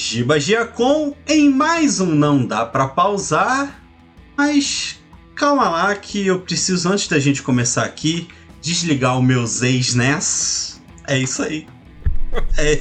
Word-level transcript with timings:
Giba 0.00 0.38
Giacom 0.38 1.12
em 1.26 1.50
mais 1.50 1.98
um 1.98 2.14
Não 2.14 2.46
Dá 2.46 2.64
Pra 2.64 2.86
Pausar, 2.86 3.82
mas 4.36 5.00
calma 5.34 5.68
lá 5.68 5.92
que 5.96 6.24
eu 6.24 6.38
preciso, 6.40 6.88
antes 6.88 7.08
da 7.08 7.18
gente 7.18 7.42
começar 7.42 7.82
aqui, 7.82 8.28
desligar 8.62 9.18
o 9.18 9.22
meu 9.22 9.40
ex-NES. 9.42 10.80
É 11.04 11.18
isso 11.18 11.42
aí. 11.42 11.66
É. 12.56 12.78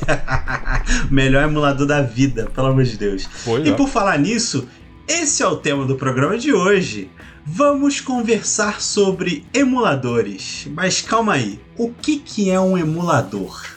Melhor 1.09 1.45
emulador 1.45 1.87
da 1.87 2.03
vida, 2.03 2.51
pelo 2.53 2.67
amor 2.67 2.83
de 2.83 2.95
Deus. 2.95 3.27
Pois 3.43 3.65
e 3.65 3.71
é. 3.71 3.73
por 3.73 3.89
falar 3.89 4.19
nisso, 4.19 4.67
esse 5.07 5.41
é 5.41 5.47
o 5.47 5.55
tema 5.55 5.87
do 5.87 5.95
programa 5.95 6.37
de 6.37 6.53
hoje. 6.53 7.09
Vamos 7.43 7.99
conversar 7.99 8.79
sobre 8.79 9.43
emuladores. 9.55 10.67
Mas 10.69 11.01
calma 11.01 11.33
aí, 11.33 11.59
o 11.75 11.91
que, 11.91 12.19
que 12.19 12.51
é 12.51 12.59
um 12.59 12.77
emulador? 12.77 13.76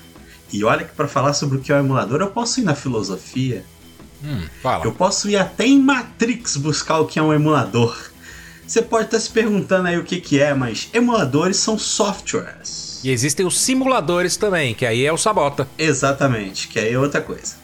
E 0.53 0.65
olha 0.65 0.85
que 0.85 0.95
para 0.95 1.09
falar 1.09 1.33
sobre 1.33 1.59
o 1.59 1.61
que 1.61 1.73
é 1.73 1.77
um 1.77 1.81
emulador, 1.81 2.21
eu 2.21 2.31
posso 2.31 2.61
ir 2.61 2.65
na 2.65 2.75
filosofia, 2.75 3.65
Hum, 4.23 4.47
eu 4.85 4.93
posso 4.93 5.31
ir 5.31 5.37
até 5.37 5.67
em 5.67 5.81
Matrix 5.81 6.57
buscar 6.57 6.99
o 6.99 7.07
que 7.07 7.19
é 7.19 7.23
um 7.23 7.33
emulador. 7.33 7.97
Você 8.67 8.83
pode 8.83 9.07
estar 9.07 9.19
se 9.19 9.31
perguntando 9.31 9.89
aí 9.89 9.99
o 9.99 10.05
que, 10.05 10.21
que 10.21 10.39
é, 10.41 10.55
mas 10.55 10.89
emuladores 10.93 11.57
são 11.57 11.79
softwares. 11.79 13.01
E 13.03 13.11
existem 13.11 13.47
os 13.47 13.59
simuladores 13.59 14.37
também, 14.37 14.75
que 14.75 14.85
aí 14.85 15.05
é 15.05 15.13
o 15.13 15.17
Sabota. 15.17 15.67
Exatamente, 15.79 16.69
que 16.69 16.79
aí 16.79 16.93
é 16.93 16.98
outra 16.98 17.21
coisa. 17.21 17.59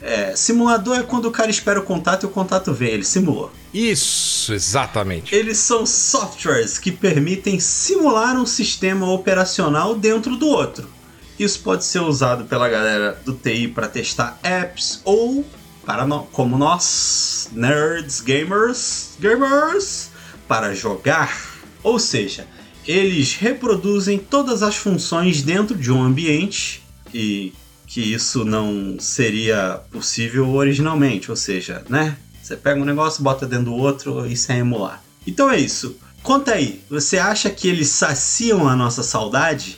É, 0.00 0.36
simulador 0.36 0.98
é 0.98 1.02
quando 1.02 1.24
o 1.24 1.32
cara 1.32 1.50
espera 1.50 1.80
o 1.80 1.82
contato 1.82 2.22
e 2.22 2.26
o 2.26 2.30
contato 2.30 2.72
vem, 2.72 2.90
ele 2.90 3.04
simulou. 3.04 3.50
Isso, 3.74 4.54
exatamente. 4.54 5.34
Eles 5.34 5.58
são 5.58 5.84
softwares 5.84 6.78
que 6.78 6.92
permitem 6.92 7.58
simular 7.58 8.36
um 8.36 8.46
sistema 8.46 9.10
operacional 9.10 9.96
dentro 9.96 10.36
do 10.36 10.46
outro. 10.46 10.88
Isso 11.38 11.60
pode 11.60 11.84
ser 11.84 12.00
usado 12.00 12.44
pela 12.44 12.68
galera 12.68 13.20
do 13.24 13.32
TI 13.32 13.68
para 13.68 13.88
testar 13.88 14.38
apps 14.42 15.00
ou 15.04 15.44
para 15.86 16.06
no- 16.06 16.24
como 16.32 16.58
nós, 16.58 17.48
nerds, 17.52 18.20
gamers, 18.20 19.10
gamers, 19.20 20.10
para 20.46 20.74
jogar. 20.74 21.58
Ou 21.82 21.98
seja, 21.98 22.46
eles 22.86 23.34
reproduzem 23.34 24.18
todas 24.18 24.62
as 24.62 24.76
funções 24.76 25.42
dentro 25.42 25.76
de 25.76 25.92
um 25.92 26.02
ambiente 26.02 26.82
e 27.14 27.52
que 27.86 28.00
isso 28.12 28.44
não 28.44 28.96
seria 28.98 29.80
possível 29.90 30.50
originalmente, 30.50 31.30
ou 31.30 31.36
seja, 31.36 31.82
né? 31.88 32.16
Você 32.42 32.56
pega 32.56 32.80
um 32.80 32.84
negócio, 32.84 33.22
bota 33.22 33.46
dentro 33.46 33.66
do 33.66 33.74
outro, 33.74 34.26
isso 34.26 34.50
é 34.52 34.58
emular. 34.58 35.02
Então 35.26 35.50
é 35.50 35.58
isso. 35.58 35.96
Conta 36.22 36.52
aí, 36.52 36.82
você 36.90 37.16
acha 37.18 37.48
que 37.48 37.68
eles 37.68 37.88
saciam 37.88 38.68
a 38.68 38.74
nossa 38.76 39.02
saudade? 39.02 39.77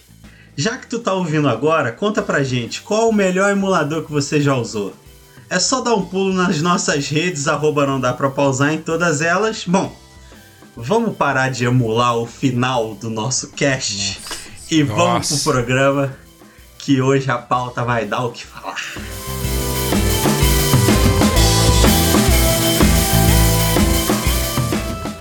Já 0.60 0.76
que 0.76 0.86
tu 0.86 0.98
tá 0.98 1.14
ouvindo 1.14 1.48
agora, 1.48 1.90
conta 1.90 2.20
pra 2.20 2.42
gente 2.42 2.82
qual 2.82 3.08
o 3.08 3.14
melhor 3.14 3.50
emulador 3.50 4.04
que 4.04 4.12
você 4.12 4.42
já 4.42 4.54
usou. 4.54 4.92
É 5.48 5.58
só 5.58 5.80
dar 5.80 5.94
um 5.94 6.04
pulo 6.04 6.34
nas 6.34 6.60
nossas 6.60 7.08
redes, 7.08 7.48
arroba 7.48 7.86
não 7.86 7.98
dá 7.98 8.12
pra 8.12 8.28
pausar 8.28 8.74
em 8.74 8.76
todas 8.76 9.22
elas. 9.22 9.64
Bom, 9.66 9.96
vamos 10.76 11.16
parar 11.16 11.48
de 11.48 11.64
emular 11.64 12.14
o 12.18 12.26
final 12.26 12.94
do 12.94 13.08
nosso 13.08 13.52
cast 13.52 14.20
e 14.70 14.82
vamos 14.82 15.30
Nossa. 15.30 15.36
pro 15.36 15.52
programa 15.54 16.14
que 16.76 17.00
hoje 17.00 17.30
a 17.30 17.38
pauta 17.38 17.82
vai 17.82 18.04
dar 18.04 18.26
o 18.26 18.30
que 18.30 18.44
falar. 18.44 18.76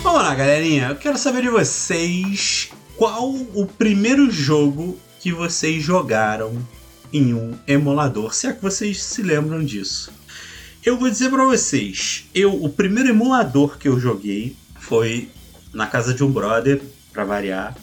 Vamos 0.04 0.22
lá, 0.22 0.36
galerinha. 0.36 0.90
Eu 0.90 0.98
quero 0.98 1.18
saber 1.18 1.44
de 1.44 1.50
vocês 1.50 2.72
qual 2.98 3.30
o 3.30 3.66
primeiro 3.66 4.30
jogo 4.30 5.00
que 5.20 5.32
vocês 5.32 5.84
jogaram 5.84 6.58
em 7.12 7.34
um 7.34 7.56
emulador, 7.68 8.34
se 8.34 8.48
é 8.48 8.54
que 8.54 8.62
vocês 8.62 9.02
se 9.04 9.22
lembram 9.22 9.64
disso. 9.64 10.12
Eu 10.86 10.98
vou 10.98 11.10
dizer 11.10 11.30
pra 11.30 11.44
vocês, 11.44 12.26
eu 12.34 12.54
o 12.64 12.70
primeiro 12.70 13.10
emulador 13.10 13.78
que 13.78 13.88
eu 13.88 14.00
joguei 14.00 14.56
foi 14.80 15.30
na 15.74 15.86
casa 15.88 16.14
de 16.14 16.24
um 16.24 16.32
brother, 16.32 16.82
pra 17.12 17.26
variar, 17.26 17.76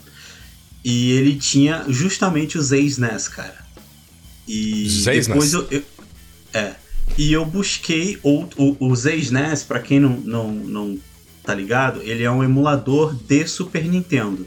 e 0.84 1.10
ele 1.12 1.34
tinha 1.36 1.84
justamente 1.88 2.56
os 2.56 2.72
ex-NES, 2.72 3.28
cara. 3.28 3.66
E 4.46 4.84
ex-NES? 4.84 5.26
depois 5.26 5.52
eu, 5.52 5.66
eu- 5.70 5.82
é, 6.54 6.74
e 7.18 7.32
eu 7.32 7.44
busquei 7.44 8.18
ou, 8.22 8.48
o, 8.56 8.76
os 8.88 9.04
ex-NES, 9.04 9.62
pra 9.64 9.80
quem 9.80 10.00
não, 10.00 10.16
não, 10.20 10.52
não 10.52 10.98
tá 11.42 11.54
ligado, 11.54 12.00
ele 12.02 12.22
é 12.22 12.30
um 12.30 12.42
emulador 12.42 13.14
de 13.14 13.46
Super 13.46 13.84
Nintendo. 13.84 14.46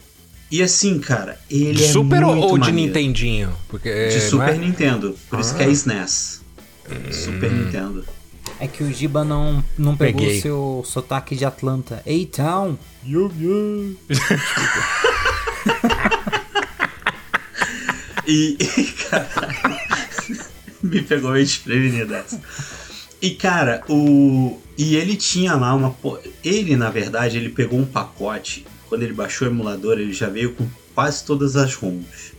E 0.51 0.63
assim, 0.63 0.99
cara, 0.99 1.39
ele 1.49 1.73
De 1.73 1.83
é 1.85 1.87
Super 1.91 2.23
ou- 2.23 2.35
muito 2.35 2.47
ou 2.49 2.57
de. 2.57 2.71
Nintendinho? 2.71 3.55
Porque, 3.67 4.07
De 4.09 4.15
não 4.15 4.29
Super 4.29 4.55
é? 4.55 4.57
Nintendo, 4.57 5.15
por 5.29 5.39
isso 5.39 5.55
que 5.55 5.61
é 5.63 5.65
Ah. 5.65 5.69
SNES. 5.69 6.41
Super 7.11 7.51
Nintendo. 7.51 8.03
É 8.59 8.67
que 8.67 8.83
o 8.83 8.91
Giba 8.91 9.23
não, 9.23 9.63
não 9.77 9.95
pegou 9.95 10.21
Peguei. 10.21 10.39
o 10.39 10.41
seu 10.41 10.83
sotaque 10.85 11.35
de 11.35 11.45
Atlanta. 11.45 12.01
Ei, 12.05 12.25
town! 12.25 12.77
E, 18.27 18.57
e, 18.59 18.83
cara, 19.09 19.27
me 20.83 21.01
pegou 21.01 21.31
meio 21.31 21.45
desprevenido 21.45 22.13
essa. 22.13 22.39
E 23.21 23.31
cara, 23.31 23.83
o 23.89 24.59
e 24.77 24.95
ele 24.95 25.15
tinha 25.17 25.55
lá 25.55 25.73
uma 25.73 25.95
ele 26.43 26.75
na 26.77 26.89
verdade 26.89 27.37
ele 27.37 27.49
pegou 27.49 27.79
um 27.79 27.85
pacote. 27.85 28.65
Quando 28.89 29.03
ele 29.03 29.13
baixou 29.13 29.47
o 29.47 29.51
emulador, 29.51 29.99
ele 29.99 30.11
já 30.11 30.27
veio 30.27 30.53
com 30.53 30.67
quase 30.95 31.23
todas 31.23 31.55
as 31.55 31.73
ROMs. 31.75 32.33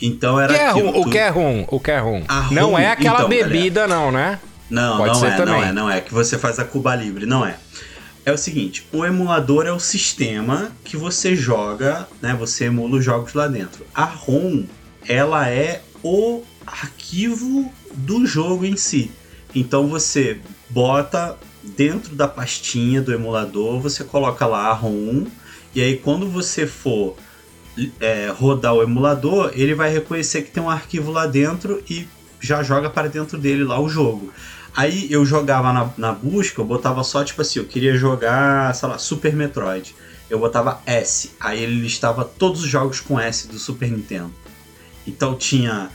Então 0.00 0.38
era 0.38 0.52
que 0.52 0.60
é? 0.60 0.72
O 0.74 1.04
que 1.04 1.18
é 1.18 1.28
rum? 1.28 1.64
O 1.68 1.80
que 1.80 1.90
é 1.90 1.98
rum? 1.98 2.24
A 2.28 2.48
Não 2.50 2.78
é 2.78 2.90
aquela 2.90 3.18
então, 3.18 3.28
bebida, 3.28 3.86
não, 3.86 4.12
né? 4.12 4.38
Não, 4.68 4.96
Pode 4.98 5.14
não 5.14 5.20
ser 5.20 5.26
é, 5.26 5.36
também. 5.36 5.54
não 5.54 5.62
é, 5.62 5.72
não 5.72 5.90
é. 5.90 6.00
Que 6.00 6.12
você 6.12 6.36
faz 6.36 6.58
a 6.58 6.64
Cuba 6.64 6.94
Libre, 6.94 7.24
não 7.24 7.46
é. 7.46 7.56
É 8.24 8.32
o 8.32 8.38
seguinte, 8.38 8.86
o 8.92 9.04
emulador 9.04 9.66
é 9.66 9.72
o 9.72 9.80
sistema 9.80 10.70
que 10.84 10.96
você 10.96 11.34
joga, 11.34 12.06
né? 12.20 12.34
Você 12.38 12.66
emula 12.66 12.98
os 12.98 13.04
jogos 13.04 13.34
lá 13.34 13.48
dentro. 13.48 13.84
A 13.94 14.04
ROM, 14.04 14.64
ela 15.08 15.48
é 15.48 15.82
o 16.02 16.42
arquivo 16.66 17.72
do 17.92 18.24
jogo 18.26 18.64
em 18.64 18.76
si. 18.76 19.10
Então 19.54 19.88
você 19.88 20.40
bota 20.70 21.36
dentro 21.62 22.14
da 22.14 22.26
pastinha 22.26 23.00
do 23.00 23.12
emulador, 23.12 23.80
você 23.80 24.02
coloca 24.04 24.46
lá 24.46 24.68
a 24.68 24.72
ROM, 24.72 25.26
e 25.74 25.80
aí 25.80 25.96
quando 25.96 26.28
você 26.28 26.66
for 26.66 27.16
é, 28.00 28.28
rodar 28.28 28.74
o 28.74 28.82
emulador, 28.82 29.52
ele 29.54 29.74
vai 29.74 29.90
reconhecer 29.90 30.42
que 30.42 30.50
tem 30.50 30.62
um 30.62 30.70
arquivo 30.70 31.10
lá 31.10 31.26
dentro 31.26 31.82
e 31.88 32.06
já 32.40 32.62
joga 32.62 32.90
para 32.90 33.08
dentro 33.08 33.38
dele 33.38 33.64
lá 33.64 33.80
o 33.80 33.88
jogo. 33.88 34.32
Aí 34.74 35.10
eu 35.12 35.24
jogava 35.24 35.72
na, 35.72 35.90
na 35.98 36.12
busca, 36.12 36.60
eu 36.60 36.64
botava 36.64 37.04
só 37.04 37.22
tipo 37.24 37.42
assim, 37.42 37.58
eu 37.58 37.66
queria 37.66 37.96
jogar, 37.96 38.74
sei 38.74 38.88
lá, 38.88 38.98
Super 38.98 39.34
Metroid. 39.34 39.94
Eu 40.30 40.38
botava 40.38 40.80
S, 40.86 41.32
aí 41.38 41.62
ele 41.62 41.78
listava 41.80 42.24
todos 42.24 42.62
os 42.62 42.68
jogos 42.68 43.00
com 43.00 43.20
S 43.20 43.46
do 43.48 43.58
Super 43.58 43.90
Nintendo. 43.90 44.32
Então 45.06 45.34
tinha 45.34 45.90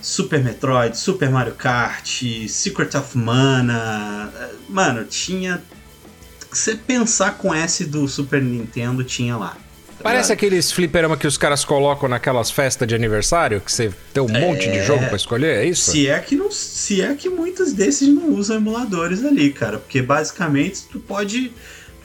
Super 0.00 0.42
Metroid, 0.42 0.96
Super 0.96 1.28
Mario 1.28 1.54
Kart, 1.54 2.22
Secret 2.48 2.96
of 2.96 3.18
Mana. 3.18 4.32
Mano, 4.68 5.04
tinha. 5.04 5.62
Você 6.52 6.74
pensar 6.74 7.38
com 7.38 7.54
S 7.54 7.84
do 7.84 8.06
Super 8.08 8.42
Nintendo, 8.42 9.04
tinha 9.04 9.36
lá. 9.36 9.50
tá 9.50 9.56
Parece 10.02 10.28
ligado? 10.30 10.32
aqueles 10.32 10.72
fliperama 10.72 11.16
que 11.16 11.26
os 11.26 11.36
caras 11.38 11.64
colocam 11.64 12.08
naquelas 12.08 12.50
festas 12.50 12.88
de 12.88 12.94
aniversário, 12.94 13.60
que 13.60 13.70
você 13.70 13.92
tem 14.12 14.22
um 14.22 14.28
monte 14.28 14.70
de 14.70 14.82
jogo 14.84 15.06
pra 15.06 15.16
escolher, 15.16 15.58
é 15.58 15.64
isso? 15.66 15.92
Se 15.92 16.08
é 16.08 16.18
que 16.18 16.34
não, 16.34 16.50
se 16.50 17.00
é 17.02 17.14
que 17.14 17.28
muitos 17.28 17.72
desses 17.72 18.08
não 18.08 18.30
usam 18.30 18.56
emuladores 18.56 19.24
ali, 19.24 19.52
cara, 19.52 19.78
porque 19.78 20.02
basicamente 20.02 20.82
tu 20.90 20.98
pode 20.98 21.52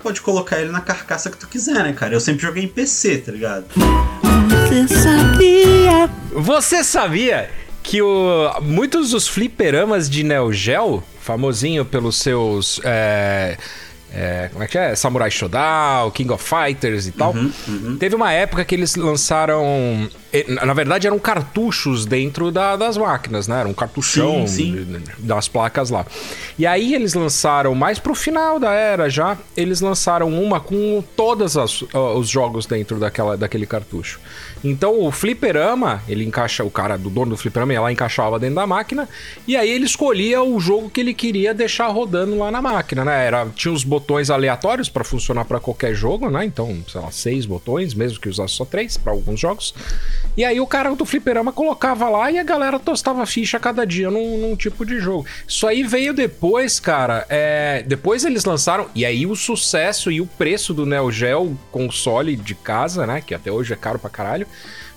pode 0.03 0.21
colocar 0.21 0.59
ele 0.61 0.69
na 0.71 0.81
carcaça 0.81 1.31
que 1.31 1.37
tu 1.37 1.47
quiser, 1.47 1.83
né, 1.83 1.91
cara? 1.91 2.13
Eu 2.13 2.19
sempre 2.19 2.43
joguei 2.43 2.63
em 2.63 2.67
PC, 2.67 3.17
tá 3.17 3.31
ligado? 3.31 3.65
Você 6.31 6.83
sabia 6.83 7.49
que 7.81 8.01
o- 8.01 8.51
muitos 8.61 9.11
dos 9.11 9.27
fliperamas 9.27 10.09
de 10.09 10.23
Neo 10.23 10.51
Geo, 10.51 11.03
famosinho 11.21 11.85
pelos 11.85 12.17
seus. 12.19 12.79
é, 12.83 13.57
é, 14.15 14.49
como 14.51 14.63
é 14.63 14.67
que 14.67 14.77
é? 14.77 14.95
Samurai 14.95 15.29
Shodown, 15.29 16.09
King 16.11 16.31
of 16.31 16.43
Fighters 16.43 17.05
e 17.07 17.11
tal. 17.11 17.33
Uhum, 17.33 17.97
Teve 17.99 18.15
uma 18.15 18.31
época 18.31 18.63
que 18.63 18.73
eles 18.73 18.95
lançaram. 18.95 20.09
Na 20.63 20.73
verdade, 20.73 21.07
eram 21.07 21.17
cartuchos 21.19 22.05
dentro 22.05 22.51
da- 22.51 22.75
das 22.75 22.97
máquinas, 22.97 23.47
né? 23.47 23.59
Era 23.59 23.69
um 23.69 23.73
cartuchão 23.73 24.47
Sim, 24.47 24.75
sim. 24.85 25.03
das 25.19 25.47
placas 25.47 25.89
lá. 25.89 26.05
E 26.57 26.65
aí 26.67 26.93
eles 26.93 27.13
lançaram, 27.13 27.73
mais 27.75 27.99
pro 27.99 28.13
final 28.15 28.59
da 28.59 28.71
era 28.73 29.09
já, 29.09 29.37
eles 29.55 29.81
lançaram 29.81 30.29
uma 30.29 30.59
com 30.59 31.03
todos 31.15 31.55
os 31.55 32.29
jogos 32.29 32.65
dentro 32.65 32.97
daquela, 32.99 33.35
daquele 33.37 33.65
cartucho. 33.65 34.19
Então 34.65 34.99
o 34.99 35.11
fliperama, 35.11 36.01
ele 36.07 36.25
encaixa, 36.25 36.63
o 36.63 36.71
cara 36.71 36.97
do 36.97 37.09
dono 37.09 37.31
do 37.31 37.37
fliperama 37.37 37.73
ia 37.73 37.81
lá 37.81 37.91
encaixava 37.91 38.39
dentro 38.39 38.55
da 38.55 38.65
máquina, 38.65 39.07
e 39.47 39.55
aí 39.55 39.69
ele 39.69 39.85
escolhia 39.85 40.41
o 40.41 40.59
jogo 40.59 40.89
que 40.89 40.99
ele 40.99 41.13
queria 41.13 41.53
deixar 41.53 41.87
rodando 41.87 42.37
lá 42.39 42.49
na 42.49 42.61
máquina, 42.61 43.05
né? 43.05 43.27
Era, 43.27 43.45
tinha 43.55 43.71
os 43.71 43.83
botões 43.83 44.31
aleatórios 44.31 44.89
para 44.89 45.03
funcionar 45.03 45.45
para 45.45 45.59
qualquer 45.59 45.93
jogo, 45.93 46.31
né? 46.31 46.43
Então, 46.45 46.83
sei 46.87 46.99
lá, 46.99 47.11
seis 47.11 47.45
botões, 47.45 47.93
mesmo 47.93 48.19
que 48.19 48.27
usasse 48.27 48.55
só 48.55 48.65
três 48.65 48.97
para 48.97 49.13
alguns 49.13 49.39
jogos. 49.39 49.73
E 50.35 50.43
aí 50.43 50.59
o 50.59 50.67
cara 50.67 50.95
do 50.95 51.05
fliperama 51.05 51.53
colocava 51.53 52.09
lá 52.09 52.31
e 52.31 52.39
a 52.39 52.43
galera 52.43 52.79
tostava 52.79 53.25
ficha 53.25 53.59
cada 53.59 53.85
dia 53.85 54.09
num, 54.09 54.39
num 54.39 54.55
tipo 54.55 54.85
de 54.85 54.99
jogo. 54.99 55.25
Isso 55.47 55.67
aí 55.67 55.83
veio 55.83 56.13
depois, 56.13 56.79
cara. 56.79 57.25
É, 57.29 57.83
depois 57.85 58.25
eles 58.25 58.45
lançaram. 58.45 58.87
E 58.95 59.05
aí 59.05 59.25
o 59.25 59.35
sucesso 59.35 60.11
e 60.11 60.19
o 60.19 60.25
preço 60.25 60.73
do 60.73 60.85
Neo 60.85 61.11
Geo 61.11 61.57
console 61.71 62.35
de 62.35 62.55
casa, 62.55 63.05
né? 63.05 63.21
Que 63.21 63.33
até 63.33 63.51
hoje 63.51 63.71
é 63.71 63.75
caro 63.75 63.99
pra 63.99 64.09
caralho. 64.09 64.47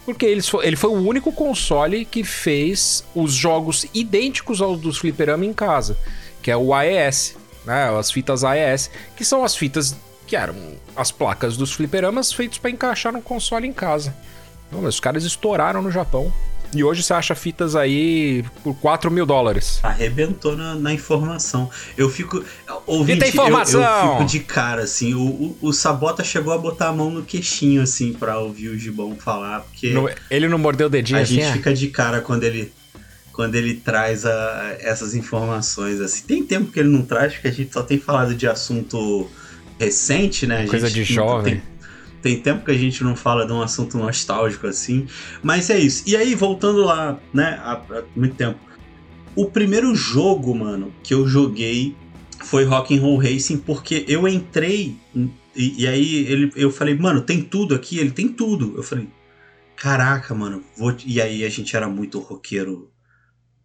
Porque 0.05 0.25
ele 0.25 0.76
foi 0.76 0.90
o 0.90 1.06
único 1.06 1.31
console 1.31 2.05
que 2.05 2.25
fez 2.25 3.05
os 3.14 3.32
jogos 3.32 3.87
idênticos 3.93 4.62
aos 4.62 4.81
dos 4.81 4.99
fliperama 4.99 5.44
em 5.44 5.52
casa. 5.52 5.99
Que 6.43 6.50
é 6.50 6.56
o 6.56 6.72
AES, 6.72 7.37
né? 7.66 7.90
As 7.99 8.10
fitas 8.10 8.43
AES, 8.43 8.90
que 9.16 9.25
são 9.25 9.44
as 9.44 9.55
fitas 9.55 9.94
que 10.26 10.37
eram 10.37 10.55
as 10.96 11.10
placas 11.10 11.56
dos 11.56 11.72
fliperamas 11.72 12.32
feitos 12.32 12.58
pra 12.58 12.70
encaixar 12.70 13.12
no 13.12 13.20
console 13.20 13.66
em 13.66 13.72
casa. 13.72 14.14
Não, 14.70 14.82
mas 14.82 14.94
os 14.94 15.00
caras 15.00 15.25
estouraram 15.25 15.82
no 15.82 15.90
Japão. 15.90 16.32
E 16.75 16.85
hoje 16.85 17.03
você 17.03 17.15
acha 17.15 17.35
fitas 17.35 17.75
aí 17.75 18.44
por 18.62 18.75
4 18.76 19.11
mil 19.11 19.25
dólares. 19.25 19.81
Arrebentou 19.82 20.56
na, 20.56 20.75
na 20.75 20.93
informação. 20.93 21.70
Eu 21.97 22.11
fico. 22.11 22.44
Ouvinte, 22.87 23.25
Fita 23.25 23.29
informação! 23.29 23.82
Eu, 23.82 23.88
eu 24.06 24.12
fico 24.12 24.25
de 24.26 24.41
cara, 24.41 24.82
assim. 24.82 25.15
O, 25.15 25.20
o, 25.20 25.59
o 25.62 25.73
Sabota 25.73 26.23
chegou 26.23 26.53
a 26.53 26.59
botar 26.59 26.88
a 26.88 26.93
mão 26.93 27.11
no 27.11 27.23
queixinho, 27.23 27.81
assim, 27.82 28.12
pra 28.12 28.38
ouvir 28.38 28.69
o 28.69 28.79
Gibão 28.79 29.17
falar, 29.17 29.61
porque 29.61 29.91
No- 29.93 30.11
ele 30.31 30.47
não 30.49 30.59
mordeu 30.59 30.88
o 30.88 30.91
dedinho 30.91 31.19
a 31.19 31.23
assim? 31.23 31.35
gente 31.37 31.44
é? 31.47 31.53
fica 31.53 31.73
de 31.73 31.88
cara 31.88 32.20
quando 32.20 32.44
ele. 32.44 32.70
Quando 33.32 33.55
ele 33.55 33.75
traz 33.75 34.26
a- 34.26 34.76
essas 34.81 35.15
informações, 35.15 36.00
assim. 36.00 36.23
Tem 36.26 36.43
tempo 36.44 36.70
que 36.73 36.81
ele 36.81 36.88
não 36.91 37.03
traz, 37.03 37.32
porque 37.32 37.49
a 37.49 37.53
gente 37.53 37.73
só 37.73 37.82
tem 37.82 37.99
falado 37.99 38.35
de 38.35 38.47
assunto 38.47 39.31
recente, 39.79 40.47
né? 40.47 40.67
Coisa 40.67 40.88
gente 40.88 41.05
de 41.06 41.15
jovem. 41.15 41.55
Tem, 41.55 41.62
tem 42.23 42.41
tempo 42.41 42.65
que 42.65 42.70
a 42.70 42.76
gente 42.76 43.03
não 43.05 43.15
fala 43.15 43.47
de 43.47 43.53
um 43.53 43.62
assunto 43.62 43.97
nostálgico 43.97 44.67
assim. 44.67 45.06
Mas 45.43 45.70
é 45.70 45.79
isso. 45.79 46.03
E 46.06 46.17
aí, 46.17 46.35
voltando 46.35 46.85
lá, 46.85 47.19
né? 47.32 47.61
Há, 47.62 47.73
há 47.75 48.05
muito 48.15 48.35
tempo. 48.35 48.59
O 49.37 49.50
primeiro 49.50 49.94
jogo, 49.94 50.55
mano, 50.55 50.93
que 51.03 51.15
eu 51.15 51.29
joguei 51.29 51.94
foi 52.41 52.65
Rock 52.65 52.97
and 52.97 53.00
Roll 53.00 53.19
Racing, 53.19 53.59
porque 53.59 54.05
eu 54.09 54.26
entrei. 54.26 54.97
E, 55.55 55.82
e 55.82 55.87
aí 55.87 56.26
ele, 56.26 56.53
eu 56.56 56.70
falei, 56.70 56.94
mano, 56.94 57.20
tem 57.20 57.43
tudo 57.43 57.75
aqui? 57.75 57.99
Ele 57.99 58.11
tem 58.11 58.29
tudo. 58.29 58.75
Eu 58.76 58.82
falei, 58.82 59.09
caraca, 59.76 60.35
mano. 60.35 60.62
Vou... 60.76 60.94
E 61.06 61.20
aí 61.20 61.44
a 61.44 61.49
gente 61.49 61.76
era 61.76 61.88
muito 61.88 62.19
roqueiro 62.19 62.91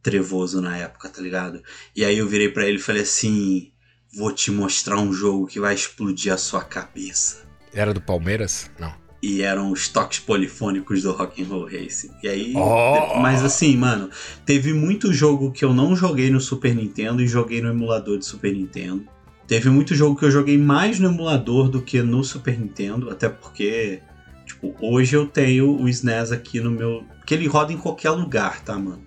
trevoso 0.01 0.61
na 0.61 0.77
época, 0.77 1.09
tá 1.09 1.21
ligado? 1.21 1.61
E 1.95 2.05
aí 2.05 2.17
eu 2.17 2.27
virei 2.27 2.49
pra 2.49 2.67
ele 2.67 2.77
e 2.77 2.81
falei 2.81 3.01
assim: 3.01 3.71
vou 4.15 4.31
te 4.31 4.51
mostrar 4.51 4.99
um 4.99 5.11
jogo 5.11 5.47
que 5.47 5.59
vai 5.59 5.73
explodir 5.73 6.31
a 6.31 6.37
sua 6.37 6.63
cabeça 6.63 7.42
Era 7.73 7.93
do 7.93 8.01
Palmeiras? 8.01 8.69
Não. 8.79 8.93
e 9.25 9.41
eram 9.41 9.71
os 9.71 9.87
toques 9.87 10.19
polifônicos 10.19 11.03
do 11.03 11.13
Rock 11.13 11.41
and 11.41 11.45
Roll 11.47 11.63
Racing. 11.65 12.11
E 12.21 12.27
aí, 12.27 12.53
Oh! 12.57 13.19
mas 13.21 13.41
assim, 13.41 13.77
mano, 13.77 14.09
teve 14.45 14.73
muito 14.73 15.13
jogo 15.13 15.49
que 15.49 15.63
eu 15.63 15.73
não 15.73 15.95
joguei 15.95 16.29
no 16.29 16.41
Super 16.41 16.75
Nintendo 16.75 17.21
e 17.21 17.27
joguei 17.27 17.61
no 17.61 17.69
emulador 17.69 18.17
de 18.17 18.25
Super 18.25 18.53
Nintendo. 18.53 19.05
Teve 19.47 19.69
muito 19.69 19.95
jogo 19.95 20.17
que 20.19 20.25
eu 20.25 20.31
joguei 20.31 20.57
mais 20.57 20.99
no 20.99 21.07
emulador 21.07 21.69
do 21.69 21.81
que 21.81 22.01
no 22.01 22.21
Super 22.21 22.59
Nintendo, 22.59 23.09
até 23.09 23.29
porque, 23.29 24.01
tipo, 24.45 24.75
hoje 24.81 25.15
eu 25.15 25.25
tenho 25.25 25.81
o 25.81 25.87
SNES 25.87 26.33
aqui 26.33 26.59
no 26.59 26.69
meu, 26.69 27.05
que 27.25 27.33
ele 27.33 27.47
roda 27.47 27.71
em 27.71 27.77
qualquer 27.77 28.09
lugar, 28.09 28.59
tá, 28.61 28.77
mano? 28.77 29.03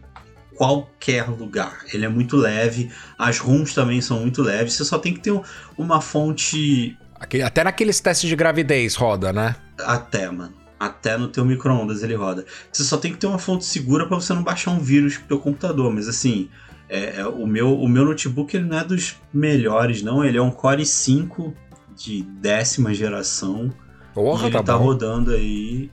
Qualquer 0.54 1.28
lugar. 1.28 1.80
Ele 1.92 2.06
é 2.06 2.08
muito 2.08 2.38
leve, 2.38 2.90
as 3.18 3.38
ROMs 3.38 3.74
também 3.74 4.00
são 4.00 4.20
muito 4.20 4.40
leves. 4.42 4.72
Você 4.72 4.84
só 4.86 4.98
tem 4.98 5.12
que 5.12 5.20
ter 5.20 5.32
um- 5.32 5.42
uma 5.76 6.00
fonte 6.00 6.96
até 7.44 7.64
naqueles 7.64 8.00
testes 8.00 8.28
de 8.28 8.36
gravidez 8.36 8.94
roda, 8.94 9.32
né? 9.32 9.56
até, 9.78 10.30
mano. 10.30 10.54
Até 10.78 11.16
no 11.16 11.28
teu 11.28 11.44
micro-ondas 11.44 12.02
ele 12.02 12.14
roda. 12.14 12.44
Você 12.70 12.84
só 12.84 12.98
tem 12.98 13.12
que 13.12 13.18
ter 13.18 13.26
uma 13.26 13.38
fonte 13.38 13.64
segura 13.64 14.06
pra 14.06 14.16
você 14.16 14.34
não 14.34 14.42
baixar 14.42 14.72
um 14.72 14.78
vírus 14.78 15.16
pro 15.16 15.28
teu 15.28 15.38
computador. 15.38 15.90
Mas 15.90 16.06
assim, 16.06 16.50
é, 16.88 17.20
é, 17.20 17.26
o, 17.26 17.46
meu, 17.46 17.78
o 17.78 17.88
meu 17.88 18.04
notebook 18.04 18.54
ele 18.54 18.66
não 18.66 18.78
é 18.78 18.84
dos 18.84 19.16
melhores, 19.32 20.02
não. 20.02 20.22
Ele 20.22 20.36
é 20.36 20.42
um 20.42 20.50
Core 20.50 20.82
i5 20.82 21.54
de 21.96 22.22
décima 22.22 22.92
geração. 22.92 23.72
Porra, 24.12 24.42
e 24.42 24.46
ele 24.46 24.52
tá, 24.52 24.62
tá, 24.62 24.74
rodando 24.74 25.32
aí. 25.32 25.90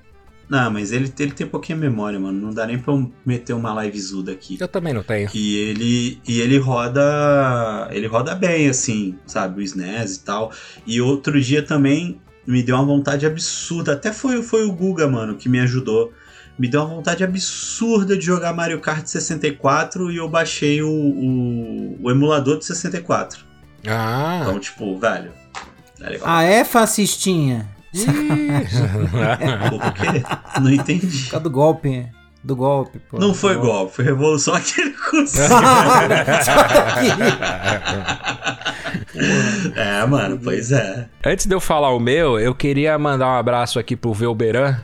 Não, 0.49 0.69
mas 0.69 0.91
ele, 0.91 1.11
ele 1.19 1.31
tem 1.31 1.47
pouquinha 1.47 1.77
memória, 1.77 2.19
mano. 2.19 2.39
Não 2.39 2.53
dá 2.53 2.67
nem 2.67 2.77
pra 2.77 2.93
eu 2.93 3.11
meter 3.25 3.53
uma 3.53 3.83
livezuda 3.83 4.31
aqui. 4.31 4.57
Eu 4.59 4.67
também 4.67 4.93
não 4.93 5.03
tenho. 5.03 5.29
E 5.33 5.55
ele, 5.55 6.21
e 6.27 6.41
ele 6.41 6.57
roda. 6.57 7.89
Ele 7.91 8.07
roda 8.07 8.35
bem, 8.35 8.67
assim, 8.67 9.17
sabe? 9.25 9.61
O 9.61 9.63
SNES 9.63 10.17
e 10.17 10.23
tal. 10.23 10.51
E 10.85 11.01
outro 11.01 11.39
dia 11.41 11.63
também 11.63 12.21
me 12.45 12.61
deu 12.61 12.75
uma 12.75 12.85
vontade 12.85 13.25
absurda. 13.25 13.93
Até 13.93 14.11
foi, 14.11 14.41
foi 14.43 14.65
o 14.65 14.71
Guga, 14.71 15.07
mano, 15.07 15.35
que 15.35 15.47
me 15.47 15.59
ajudou. 15.59 16.13
Me 16.57 16.67
deu 16.67 16.81
uma 16.81 16.95
vontade 16.95 17.23
absurda 17.23 18.15
de 18.15 18.23
jogar 18.23 18.53
Mario 18.53 18.79
Kart 18.79 19.07
64 19.07 20.11
e 20.11 20.17
eu 20.17 20.29
baixei 20.29 20.83
o, 20.83 20.89
o, 20.89 21.97
o 22.03 22.11
emulador 22.11 22.59
de 22.59 22.65
64. 22.65 23.43
Ah. 23.87 24.41
Então, 24.41 24.59
tipo, 24.59 24.97
velho. 24.99 25.31
É 25.99 26.09
legal. 26.09 26.27
Ah, 26.29 26.43
é, 26.43 26.63
fascistinha? 26.63 27.72
Por? 29.69 30.61
Não 30.61 30.71
entendi. 30.71 31.23
Por 31.25 31.31
causa 31.31 31.43
do 31.43 31.49
golpe. 31.49 32.05
Do 32.43 32.55
golpe, 32.57 32.99
pô. 33.09 33.17
Não 33.19 33.33
foi 33.33 33.55
golpe, 33.55 33.95
foi 33.95 34.03
revolução 34.05 34.53
aquele 34.53 34.91
conseguiu. 35.09 35.45
é, 39.75 40.05
mano, 40.05 40.39
pois 40.43 40.71
é. 40.71 41.07
Antes 41.25 41.45
de 41.45 41.55
eu 41.55 41.61
falar 41.61 41.91
o 41.91 41.99
meu, 41.99 42.39
eu 42.39 42.53
queria 42.53 42.97
mandar 42.97 43.27
um 43.27 43.37
abraço 43.37 43.79
aqui 43.79 43.95
pro 43.95 44.13
Velberan, 44.13 44.77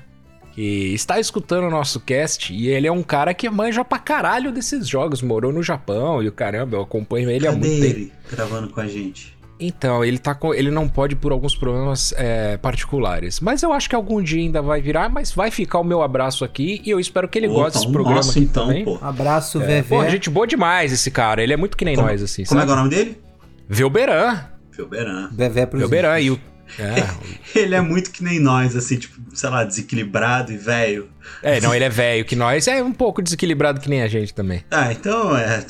que 0.54 0.94
está 0.94 1.20
escutando 1.20 1.66
o 1.68 1.70
nosso 1.70 2.00
cast, 2.00 2.54
e 2.54 2.68
ele 2.70 2.88
é 2.88 2.92
um 2.92 3.04
cara 3.04 3.34
que 3.34 3.50
manja 3.50 3.84
pra 3.84 4.00
caralho 4.00 4.52
desses 4.54 4.88
jogos, 4.88 5.22
morou 5.22 5.52
no 5.52 5.62
Japão 5.64 6.24
e 6.24 6.28
o 6.28 6.32
caramba, 6.32 6.78
eu 6.78 6.82
acompanho 6.82 7.30
ele 7.30 7.46
há 7.48 7.52
Cadê 7.52 7.68
muito 7.68 7.82
tempo. 7.82 7.98
ele 7.98 8.14
gravando 8.32 8.70
com 8.70 8.80
a 8.80 8.88
gente? 8.88 9.38
Então, 9.60 10.06
ele 10.06 10.18
tá 10.18 10.34
com, 10.34 10.54
ele 10.54 10.72
não 10.72 10.88
pode 10.88 11.16
por 11.16 11.32
alguns 11.34 11.54
problemas 11.56 12.14
é, 12.18 12.56
particulares. 12.58 13.40
Mas 13.42 13.62
eu 13.62 13.74
acho 13.74 13.90
que 13.90 13.96
algum 13.96 14.22
dia 14.22 14.40
ainda 14.42 14.62
vai 14.62 14.80
virar, 14.82 15.10
mas 15.10 15.32
vai 15.34 15.52
ficar 15.52 15.80
o 15.80 15.84
meu 15.84 16.02
abraço 16.02 16.46
aqui 16.46 16.82
e 16.86 16.90
eu 16.90 17.00
espero 17.00 17.28
que 17.28 17.38
ele 17.38 17.48
Opa, 17.48 17.56
goste 17.64 17.74
desse 17.80 17.88
um 17.88 17.92
programa 17.92 18.16
nosso, 18.18 18.32
aqui 18.32 18.40
então, 18.40 18.68
também. 18.68 18.86
pô. 18.86 18.98
Abraço, 19.02 19.62
É, 19.62 19.66
Vevé. 19.66 19.96
Porra, 19.98 20.10
gente 20.10 20.30
boa 20.30 20.48
demais 20.48 20.94
esse 20.94 21.12
cara. 21.12 21.44
Ele 21.44 21.52
é 21.54 21.58
muito 21.58 21.76
que 21.76 21.84
nem 21.84 21.96
Como- 21.96 22.08
nós, 22.08 22.24
assim, 22.24 22.46
Como 22.46 22.62
é 22.62 22.64
que 22.66 22.72
é 22.72 22.74
sabe? 22.76 22.82
o 22.82 22.84
nome 22.86 22.96
dele? 22.96 23.22
Velberan. 23.68 24.40
Felberan. 24.72 25.30
Vevé 25.32 25.66
pros 25.66 25.82
Velberan. 25.82 26.20
E 26.20 26.32
o... 26.32 26.40
É, 26.78 27.60
Ele 27.60 27.76
é 27.76 27.82
muito 27.82 28.12
que 28.12 28.24
nem 28.24 28.40
nós, 28.40 28.76
assim, 28.76 28.98
tipo, 28.98 29.20
sei 29.34 29.50
lá, 29.50 29.64
desequilibrado 29.64 30.52
e 30.52 30.58
velho. 30.58 31.10
é, 31.42 31.60
não, 31.62 31.74
ele 31.74 31.86
é 31.86 31.90
velho 31.90 32.26
que 32.26 32.36
nós. 32.36 32.68
É 32.68 32.84
um 32.84 32.92
pouco 32.92 33.22
desequilibrado 33.22 33.80
que 33.80 33.90
nem 33.90 34.02
a 34.02 34.08
gente 34.08 34.34
também. 34.34 34.64
Ah, 34.70 34.92
então 34.92 35.36
é. 35.36 35.66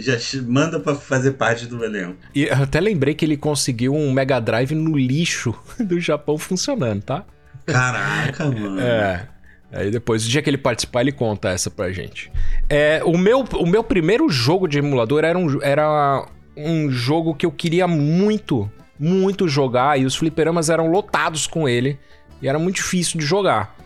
Já 0.00 0.18
manda 0.42 0.78
pra 0.78 0.94
fazer 0.94 1.32
parte 1.32 1.66
do 1.66 1.84
elenco. 1.84 2.16
E 2.34 2.44
eu 2.44 2.54
até 2.54 2.80
lembrei 2.80 3.14
que 3.14 3.24
ele 3.24 3.36
conseguiu 3.36 3.94
um 3.94 4.12
Mega 4.12 4.40
Drive 4.40 4.72
no 4.72 4.96
lixo 4.96 5.54
do 5.80 6.00
Japão 6.00 6.38
funcionando, 6.38 7.02
tá? 7.02 7.24
Caraca, 7.66 8.44
mano. 8.50 8.80
É. 8.80 9.28
Aí 9.72 9.90
depois, 9.90 10.24
o 10.24 10.28
dia 10.28 10.40
que 10.40 10.48
ele 10.48 10.58
participar, 10.58 11.00
ele 11.00 11.10
conta 11.10 11.48
essa 11.48 11.68
pra 11.68 11.90
gente. 11.90 12.30
É, 12.68 13.02
o, 13.04 13.18
meu, 13.18 13.40
o 13.40 13.66
meu 13.66 13.82
primeiro 13.82 14.28
jogo 14.28 14.68
de 14.68 14.78
emulador 14.78 15.24
era 15.24 15.36
um, 15.36 15.60
era 15.60 16.24
um 16.56 16.88
jogo 16.90 17.34
que 17.34 17.44
eu 17.44 17.50
queria 17.50 17.88
muito, 17.88 18.70
muito 18.98 19.46
jogar. 19.48 19.98
E 20.00 20.04
os 20.04 20.14
fliperamas 20.16 20.70
eram 20.70 20.90
lotados 20.90 21.46
com 21.46 21.68
ele. 21.68 21.98
E 22.42 22.48
era 22.48 22.58
muito 22.58 22.76
difícil 22.76 23.18
de 23.18 23.24
jogar. 23.26 23.76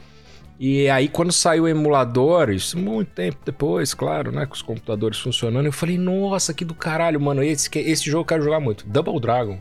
E 0.61 0.89
aí, 0.91 1.07
quando 1.09 1.31
saiu 1.31 1.65
o 1.65 1.69
emulador, 1.69 2.51
isso 2.51 2.77
muito 2.77 3.11
tempo 3.13 3.39
depois, 3.45 3.95
claro, 3.95 4.33
né? 4.33 4.45
Com 4.45 4.55
os 4.55 4.63
computadores 4.63 5.19
funcionando, 5.19 5.67
eu 5.67 5.73
falei, 5.73 5.97
nossa, 5.97 6.53
que 6.53 6.65
do 6.65 6.75
caralho, 6.75 7.21
mano. 7.21 7.43
Esse, 7.45 7.71
que- 7.71 7.79
esse 7.79 8.05
jogo 8.11 8.23
eu 8.23 8.25
quero 8.27 8.43
jogar 8.43 8.59
muito. 8.59 8.85
Double 8.87 9.21
Dragon. 9.21 9.59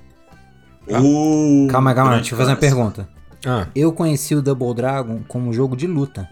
Uh, 0.87 1.67
Calma, 1.69 1.93
calma, 1.93 2.11
grande 2.11 2.23
deixa 2.23 2.33
eu 2.35 2.37
fazer 2.39 2.51
uma 2.51 2.57
pergunta. 2.57 3.09
Ah, 3.45 3.67
Eu 3.75 3.91
conheci 3.91 4.33
o 4.35 4.41
Double 4.41 4.73
Dragon 4.73 5.19
como 5.27 5.53
jogo 5.53 5.75
de 5.75 5.85
luta. 5.85 6.27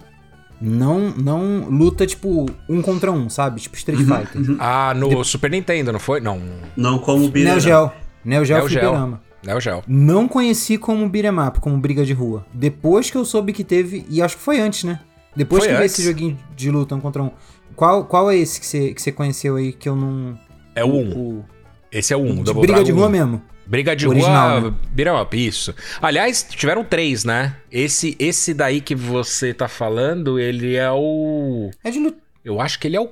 Não, 0.60 1.10
não 1.12 1.68
luta 1.70 2.08
tipo 2.08 2.46
um 2.70 2.82
contra 2.82 3.12
um, 3.12 3.30
sabe? 3.30 3.60
Tipo 3.62 3.76
Street 3.76 4.00
Uhum, 4.00 4.06
Fighter. 4.18 4.56
ah 4.58 4.94
no 4.96 5.24
Super 5.24 5.52
Nintendo, 5.52 5.92
não 5.92 6.00
foi? 6.00 6.22
Não. 6.22 6.42
Não 6.76 6.98
como 6.98 7.28
Beat'em 7.30 7.52
Neo. 7.52 7.60
Geo. 7.60 7.92
Neo 8.26 8.44
Geo 8.44 8.58
Neo. 8.58 8.68
Fliperama. 8.68 9.22
Neo 9.46 9.60
Geo. 9.62 9.84
Não 9.88 10.28
conheci 10.28 10.78
como 10.78 11.08
beat'em 11.08 11.40
up, 11.40 11.60
como 11.60 11.78
briga 11.78 12.04
de 12.04 12.14
rua. 12.14 12.46
Depois 12.54 13.12
que 13.12 13.18
eu 13.18 13.24
soube 13.24 13.54
que 13.54 13.64
teve, 13.64 14.06
e 14.10 14.22
acho 14.22 14.36
que 14.38 14.42
foi 14.44 14.60
antes, 14.60 14.84
né? 14.84 15.00
Depois 15.36 15.64
Foi 15.64 15.70
que 15.72 15.76
veio 15.78 15.86
esse 15.86 16.04
joguinho 16.04 16.38
de 16.56 16.72
luta 16.72 16.96
um 16.96 17.00
contra 17.00 17.22
um. 17.22 17.30
Qual, 17.76 18.06
qual 18.06 18.32
é 18.32 18.38
esse 18.38 18.60
que 18.60 18.66
você, 18.66 18.94
que 18.94 19.12
conheceu 19.12 19.58
aí 19.58 19.72
que 19.74 19.88
eu 19.88 19.96
não. 19.96 20.38
É 20.74 20.84
o 20.84 20.88
1. 20.88 21.18
o- 21.40 21.46
Esse 21.92 22.14
é 22.14 22.18
o 22.18 22.22
1. 22.22 22.44
de 22.44 22.54
briga 22.54 22.84
de 22.84 22.92
rua 22.92 23.10
mesmo. 23.10 23.42
Briga 23.68 23.96
de 23.96 24.08
Original, 24.08 24.62
rua, 24.62 24.72
né? 24.72 24.78
beat'em 24.92 25.22
up, 25.22 25.48
isso. 25.48 25.74
Aliás, 26.02 26.44
tiveram 26.50 26.84
três, 26.84 27.24
né? 27.26 27.56
Esse, 27.72 28.16
esse 28.20 28.54
daí 28.54 28.80
que 28.80 28.96
você 28.96 29.54
tá 29.54 29.68
falando, 29.68 30.40
ele 30.40 30.76
é 30.76 30.90
o... 30.92 31.70
É 31.84 31.90
de 31.92 32.00
luta. 32.00 32.18
Eu 32.44 32.62
acho 32.62 32.80
que 32.80 32.88
ele 32.88 32.96
é 32.96 33.02
o 33.02 33.10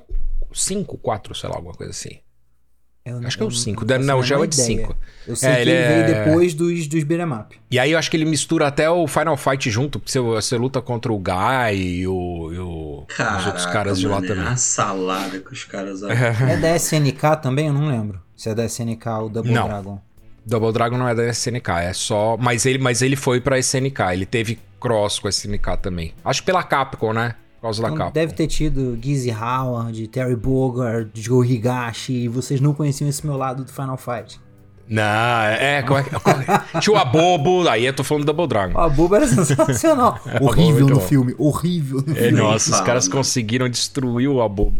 5, 0.52 0.96
4, 0.98 1.34
sei 1.34 1.48
lá, 1.50 1.56
alguma 1.56 1.74
coisa 1.74 1.90
assim. 1.90 2.18
Eu 3.06 3.18
Acho 3.18 3.36
que 3.36 3.42
é 3.42 3.46
o 3.46 3.48
eu 3.48 3.50
5. 3.50 3.80
faço 3.86 3.94
a 3.94 3.98
Não, 3.98 4.18
o 4.18 4.22
Gel 4.22 4.42
é 4.42 4.46
de 4.46 4.54
ideia. 4.58 4.78
5. 4.78 4.96
Eu 5.28 5.36
sei 5.36 5.48
É, 5.50 5.54
que 5.56 5.60
ele 5.60 5.70
ele, 5.72 5.78
é- 5.82 5.88
veio 6.04 6.24
depois 6.24 6.54
dos, 6.54 6.86
dos 6.86 7.04
beat'em 7.04 7.32
up. 7.34 7.60
E 7.70 7.78
aí 7.78 7.92
eu 7.92 7.98
acho 7.98 8.10
que 8.10 8.16
ele 8.16 8.24
mistura 8.24 8.66
até 8.66 8.88
o 8.88 9.06
Final 9.06 9.36
Fight 9.36 9.70
junto, 9.70 9.98
porque 10.00 10.10
você, 10.10 10.20
você 10.20 10.56
luta 10.56 10.80
contra 10.80 11.12
o 11.12 11.18
Guy 11.18 11.74
e, 11.76 12.06
o, 12.08 12.50
e 12.52 12.58
o- 12.58 13.04
os 13.06 13.14
Caraca, 13.14 13.46
outros 13.48 13.66
caras 13.66 13.98
de 14.00 14.08
lá 14.08 14.14
mano, 14.20 14.24
é 14.24 14.28
também. 14.28 14.46
A 14.46 14.56
salada 14.56 15.38
que 15.38 15.52
os 15.52 15.64
caras 15.64 16.02
É 16.02 16.56
da 16.56 16.74
SNK 16.76 17.36
também? 17.42 17.66
Eu 17.66 17.74
não 17.74 17.86
lembro. 17.88 18.22
Se 18.34 18.48
é 18.48 18.54
da 18.54 18.64
SNK 18.64 19.06
ou 19.20 19.28
Double 19.28 19.52
Não. 19.52 19.68
Dragon. 19.68 20.00
Double 20.46 20.72
Dragon 20.72 20.96
não 20.96 21.08
é 21.08 21.14
da 21.14 21.26
SNK, 21.28 21.68
é 21.82 21.92
só. 21.92 22.38
Mas 22.38 22.64
ele, 22.64 22.78
mas 22.78 23.02
ele 23.02 23.16
foi 23.16 23.38
pra 23.40 23.58
SNK, 23.58 24.00
ele 24.14 24.24
teve 24.26 24.58
cross 24.80 25.18
com 25.18 25.26
a 25.26 25.30
SNK 25.30 25.76
também. 25.80 26.14
Acho 26.24 26.40
que 26.40 26.46
pela 26.46 26.62
Capcom, 26.62 27.12
né? 27.12 27.34
Causa 27.64 27.80
da 27.80 27.88
Então, 27.88 27.98
Capcom. 27.98 28.12
deve 28.12 28.32
ter 28.34 28.46
tido 28.46 28.98
Gizzy 29.02 29.30
Howard, 29.30 30.06
Terry 30.08 30.36
Bogard, 30.36 31.10
Joe 31.14 31.50
Higashi, 31.50 32.12
e 32.24 32.28
vocês 32.28 32.60
não 32.60 32.74
conheciam 32.74 33.08
esse 33.08 33.24
meu 33.26 33.38
lado 33.38 33.64
do 33.64 33.72
Final 33.72 33.96
Fight. 33.96 34.38
Não, 34.86 35.02
é. 35.02 35.82
Como 35.82 35.98
é, 35.98 36.02
que- 36.02 36.10
como 36.10 36.36
é- 36.42 36.80
Tinha 36.80 36.94
o 36.94 36.98
Abobo, 36.98 37.66
aí 37.70 37.86
eu 37.86 37.94
tô 37.96 38.04
falando 38.04 38.24
do 38.24 38.26
Double 38.26 38.46
Dragon. 38.46 38.74
Ó, 38.78 38.82
a 38.82 38.88
boba 38.90 39.16
era 39.16 39.26
sensacional. 39.26 40.20
horrível 40.42 40.86
muito 40.86 40.94
no 40.96 41.00
filme, 41.00 41.34
horrível 41.38 42.02
no 42.06 42.12
É, 42.12 42.16
filme. 42.24 42.32
nossa, 42.32 42.70
os 42.70 42.80
caras 42.82 43.08
conseguiram 43.08 43.66
destruir 43.66 44.28
o 44.28 44.42
Abobo. 44.42 44.76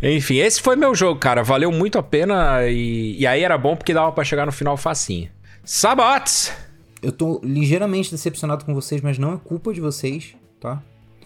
Enfim, 0.00 0.36
esse 0.36 0.62
foi 0.62 0.76
meu 0.76 0.94
jogo, 0.94 1.18
cara. 1.18 1.42
Valeu 1.42 1.72
muito 1.72 1.98
a 1.98 2.02
pena 2.02 2.64
e, 2.68 3.16
e 3.18 3.26
aí 3.26 3.42
era 3.42 3.58
bom 3.58 3.74
porque 3.74 3.92
dava 3.92 4.12
pra 4.12 4.22
chegar 4.22 4.46
no 4.46 4.52
final 4.52 4.76
facinho. 4.76 5.28
Sabots! 5.64 6.52
Eu 7.02 7.10
tô 7.10 7.40
ligeiramente 7.42 8.10
decepcionado 8.12 8.64
com 8.64 8.72
vocês, 8.72 9.00
mas 9.00 9.18
não 9.18 9.32
é 9.34 9.36
culpa 9.36 9.72
de 9.74 9.80
vocês, 9.80 10.36
tá? 10.60 10.80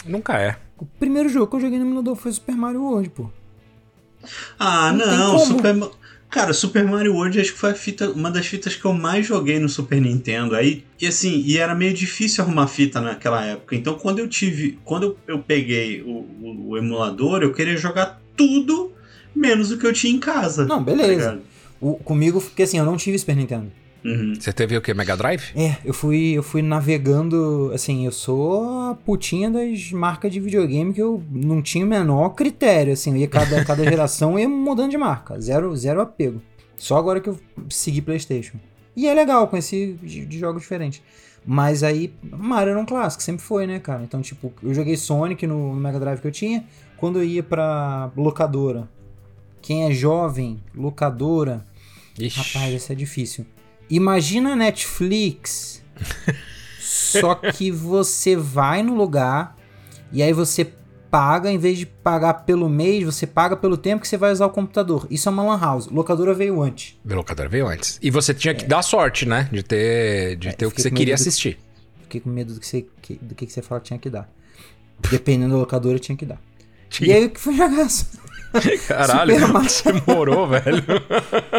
Nunca 0.04 0.38
é. 0.38 0.56
O 0.78 0.84
primeiro 0.84 1.28
jogo 1.28 1.46
que 1.48 1.56
eu 1.56 1.60
joguei 1.60 1.78
no 1.78 1.86
emulador 1.86 2.16
foi 2.16 2.32
Super 2.32 2.54
Mario 2.56 2.82
World, 2.82 3.08
pô. 3.10 3.30
Ah, 4.58 4.92
Não 4.92 5.06
não. 5.06 5.38
Super 5.38 5.74
Cara, 6.30 6.52
Super 6.52 6.82
Mario 6.84 7.14
World 7.14 7.40
acho 7.40 7.52
que 7.52 7.58
foi 7.58 7.70
a 7.70 7.74
fita, 7.74 8.10
uma 8.10 8.28
das 8.28 8.44
fitas 8.46 8.74
que 8.74 8.84
eu 8.84 8.92
mais 8.92 9.24
joguei 9.24 9.60
no 9.60 9.68
Super 9.68 10.00
Nintendo. 10.00 10.56
Aí, 10.56 10.84
e 11.00 11.06
assim, 11.06 11.40
e 11.46 11.58
era 11.58 11.76
meio 11.76 11.94
difícil 11.94 12.42
arrumar 12.42 12.66
fita 12.66 13.00
naquela 13.00 13.44
época. 13.44 13.76
Então, 13.76 13.94
quando 13.94 14.18
eu 14.18 14.26
tive, 14.28 14.76
quando 14.84 15.04
eu, 15.04 15.16
eu 15.28 15.38
peguei 15.38 16.02
o, 16.02 16.08
o- 16.08 16.68
o 16.70 16.76
emulador, 16.76 17.40
eu 17.42 17.52
queria 17.52 17.76
jogar 17.76 18.20
tudo 18.36 18.90
menos 19.34 19.70
o 19.70 19.78
que 19.78 19.86
eu 19.86 19.92
tinha 19.92 20.12
em 20.12 20.18
casa. 20.18 20.64
Não, 20.64 20.78
tá 20.78 20.90
beleza. 20.90 21.12
ligado? 21.12 21.42
O, 21.80 21.94
comigo, 21.98 22.40
porque 22.40 22.64
assim, 22.64 22.78
eu 22.78 22.84
não 22.84 22.96
tive 22.96 23.16
Super 23.16 23.36
Nintendo. 23.36 23.70
Uhum. 24.04 24.34
Você 24.38 24.52
teve 24.52 24.76
o 24.76 24.82
quê? 24.82 24.92
Mega 24.92 25.16
Drive? 25.16 25.52
É, 25.56 25.76
eu 25.84 25.94
fui, 25.94 26.32
eu 26.32 26.42
fui 26.42 26.60
navegando, 26.60 27.70
assim, 27.74 28.04
eu 28.04 28.12
sou 28.12 28.90
a 28.90 28.94
putinha 28.94 29.50
das 29.50 29.90
marcas 29.92 30.30
de 30.30 30.40
videogame 30.40 30.92
que 30.92 31.00
eu 31.00 31.22
não 31.30 31.62
tinha 31.62 31.84
o 31.84 31.88
menor 31.88 32.30
critério, 32.30 32.92
assim, 32.92 33.10
eu 33.12 33.16
ia 33.16 33.28
cada, 33.28 33.64
cada 33.64 33.82
geração 33.88 34.38
ia 34.38 34.48
mudando 34.48 34.90
de 34.90 34.98
marca, 34.98 35.40
zero, 35.40 35.74
zero 35.74 36.00
apego. 36.00 36.42
Só 36.76 36.98
agora 36.98 37.20
que 37.20 37.28
eu 37.30 37.38
segui 37.70 38.02
Playstation. 38.02 38.58
E 38.96 39.08
é 39.08 39.14
legal 39.14 39.48
conheci 39.48 39.98
de, 40.02 40.26
de 40.26 40.38
jogos 40.38 40.62
diferentes. 40.62 41.02
Mas 41.46 41.82
aí, 41.82 42.12
Mario 42.22 42.70
era 42.70 42.80
um 42.80 42.86
clássico, 42.86 43.22
sempre 43.22 43.42
foi, 43.42 43.66
né, 43.66 43.78
cara? 43.78 44.02
Então, 44.02 44.20
tipo, 44.22 44.52
eu 44.62 44.72
joguei 44.72 44.96
Sonic 44.96 45.46
no, 45.46 45.74
no 45.74 45.80
Mega 45.80 46.00
Drive 46.00 46.20
que 46.20 46.26
eu 46.26 46.32
tinha, 46.32 46.64
quando 46.96 47.18
eu 47.18 47.24
ia 47.24 47.42
pra 47.42 48.10
locadora. 48.16 48.88
Quem 49.60 49.84
é 49.84 49.92
jovem, 49.92 50.62
locadora, 50.74 51.64
Ixi. 52.18 52.38
Rapaz, 52.38 52.74
isso 52.74 52.92
é 52.92 52.94
difícil. 52.94 53.46
Imagina 53.90 54.52
a 54.52 54.56
Netflix, 54.56 55.82
só 56.80 57.34
que 57.52 57.70
você 57.70 58.34
vai 58.36 58.82
no 58.82 58.94
lugar 58.94 59.56
e 60.12 60.22
aí 60.22 60.32
você 60.32 60.72
paga, 61.10 61.50
em 61.50 61.58
vez 61.58 61.78
de 61.78 61.86
pagar 61.86 62.34
pelo 62.44 62.68
mês, 62.68 63.04
você 63.04 63.24
paga 63.26 63.56
pelo 63.56 63.76
tempo 63.76 64.02
que 64.02 64.08
você 64.08 64.16
vai 64.16 64.32
usar 64.32 64.46
o 64.46 64.50
computador. 64.50 65.06
Isso 65.10 65.28
é 65.28 65.32
uma 65.32 65.44
lan 65.44 65.60
house. 65.60 65.86
Locadora 65.86 66.34
veio 66.34 66.60
antes. 66.60 66.96
O 67.08 67.14
locador 67.14 67.48
veio 67.48 67.68
antes. 67.68 67.98
E 68.02 68.10
você 68.10 68.34
tinha 68.34 68.52
que 68.54 68.64
dar 68.64 68.82
sorte, 68.82 69.24
né? 69.26 69.48
De 69.52 69.62
ter, 69.62 70.34
de 70.36 70.48
É, 70.48 70.52
ter 70.52 70.66
o 70.66 70.70
que 70.72 70.82
você 70.82 70.90
queria 70.90 71.14
do- 71.14 71.20
assistir. 71.20 71.56
Fiquei 72.02 72.20
com 72.20 72.30
medo 72.30 72.54
do 72.54 72.58
que 72.60 72.66
você, 72.66 72.84
que- 73.00 73.18
do 73.22 73.34
que 73.34 73.46
você 73.48 73.62
fala 73.62 73.80
que 73.80 73.86
tinha 73.88 73.98
que 73.98 74.10
dar. 74.10 74.28
Dependendo 75.10 75.52
da 75.54 75.58
locadora, 75.60 75.98
tinha 76.00 76.16
que 76.16 76.26
dar. 76.26 76.40
Tinha. 76.88 77.10
E 77.10 77.12
aí 77.12 77.24
o 77.26 77.30
que 77.30 77.38
foi 77.40 77.54
jogar? 77.56 77.86
Caralho, 78.88 79.34
Super 79.34 79.52
Mario. 79.52 79.68
você 79.70 79.92
morou, 80.06 80.48
velho. 80.48 80.84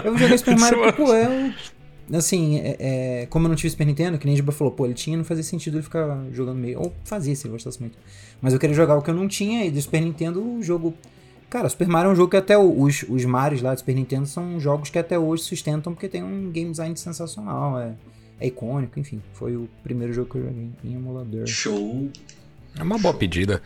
Eu 0.03 0.17
joguei 0.17 0.38
Super 0.38 0.55
Mario 0.60 0.79
porque, 0.94 1.01
eu. 1.01 1.53
Assim, 2.14 2.60
é, 2.60 2.76
é, 2.80 3.26
como 3.28 3.46
eu 3.46 3.50
não 3.50 3.56
tive 3.56 3.72
Super 3.72 3.86
Nintendo, 3.86 4.18
que 4.18 4.26
nem 4.26 4.34
a 4.34 4.36
Giba 4.36 4.52
falou, 4.52 4.72
pô, 4.72 4.86
ele 4.86 4.94
tinha, 4.94 5.18
não 5.18 5.24
fazia 5.24 5.44
sentido 5.44 5.78
ele 5.78 5.84
ficar 5.84 6.24
jogando 6.32 6.58
meio. 6.58 6.80
Ou 6.80 6.94
fazia 7.04 7.36
se 7.36 7.48
ele 7.48 7.54
gostasse 7.54 7.80
muito. 7.80 7.98
Mas 8.42 8.54
eu 8.54 8.60
queria 8.60 8.76
jogar 8.76 8.96
o 8.96 9.02
que 9.02 9.10
eu 9.10 9.14
não 9.14 9.28
tinha, 9.28 9.66
e 9.66 9.72
do 9.72 9.82
Super 9.82 10.02
Nintendo 10.02 10.42
o 10.42 10.62
jogo. 10.62 10.94
Cara, 11.50 11.68
Super 11.70 11.88
Mario 11.88 12.10
é 12.10 12.12
um 12.14 12.16
jogo 12.16 12.30
que 12.30 12.38
até 12.38 12.58
os, 12.58 13.06
os 13.08 13.26
Marios 13.26 13.62
lá 13.62 13.74
do 13.74 13.80
Super 13.80 13.96
Nintendo 13.96 14.26
são 14.26 14.60
jogos 14.60 14.90
que 14.90 15.00
até 15.00 15.18
hoje 15.18 15.44
sustentam 15.44 15.94
porque 15.94 16.08
tem 16.08 16.24
um 16.24 16.52
game 16.52 16.70
design 16.70 16.96
sensacional, 16.98 17.80
é, 17.80 17.94
é 18.40 18.48
icônico, 18.48 19.00
enfim. 19.00 19.22
Foi 19.34 19.56
o 19.56 19.68
primeiro 19.84 20.14
jogo 20.14 20.30
que 20.30 20.38
eu 20.38 20.44
joguei 20.44 20.70
em 20.84 20.94
emulador. 20.94 21.48
Show. 21.48 22.10
É 22.78 22.84
uma 22.84 22.98
boa 22.98 23.14
pedida. 23.14 23.62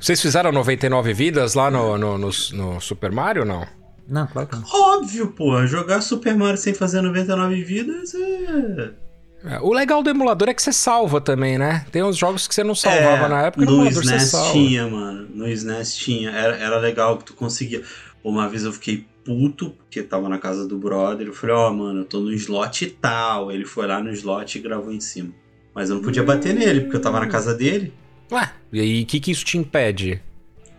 Vocês 0.00 0.20
fizeram 0.20 0.52
99 0.52 1.12
vidas 1.12 1.54
lá 1.54 1.70
no, 1.70 1.98
no, 1.98 2.18
no, 2.18 2.30
no 2.52 2.80
Super 2.80 3.12
Mario 3.12 3.42
ou 3.42 3.48
não? 3.48 3.66
Não, 4.08 4.26
claro 4.26 4.48
que 4.48 4.56
não. 4.56 4.64
Óbvio, 4.70 5.28
pô. 5.28 5.66
Jogar 5.66 6.00
Super 6.00 6.36
Mario 6.36 6.58
sem 6.58 6.74
fazer 6.74 7.00
99 7.00 7.62
vidas 7.64 8.14
é. 8.14 8.90
É, 9.46 9.60
O 9.60 9.72
legal 9.72 10.02
do 10.02 10.08
emulador 10.10 10.48
é 10.48 10.54
que 10.54 10.62
você 10.62 10.72
salva 10.72 11.20
também, 11.20 11.58
né? 11.58 11.84
Tem 11.92 12.02
uns 12.02 12.16
jogos 12.16 12.48
que 12.48 12.54
você 12.54 12.64
não 12.64 12.74
salvava 12.74 13.26
É, 13.26 13.28
na 13.28 13.42
época, 13.42 13.64
no 13.64 13.70
no 13.70 13.76
emulador 13.78 14.02
você 14.02 14.16
SNES 14.16 14.30
salva. 14.30 14.52
tinha, 14.52 14.86
mano. 14.88 15.28
No 15.34 15.48
SNES 15.48 15.94
tinha. 15.96 16.30
Era, 16.30 16.56
era 16.56 16.78
legal 16.78 17.18
que 17.18 17.24
tu 17.24 17.34
conseguia. 17.34 17.82
Uma 18.22 18.48
vez 18.48 18.64
eu 18.64 18.72
fiquei 18.72 19.06
puto, 19.24 19.70
porque 19.70 20.02
tava 20.02 20.28
na 20.28 20.38
casa 20.38 20.66
do 20.66 20.78
brother. 20.78 21.26
Eu 21.26 21.32
falei, 21.34 21.56
ó, 21.56 21.70
mano, 21.72 22.00
eu 22.00 22.04
tô 22.04 22.20
no 22.20 22.32
slot 22.32 22.86
tal. 23.00 23.50
Ele 23.52 23.64
foi 23.66 23.86
lá 23.86 24.02
no 24.02 24.10
slot 24.12 24.56
e 24.58 24.60
gravou 24.62 24.92
em 24.92 25.00
cima. 25.00 25.30
Mas 25.74 25.90
eu 25.90 25.96
não 25.96 26.02
podia 26.02 26.22
bater 26.22 26.54
nele, 26.54 26.82
porque 26.82 26.96
eu 26.96 27.00
tava 27.00 27.20
na 27.20 27.26
casa 27.26 27.52
dele. 27.54 27.92
Ué, 28.30 28.50
e 28.72 28.80
aí 28.80 29.02
o 29.02 29.06
que, 29.06 29.20
que 29.20 29.30
isso 29.30 29.44
te 29.44 29.58
impede? 29.58 30.22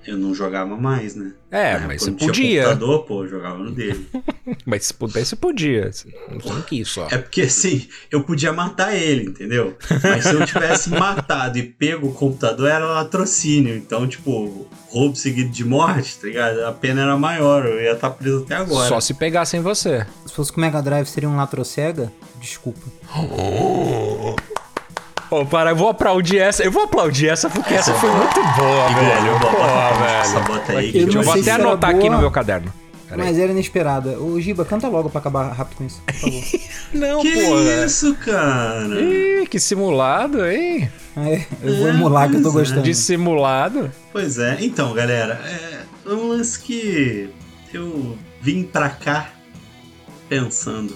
Eu 0.07 0.17
não 0.17 0.35
jogava 0.35 0.77
mais, 0.77 1.15
né? 1.15 1.33
É, 1.49 1.79
Na 1.79 1.87
mas 1.87 2.03
época 2.03 2.19
você 2.19 2.27
podia. 2.27 2.63
computador, 2.63 3.05
pô, 3.05 3.23
eu 3.23 3.29
jogava 3.29 3.57
no 3.57 3.71
dele. 3.71 4.07
Mas 4.65 4.85
se 4.85 4.93
pudesse, 4.93 5.29
você 5.29 5.35
podia. 5.35 5.91
Você 5.91 6.09
não 6.29 6.61
quis 6.61 6.87
só. 6.87 7.07
É 7.09 7.17
porque 7.17 7.41
assim, 7.41 7.87
eu 8.11 8.23
podia 8.23 8.51
matar 8.53 8.95
ele, 8.95 9.29
entendeu? 9.29 9.77
Mas 10.03 10.25
se 10.25 10.33
eu 10.33 10.45
tivesse 10.45 10.89
matado 10.93 11.57
e 11.57 11.63
pego 11.63 12.07
o 12.07 12.13
computador, 12.13 12.69
era 12.69 12.85
latrocínio. 12.85 13.75
Então, 13.75 14.07
tipo, 14.07 14.67
roubo 14.89 15.15
seguido 15.15 15.49
de 15.49 15.63
morte, 15.65 16.17
tá 16.19 16.27
ligado? 16.27 16.65
A 16.65 16.71
pena 16.71 17.01
era 17.01 17.17
maior, 17.17 17.65
eu 17.65 17.81
ia 17.81 17.93
estar 17.93 18.09
preso 18.11 18.43
até 18.43 18.55
agora. 18.55 18.87
Só 18.87 18.99
se 18.99 19.13
pegassem 19.13 19.61
você. 19.61 20.05
Se 20.25 20.33
fosse 20.33 20.51
com 20.51 20.59
o 20.59 20.61
Mega 20.61 20.81
Drive 20.81 21.07
seria 21.07 21.29
um 21.29 21.35
Latrocega? 21.37 22.11
Desculpa. 22.39 22.81
Ô, 25.29 25.45
para, 25.45 25.71
eu 25.71 25.75
vou 25.75 25.89
aplaudir 25.89 26.37
essa. 26.39 26.63
Eu 26.63 26.71
vou 26.71 26.83
aplaudir 26.83 27.29
essa 27.29 27.49
porque 27.49 27.73
essa 27.73 27.93
foi 27.95 28.09
muito 28.09 28.35
boa, 28.35 28.89
Igual, 28.91 29.05
velho. 29.05 29.39
Porra, 29.39 29.51
bota- 29.51 29.93
velho. 30.03 30.17
Essa 30.21 30.39
bota 30.41 30.71
aí. 30.73 30.87
Eu 31.01 31.07
que 31.07 31.17
eu 31.17 31.23
vou 31.23 31.33
até 31.33 31.51
anotar 31.51 31.89
aqui 31.89 31.99
boa, 32.01 32.11
no 32.11 32.19
meu 32.19 32.31
caderno. 32.31 32.71
Peraí. 33.09 33.25
Mas 33.27 33.37
era 33.37 33.51
inesperada. 33.51 34.19
Ô, 34.19 34.39
Giba, 34.41 34.65
canta 34.65 34.87
logo 34.87 35.09
pra 35.09 35.19
acabar 35.19 35.51
rápido 35.51 35.77
com 35.77 35.85
isso, 35.85 36.01
por 36.05 36.13
favor. 36.15 36.43
Não, 36.93 37.21
Que 37.21 37.33
porra. 37.33 37.85
isso, 37.85 38.15
cara? 38.15 38.99
Ih, 39.01 39.47
que 39.47 39.59
simulado, 39.59 40.45
hein? 40.45 40.89
É, 41.17 41.41
eu 41.61 41.75
vou 41.77 41.87
emular 41.89 42.29
que 42.29 42.37
eu 42.37 42.41
tô 42.43 42.49
é. 42.49 42.53
gostando. 42.53 42.81
Dissimulado. 42.81 43.91
Pois 44.11 44.37
é. 44.39 44.57
Então, 44.61 44.93
galera, 44.93 45.39
é 46.05 46.09
um 46.09 46.29
lance 46.29 46.59
que 46.59 47.29
eu 47.73 48.17
vim 48.41 48.63
pra 48.63 48.89
cá 48.89 49.29
pensando. 50.27 50.95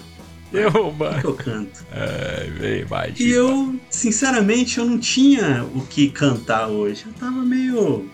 Eu, 0.52 0.70
O 0.88 1.20
que 1.22 1.26
eu 1.26 1.34
canto? 1.34 1.86
Ai, 1.92 2.50
vem, 2.52 2.84
vai. 2.84 3.14
E 3.20 3.30
eu, 3.32 3.76
sinceramente, 3.90 4.78
eu 4.80 4.86
não 4.86 4.98
tinha 4.98 5.64
o 5.76 5.82
que 5.86 6.10
cantar 6.10 6.68
hoje. 6.68 7.04
Eu 7.06 7.14
tava 7.14 7.42
meio. 7.44 8.10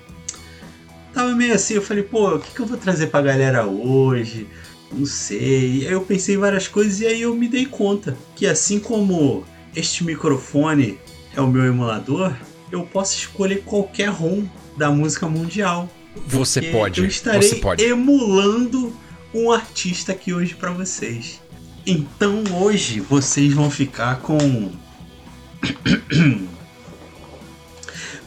Tava 1.13 1.34
meio 1.34 1.54
assim, 1.54 1.75
eu 1.75 1.82
falei, 1.82 2.04
pô, 2.04 2.36
o 2.36 2.39
que, 2.39 2.51
que 2.54 2.60
eu 2.60 2.65
vou 2.65 2.77
trazer 2.77 3.08
pra 3.08 3.22
galera 3.22 3.65
hoje? 3.65 4.48
Não 4.92 5.06
sei. 5.06 5.86
Aí 5.88 5.92
eu 5.94 6.01
pensei 6.01 6.36
em 6.36 6.38
várias 6.38 6.68
coisas 6.68 7.00
e 7.00 7.08
aí 7.08 7.22
eu 7.22 7.34
me 7.34 7.48
dei 7.48 7.65
conta 7.65 8.18
que 8.36 8.46
assim 8.46 8.80
como 8.80 9.46
este 9.75 10.04
microfone 10.04 11.00
é 11.36 11.42
o 11.42 11.48
meu 11.48 11.63
emulador, 11.65 12.34
eu 12.72 12.84
posso 12.84 13.18
escolher 13.18 13.63
qualquer 13.63 14.10
ROM 14.10 14.46
da 14.77 14.92
música 14.92 15.27
mundial. 15.27 15.89
Você 16.27 16.62
pode. 16.62 17.01
Eu 17.01 17.08
estarei 17.08 17.42
Você 17.42 17.56
pode. 17.56 17.84
emulando 17.84 18.94
um 19.34 19.51
artista 19.51 20.12
aqui 20.13 20.34
hoje 20.34 20.54
pra 20.56 20.72
vocês. 20.72 21.42
Então 21.86 22.44
hoje 22.51 23.00
vocês 23.00 23.54
vão 23.54 23.70
ficar 23.70 24.18
com 24.18 24.38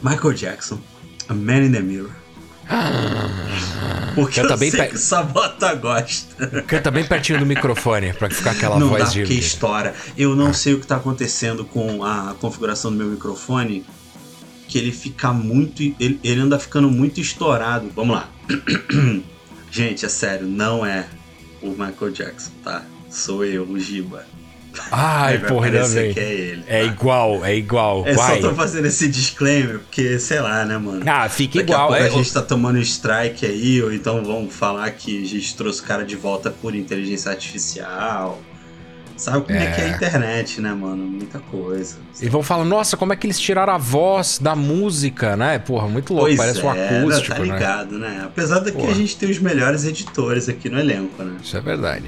Michael 0.01 0.33
Jackson, 0.33 0.79
A 1.27 1.33
Man 1.33 1.63
in 1.65 1.71
the 1.71 1.81
Mirror. 1.81 2.11
Porque 4.15 4.39
Canta 4.41 4.53
eu 4.53 4.57
bem 4.57 4.69
sei 4.71 4.79
pe- 4.81 4.87
que 4.89 4.95
o 4.95 4.99
Sabota 4.99 5.73
gosta. 5.75 6.61
Canta 6.67 6.91
bem 6.91 7.03
pertinho 7.05 7.39
do 7.39 7.45
microfone 7.45 8.13
pra 8.13 8.29
ficar 8.29 8.51
aquela 8.51 8.79
não 8.79 8.91
dá 8.91 8.97
voz 8.99 9.11
de. 9.11 9.21
porque 9.21 9.33
estoura. 9.33 9.93
Eu 10.15 10.35
não 10.35 10.53
sei 10.53 10.73
o 10.75 10.79
que 10.79 10.85
tá 10.87 10.97
acontecendo 10.97 11.65
com 11.65 12.03
a 12.03 12.35
configuração 12.39 12.91
do 12.91 12.97
meu 12.97 13.07
microfone. 13.07 13.85
Que 14.67 14.77
ele 14.77 14.91
fica 14.91 15.33
muito. 15.33 15.81
Ele, 15.81 16.19
ele 16.23 16.39
anda 16.41 16.59
ficando 16.59 16.89
muito 16.91 17.19
estourado. 17.19 17.89
Vamos 17.95 18.15
lá. 18.15 18.29
Gente, 19.71 20.05
é 20.05 20.09
sério, 20.09 20.45
não 20.47 20.85
é. 20.85 21.07
o 21.61 21.69
Michael 21.71 22.11
Jackson, 22.11 22.51
tá? 22.63 22.83
Sou 23.09 23.43
eu, 23.43 23.63
o 23.63 23.79
Giba. 23.79 24.23
Ai, 24.91 25.33
Aí 25.37 25.39
porra, 25.39 25.65
ainda 25.67 25.87
bem. 25.89 26.13
que 26.13 26.19
é 26.19 26.31
ele. 26.33 26.63
É 26.67 26.79
tá? 26.81 26.85
igual, 26.85 27.43
é 27.45 27.55
igual. 27.55 28.03
É 28.05 28.13
vai. 28.13 28.41
só 28.41 28.49
tô 28.49 28.55
fazendo 28.55 28.85
esse 28.85 29.07
disclaimer, 29.07 29.79
porque, 29.79 30.19
sei 30.19 30.39
lá, 30.39 30.63
né, 30.63 30.77
mano? 30.77 31.03
Ah, 31.07 31.27
fica 31.27 31.59
Daqui 31.59 31.71
igual. 31.71 31.91
a 31.93 31.99
É, 31.99 32.05
a 32.05 32.09
gente 32.09 32.31
tá 32.31 32.41
tomando 32.41 32.77
strike 32.79 33.45
aí, 33.45 33.81
ou 33.81 33.91
então 33.91 34.23
vão 34.23 34.47
falar 34.47 34.91
que 34.91 35.23
a 35.23 35.25
gente 35.27 35.55
trouxe 35.55 35.81
o 35.81 35.83
cara 35.83 36.05
de 36.05 36.15
volta 36.15 36.49
por 36.51 36.75
inteligência 36.75 37.31
artificial. 37.31 38.39
Sabe 39.17 39.45
como 39.45 39.57
é, 39.57 39.71
que 39.71 39.81
é 39.81 39.83
a 39.83 39.87
É. 39.87 39.89
internet, 39.89 40.61
né, 40.61 40.73
mano? 40.73 41.03
Muita 41.03 41.39
coisa. 41.39 41.97
E 42.21 42.29
vão 42.29 42.41
falar, 42.41 42.63
nossa, 42.63 42.95
como 42.95 43.11
é 43.11 43.17
que 43.17 43.27
eles 43.27 43.37
tiraram 43.37 43.73
a 43.73 43.77
voz 43.77 44.39
da 44.39 44.55
música, 44.55 45.35
né? 45.35 45.59
Porra, 45.59 45.89
muito 45.89 46.13
louco, 46.13 46.27
Pois 46.27 46.37
parece 46.37 46.61
um 46.65 46.73
é, 46.73 46.99
acústico, 46.99 47.35
tá 47.35 47.39
né? 47.43 47.53
ligado, 47.53 47.99
né? 47.99 48.21
Apesar 48.23 48.59
de 48.59 48.71
que 48.71 48.85
a 48.87 48.93
gente 48.93 49.17
tem 49.17 49.29
os 49.29 49.39
melhores 49.39 49.83
editores 49.83 50.47
aqui 50.47 50.69
no 50.69 50.79
elenco, 50.79 51.21
né? 51.21 51.35
Isso 51.43 51.57
é 51.57 51.59
verdade. 51.59 52.05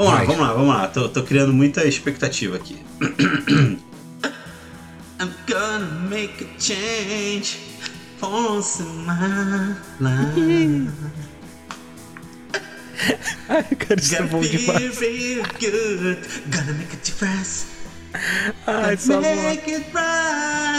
Vamos 0.00 0.14
lá, 0.14 0.18
Vai. 0.20 0.26
vamos 0.26 0.40
lá, 0.40 0.52
vamos 0.54 0.74
lá. 0.74 0.88
Tô, 0.88 1.08
tô 1.10 1.22
criando 1.22 1.52
muita 1.52 1.86
expectativa 1.86 2.56
aqui. 2.56 2.78
I'm 5.20 5.34
gonna 5.46 6.08
make 6.08 6.42
a 6.42 6.46
change 6.58 7.58
once 8.22 8.80
in 8.80 9.04
my 9.04 9.76
life. 10.00 10.90
Ai, 13.50 13.62
cara, 13.62 14.00
isso 14.00 14.16
é 14.16 14.22
bom 14.22 14.40
demais. 14.40 14.98
good. 15.58 16.18
Gonna 16.48 16.72
make 16.72 16.94
a 16.94 16.98
difference. 17.04 17.66
Ai, 18.66 18.94
essa. 18.94 19.20
Make 19.20 19.70
it 19.70 19.84
right. 19.92 20.70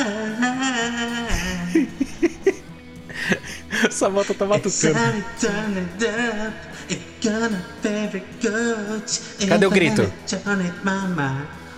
Essa 3.86 4.10
volta 4.10 4.34
tá 4.34 4.46
It's 4.58 4.84
Cadê 9.48 9.66
o 9.66 9.70
grito? 9.70 10.12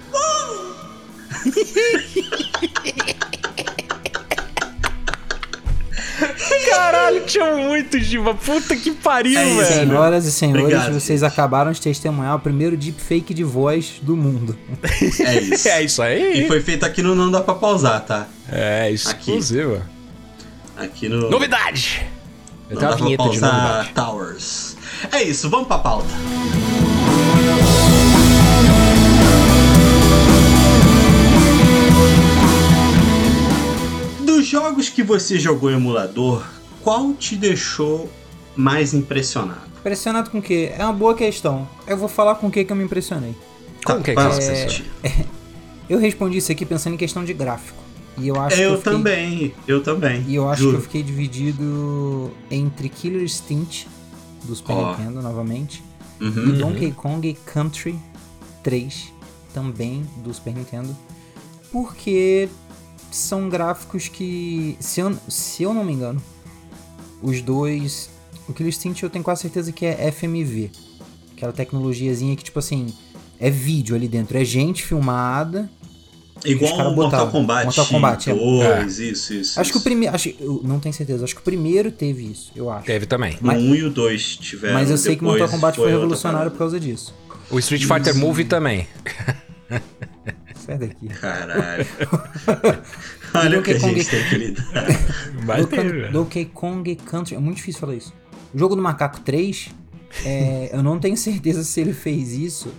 Caralho, 6.70 7.26
te 7.26 7.40
amo 7.40 7.64
muito, 7.70 8.00
Giba. 8.00 8.34
Puta 8.34 8.76
que 8.76 8.92
pariu, 8.92 9.38
É 9.40 9.46
isso, 9.46 9.58
velho. 9.58 9.74
Senhoras 9.88 10.26
e 10.26 10.32
senhores, 10.32 10.64
Obrigado, 10.66 10.94
vocês 10.94 11.22
gente. 11.22 11.32
acabaram 11.32 11.72
de 11.72 11.82
testemunhar 11.82 12.36
o 12.36 12.40
primeiro 12.40 12.78
deepfake 12.78 13.34
de 13.34 13.44
voz 13.44 13.96
do 14.02 14.16
mundo. 14.16 14.58
É 15.20 15.40
isso. 15.40 15.68
É 15.74 15.82
isso 15.84 16.02
aí. 16.02 16.44
E 16.44 16.48
foi 16.48 16.62
feito 16.62 16.86
aqui 16.86 17.02
no 17.02 17.16
Não 17.16 17.32
Dá 17.32 17.42
Pra 17.42 17.56
Pausar, 17.56 18.02
tá? 18.02 18.28
É, 18.50 18.92
exclusiva. 18.92 19.82
Aqui 20.78 21.10
no. 21.10 21.30
Novidade! 21.30 22.06
Eu 22.70 22.76
Não 22.76 22.80
tenho 22.80 22.82
dá 22.82 22.88
a 22.88 22.98
pra 22.98 23.06
vinheta 23.06 23.24
de 23.24 23.30
pausar 23.40 23.54
novidade. 23.54 23.90
Towers. 23.94 24.78
É 25.12 25.24
isso, 25.24 25.50
vamos 25.50 25.68
pra 25.68 25.78
pauta. 25.80 26.08
Dos 34.26 34.46
jogos 34.48 34.90
que 34.90 35.04
você 35.04 35.38
jogou 35.40 35.70
em 35.72 35.76
emulador, 35.76 36.46
qual 36.82 37.14
te 37.14 37.36
deixou 37.36 38.10
mais 38.56 38.94
impressionado? 38.94 39.62
Impressionado 39.80 40.30
com 40.30 40.40
o 40.40 40.42
quê? 40.42 40.72
É 40.78 40.84
uma 40.84 40.94
boa 40.94 41.14
questão. 41.16 41.68
Eu 41.86 41.98
vou 41.98 42.08
falar 42.08 42.36
com 42.36 42.48
o 42.48 42.52
que 42.52 42.64
que 42.64 42.72
eu 42.72 42.76
me 42.76 42.84
impressionei. 42.84 43.36
Como 43.86 44.02
que 44.02 44.12
é 44.12 44.16
que 44.16 44.20
lá, 44.22 44.30
você 44.30 44.82
É. 45.04 45.26
Eu 45.90 46.00
respondi 46.00 46.38
isso 46.38 46.50
aqui 46.52 46.66
pensando 46.66 46.94
em 46.94 46.98
questão 46.98 47.26
de 47.26 47.34
gráfico. 47.34 47.78
E 48.18 48.28
eu 48.30 48.40
acho 48.40 48.56
que 48.56 48.62
Eu 48.62 48.72
eu 48.72 48.78
fiquei- 48.78 48.94
também, 48.94 49.54
eu 49.68 49.84
também. 49.84 50.24
E 50.28 50.36
eu 50.36 50.48
acho 50.48 50.62
juro. 50.62 50.78
que 50.78 50.80
eu 50.80 50.84
fiquei 50.84 51.04
dividido 51.04 52.32
entre 52.50 52.88
Killer 52.88 53.22
Instinct 53.22 53.88
do 54.44 54.56
Super 54.56 54.74
Ó. 54.74 54.92
Nintendo 54.92 55.22
novamente 55.22 55.84
e 56.20 56.24
Uhum. 56.24 56.58
Donkey 56.58 56.92
Kong 56.92 57.38
Country 57.46 58.00
3 58.64 59.12
também 59.54 60.06
do 60.24 60.34
Super 60.34 60.54
Nintendo. 60.56 60.96
Porque 61.72 62.50
são 63.12 63.50
gráficos 63.50 64.08
que, 64.08 64.78
se 64.80 65.00
eu, 65.00 65.16
se 65.28 65.64
eu 65.64 65.74
não 65.74 65.84
me 65.84 65.94
engano, 65.94 66.22
os 67.22 67.42
dois. 67.42 68.10
O 68.48 68.54
Killer 68.54 68.70
Instinct 68.70 69.02
eu 69.04 69.10
tenho 69.10 69.24
quase 69.24 69.42
certeza 69.42 69.72
que 69.72 69.86
é 69.86 70.12
FMV. 70.12 70.70
Aquela 71.36 71.54
tecnologiazinha 71.54 72.36
que, 72.36 72.44
tipo 72.44 72.60
assim, 72.60 72.94
é 73.40 73.50
vídeo 73.50 73.96
ali 73.96 74.08
dentro. 74.08 74.38
É 74.38 74.44
gente 74.46 74.84
filmada. 74.84 75.70
Igual 76.46 76.92
o 76.92 76.96
Mortal. 76.96 77.30
Kombat 77.32 77.66
Mortal 77.66 77.86
Kombat, 77.86 78.30
é. 78.30 78.34
2, 78.36 79.00
isso, 79.00 79.34
isso. 79.34 79.60
Acho 79.60 79.72
que 79.72 79.78
o 79.78 79.80
isso. 79.80 79.84
primeiro. 79.84 80.14
Acho, 80.16 80.34
não 80.64 80.80
tenho 80.80 80.94
certeza. 80.94 81.24
Acho 81.24 81.36
que 81.36 81.42
o 81.42 81.44
primeiro 81.44 81.92
teve 81.92 82.24
isso, 82.24 82.52
eu 82.56 82.70
acho. 82.70 82.86
Teve 82.86 83.06
também. 83.06 83.34
O 83.36 83.38
Mas- 83.48 83.62
1 83.62 83.76
e 83.76 83.84
o 83.84 83.90
2 83.90 84.36
tiveram. 84.38 84.74
Mas 84.74 84.90
eu 84.90 84.98
sei 84.98 85.16
que 85.16 85.24
Mortal 85.24 85.48
Kombat 85.50 85.76
foi 85.78 85.90
revolucionário 85.92 86.52
por 86.52 86.58
causa 86.58 86.80
disso. 86.80 87.14
O 87.50 87.60
Street 87.60 87.84
Fighter 87.86 88.16
Movie 88.16 88.46
também. 88.46 88.88
Sai 90.56 90.78
daqui. 90.78 91.08
Caralho. 91.08 91.86
Olha 93.36 93.60
o 93.60 93.64
que 93.64 93.72
a 93.72 93.80
gente 93.80 94.06
Kong- 94.06 94.06
tem 94.06 94.30
que 94.30 94.36
lidar. 94.38 96.12
Donkey 96.12 96.46
Kong 96.46 96.96
Country. 96.96 97.36
É 97.36 97.40
muito 97.40 97.58
difícil 97.58 97.82
falar 97.82 97.96
isso. 97.96 98.14
O 98.54 98.58
jogo 98.58 98.76
do 98.76 98.82
Macaco 98.82 99.20
3, 99.22 99.70
é, 100.26 100.70
eu 100.72 100.84
não 100.84 101.00
tenho 101.00 101.18
certeza 101.18 101.64
se 101.64 101.82
ele 101.82 101.94
fez 101.94 102.34
isso, 102.34 102.70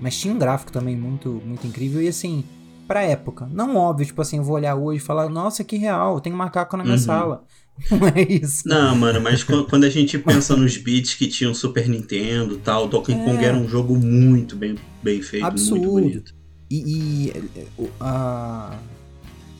mas 0.00 0.16
tinha 0.16 0.32
um 0.32 0.38
gráfico 0.38 0.70
também 0.72 0.96
muito, 0.96 1.42
muito 1.44 1.66
incrível. 1.66 2.00
E 2.00 2.08
assim, 2.08 2.44
pra 2.86 3.02
época, 3.02 3.48
não 3.52 3.76
óbvio, 3.76 4.06
tipo 4.06 4.20
assim, 4.22 4.38
eu 4.38 4.44
vou 4.44 4.54
olhar 4.56 4.74
hoje 4.76 4.98
e 5.02 5.04
falar, 5.06 5.28
nossa, 5.28 5.64
que 5.64 5.76
real, 5.76 6.20
tem 6.20 6.32
um 6.32 6.36
macaco 6.36 6.76
na 6.76 6.84
minha 6.84 6.96
Uhum. 6.96 7.02
sala. 7.02 7.44
Não 7.90 8.06
é 8.06 8.22
isso. 8.22 8.62
Não, 8.68 8.94
mano, 8.94 9.20
mas 9.20 9.42
qu- 9.42 9.64
quando 9.64 9.82
a 9.82 9.90
gente 9.90 10.16
pensa 10.16 10.54
nos 10.54 10.76
beats 10.76 11.14
que 11.14 11.26
tinham 11.26 11.52
Super 11.52 11.88
Nintendo 11.88 12.54
e 12.54 12.58
tal, 12.58 12.86
Donkey 12.86 13.12
Kong 13.16 13.36
É. 13.44 13.48
era 13.48 13.56
um 13.56 13.68
jogo 13.68 13.96
muito 13.96 14.54
bem, 14.54 14.76
bem 15.02 15.20
feito, 15.20 15.44
Absurdo. 15.44 15.82
muito 15.90 16.02
bonito. 16.08 16.34
E, 16.70 17.32
e 17.32 17.32
há 17.98 18.78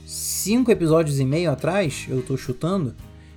cinco 0.06 0.70
episódios 0.70 1.18
e 1.18 1.24
meio 1.24 1.50
atrás, 1.50 2.06
eu 2.08 2.22
tô 2.22 2.36
chutando, 2.36 2.94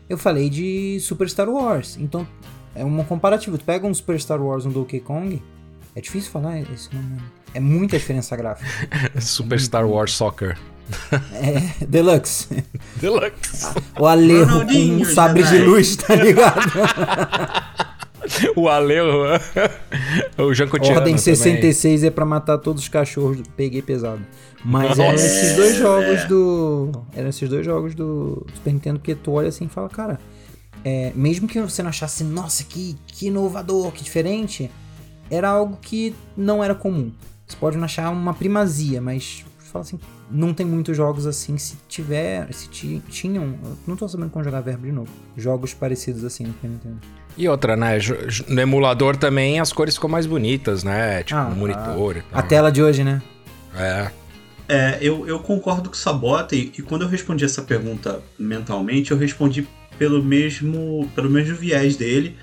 eu 0.08 0.16
falei 0.18 0.48
de 0.48 1.00
Super 1.02 1.28
Star 1.28 1.50
Wars. 1.50 1.98
Então, 2.00 2.28
é 2.76 2.84
uma 2.86 3.04
comparativa. 3.04 3.58
Tu 3.58 3.66
pega 3.66 3.88
um 3.88 3.94
Super 3.96 4.20
Star 4.20 4.40
Wars 4.42 4.64
um 4.66 4.72
Donkey 4.72 5.00
Kong, 5.00 5.42
é 5.96 6.02
difícil 6.02 6.32
falar 6.32 6.60
esse 6.62 6.94
nome. 6.94 7.20
É 7.58 7.60
muita 7.60 7.98
diferença 7.98 8.36
gráfica. 8.38 8.70
Super 9.20 9.60
Star 9.60 9.88
Wars 9.90 10.14
Soccer. 10.14 10.56
É 11.34 11.86
Deluxe. 11.86 12.64
Deluxe. 12.98 13.68
O 14.00 14.06
Alejo 14.06 14.66
com 14.66 14.74
um 14.74 15.06
sabre 15.06 15.42
de 15.44 15.58
luz, 15.58 15.96
tá 15.96 16.14
ligado? 16.16 16.62
O 18.58 18.68
Ale, 18.68 19.00
o, 19.00 20.44
o 20.44 20.54
Jean 20.54 20.68
Cotiano 20.68 20.98
Ordem 21.00 21.16
também. 21.16 21.36
66 21.36 22.04
é 22.04 22.10
pra 22.12 22.26
matar 22.26 22.58
todos 22.58 22.84
os 22.84 22.90
cachorros. 22.90 23.42
Peguei 23.56 23.82
pesado. 23.82 24.22
Mas 24.66 25.00
eram 25.00 25.14
Nossa. 25.14 25.26
esses 25.26 25.56
dois 25.56 25.78
jogos 25.78 26.20
É. 26.20 26.26
do. 26.28 26.92
Eram 27.16 27.30
esses 27.30 27.48
dois 27.50 27.66
jogos 27.66 27.96
do 27.96 28.46
Super 28.54 28.74
Nintendo 28.74 29.00
que 29.00 29.16
tu 29.16 29.32
olha 29.32 29.48
assim 29.48 29.66
e 29.66 29.70
fala, 29.70 29.88
cara. 29.88 30.20
é, 30.84 31.14
mesmo 31.16 31.48
que 31.48 31.60
você 31.62 31.82
não 31.82 31.90
achasse, 31.90 32.22
nossa, 32.24 32.66
que, 32.66 32.98
que 33.08 33.28
inovador, 33.28 33.92
que 33.94 34.04
diferente, 34.04 34.70
era 35.32 35.48
algo 35.50 35.78
que 35.82 36.14
não 36.36 36.62
era 36.62 36.76
comum. 36.76 37.12
Você 37.48 37.56
pode 37.58 37.78
não 37.78 37.86
achar 37.86 38.10
uma 38.10 38.34
primazia, 38.34 39.02
mas 39.02 39.46
fala 39.72 39.84
assim, 39.84 40.00
não 40.30 40.54
tem 40.54 40.66
muitos 40.66 40.96
jogos 40.98 41.26
assim. 41.26 41.58
Se 41.58 41.78
tiver, 41.88 42.52
se 42.54 42.68
ti- 42.70 43.02
tinham, 43.10 43.58
eu 43.64 43.78
não 43.88 43.96
tô 43.96 44.08
sabendo 44.08 44.30
como 44.30 44.44
jogar 44.44 44.62
verbo 44.62 44.86
de 44.86 44.92
novo. 44.92 45.10
Jogos 45.38 45.74
parecidos 45.74 46.24
assim 46.26 46.44
no 46.44 46.54
Super 46.54 46.68
Nintendo. 46.70 46.98
E 47.38 47.48
outra, 47.48 47.76
né? 47.78 47.98
No 48.48 48.60
emulador 48.62 49.16
também 49.16 49.60
as 49.60 49.72
cores 49.72 49.96
ficam 49.96 50.10
mais 50.10 50.26
bonitas, 50.26 50.84
né? 50.84 51.24
Tipo, 51.24 51.40
Ah, 51.40 51.44
no 51.50 51.56
monitor 51.56 52.18
e 52.18 52.22
tal. 52.22 52.40
A 52.40 52.42
tela 52.42 52.72
de 52.72 52.82
hoje, 52.84 53.04
né? 53.04 53.22
É. 53.76 54.12
É, 54.70 54.98
eu, 55.00 55.26
eu 55.26 55.40
concordo 55.40 55.90
com 55.90 55.96
o 55.96 55.98
Sabota 55.98 56.54
e, 56.56 56.72
e 56.78 56.82
quando 56.82 57.04
eu 57.04 57.08
respondi 57.08 57.46
essa 57.46 57.62
pergunta 57.62 58.22
mentalmente, 58.38 59.12
eu 59.12 59.18
respondi 59.18 59.66
pelo 59.98 60.22
mesmo, 60.22 61.10
pelo 61.16 61.30
mesmo 61.30 61.56
viés 61.56 61.96
dele. 61.96 62.36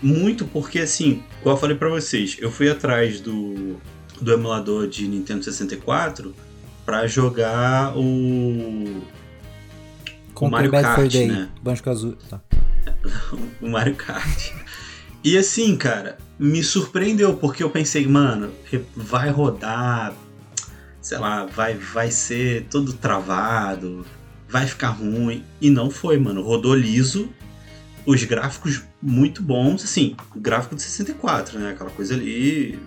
Muito 0.00 0.44
porque, 0.44 0.78
assim, 0.78 1.22
como 1.42 1.54
eu 1.56 1.58
falei 1.58 1.76
pra 1.76 1.88
vocês, 1.88 2.36
eu 2.38 2.52
fui 2.52 2.70
atrás 2.70 3.20
do, 3.20 3.76
do 4.20 4.32
emulador 4.32 4.88
de 4.88 5.06
Nintendo 5.06 5.44
64 5.44 6.34
pra 6.84 7.06
jogar 7.06 7.96
o, 7.96 9.02
Com 10.34 10.48
Mario 10.48 10.70
Kart, 10.70 11.12
Day, 11.12 11.28
né? 11.28 11.48
Banjo 11.62 11.82
Kazooie. 11.82 12.16
Tá. 12.28 12.40
o 13.60 13.68
Mario 13.68 13.94
Kart. 13.94 14.52
E 15.22 15.36
assim, 15.36 15.76
cara, 15.76 16.16
me 16.38 16.62
surpreendeu 16.62 17.36
porque 17.36 17.62
eu 17.62 17.70
pensei, 17.70 18.06
mano, 18.06 18.52
vai 18.96 19.30
rodar, 19.30 20.14
sei 21.00 21.18
lá, 21.18 21.44
vai, 21.44 21.74
vai 21.74 22.10
ser 22.10 22.66
todo 22.70 22.92
travado, 22.92 24.06
vai 24.48 24.66
ficar 24.66 24.90
ruim. 24.90 25.44
E 25.60 25.70
não 25.70 25.90
foi, 25.90 26.18
mano. 26.18 26.42
Rodou 26.42 26.74
liso, 26.74 27.28
os 28.06 28.22
gráficos 28.24 28.82
muito 29.02 29.42
bons, 29.42 29.84
assim, 29.84 30.16
gráfico 30.34 30.74
de 30.74 30.82
64, 30.82 31.58
né? 31.58 31.70
Aquela 31.72 31.90
coisa 31.90 32.14
ali. 32.14 32.78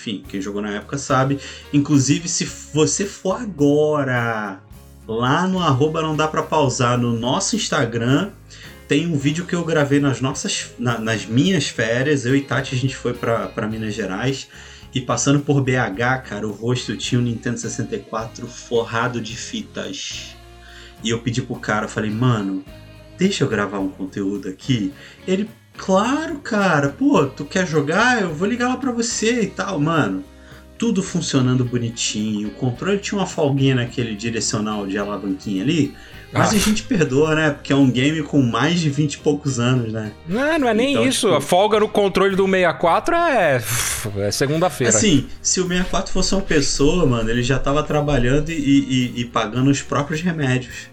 Enfim, 0.00 0.24
quem 0.26 0.40
jogou 0.40 0.62
na 0.62 0.76
época 0.76 0.96
sabe. 0.96 1.38
Inclusive, 1.74 2.26
se 2.26 2.46
você 2.72 3.04
for 3.04 3.38
agora 3.38 4.58
lá 5.06 5.46
no 5.46 5.58
arroba 5.60 6.00
não 6.00 6.16
dá 6.16 6.26
pra 6.26 6.42
pausar 6.42 6.96
no 6.96 7.12
nosso 7.12 7.54
Instagram, 7.54 8.30
tem 8.88 9.06
um 9.06 9.18
vídeo 9.18 9.44
que 9.44 9.54
eu 9.54 9.62
gravei 9.62 10.00
nas 10.00 10.20
nossas. 10.22 10.70
na- 10.78 10.98
nas 10.98 11.26
minhas 11.26 11.68
férias. 11.68 12.24
Eu 12.24 12.34
e 12.34 12.40
Tati, 12.40 12.74
a 12.74 12.78
gente 12.78 12.96
foi 12.96 13.12
pra 13.12 13.68
Minas 13.70 13.94
Gerais. 13.94 14.48
E 14.94 15.00
passando 15.02 15.40
por 15.40 15.60
BH, 15.60 16.18
cara, 16.22 16.48
o 16.48 16.50
rosto 16.50 16.96
tinha 16.96 17.20
um 17.20 17.24
Nintendo 17.24 17.58
64 17.60 18.46
forrado 18.48 19.20
de 19.20 19.36
fitas. 19.36 20.34
E 21.04 21.10
eu 21.10 21.18
pedi 21.20 21.42
pro 21.42 21.56
cara, 21.56 21.86
falei, 21.88 22.10
mano, 22.10 22.64
deixa 23.18 23.44
eu 23.44 23.48
gravar 23.48 23.78
um 23.78 23.88
conteúdo 23.90 24.48
aqui. 24.48 24.92
Ele, 25.28 25.48
claro, 25.84 26.36
cara, 26.38 26.90
pô, 26.90 27.24
tu 27.26 27.44
quer 27.44 27.66
jogar? 27.66 28.20
Eu 28.20 28.34
vou 28.34 28.46
ligar 28.46 28.68
lá 28.68 28.76
pra 28.76 28.92
você 28.92 29.42
e 29.42 29.46
tal, 29.46 29.80
mano. 29.80 30.22
Tudo 30.76 31.02
funcionando 31.02 31.64
bonitinho. 31.64 32.48
O 32.48 32.52
controle 32.52 32.98
tinha 32.98 33.18
uma 33.18 33.26
folguinha 33.26 33.74
naquele 33.74 34.14
direcional 34.14 34.86
de 34.86 34.96
alavanquinha 34.98 35.62
ali. 35.62 35.94
Mas 36.32 36.50
Ah. 36.50 36.52
a 36.54 36.58
gente 36.58 36.84
perdoa, 36.84 37.34
né? 37.34 37.50
Porque 37.50 37.72
é 37.72 37.76
um 37.76 37.90
game 37.90 38.22
com 38.22 38.40
mais 38.40 38.78
de 38.80 38.88
20 38.88 39.14
e 39.14 39.18
poucos 39.18 39.58
anos, 39.58 39.92
né? 39.92 40.12
Não, 40.28 40.58
não 40.60 40.68
é 40.68 40.74
nem 40.74 40.92
Então, 40.92 41.04
isso. 41.06 41.26
tipo- 41.26 41.34
A 41.38 41.40
folga 41.40 41.80
no 41.80 41.88
controle 41.88 42.36
do 42.36 42.44
64 42.46 43.14
é, 43.16 43.60
é 44.18 44.30
segunda-feira. 44.30 44.94
Assim, 44.96 45.26
se 45.42 45.60
o 45.60 45.66
64 45.66 46.12
fosse 46.12 46.32
uma 46.34 46.40
pessoa, 46.42 47.04
mano, 47.04 47.28
ele 47.28 47.42
já 47.42 47.58
tava 47.58 47.82
trabalhando 47.82 48.50
e, 48.50 48.54
e- 48.54 49.20
e 49.20 49.24
pagando 49.24 49.70
os 49.70 49.82
próprios 49.82 50.20
remédios. 50.20 50.88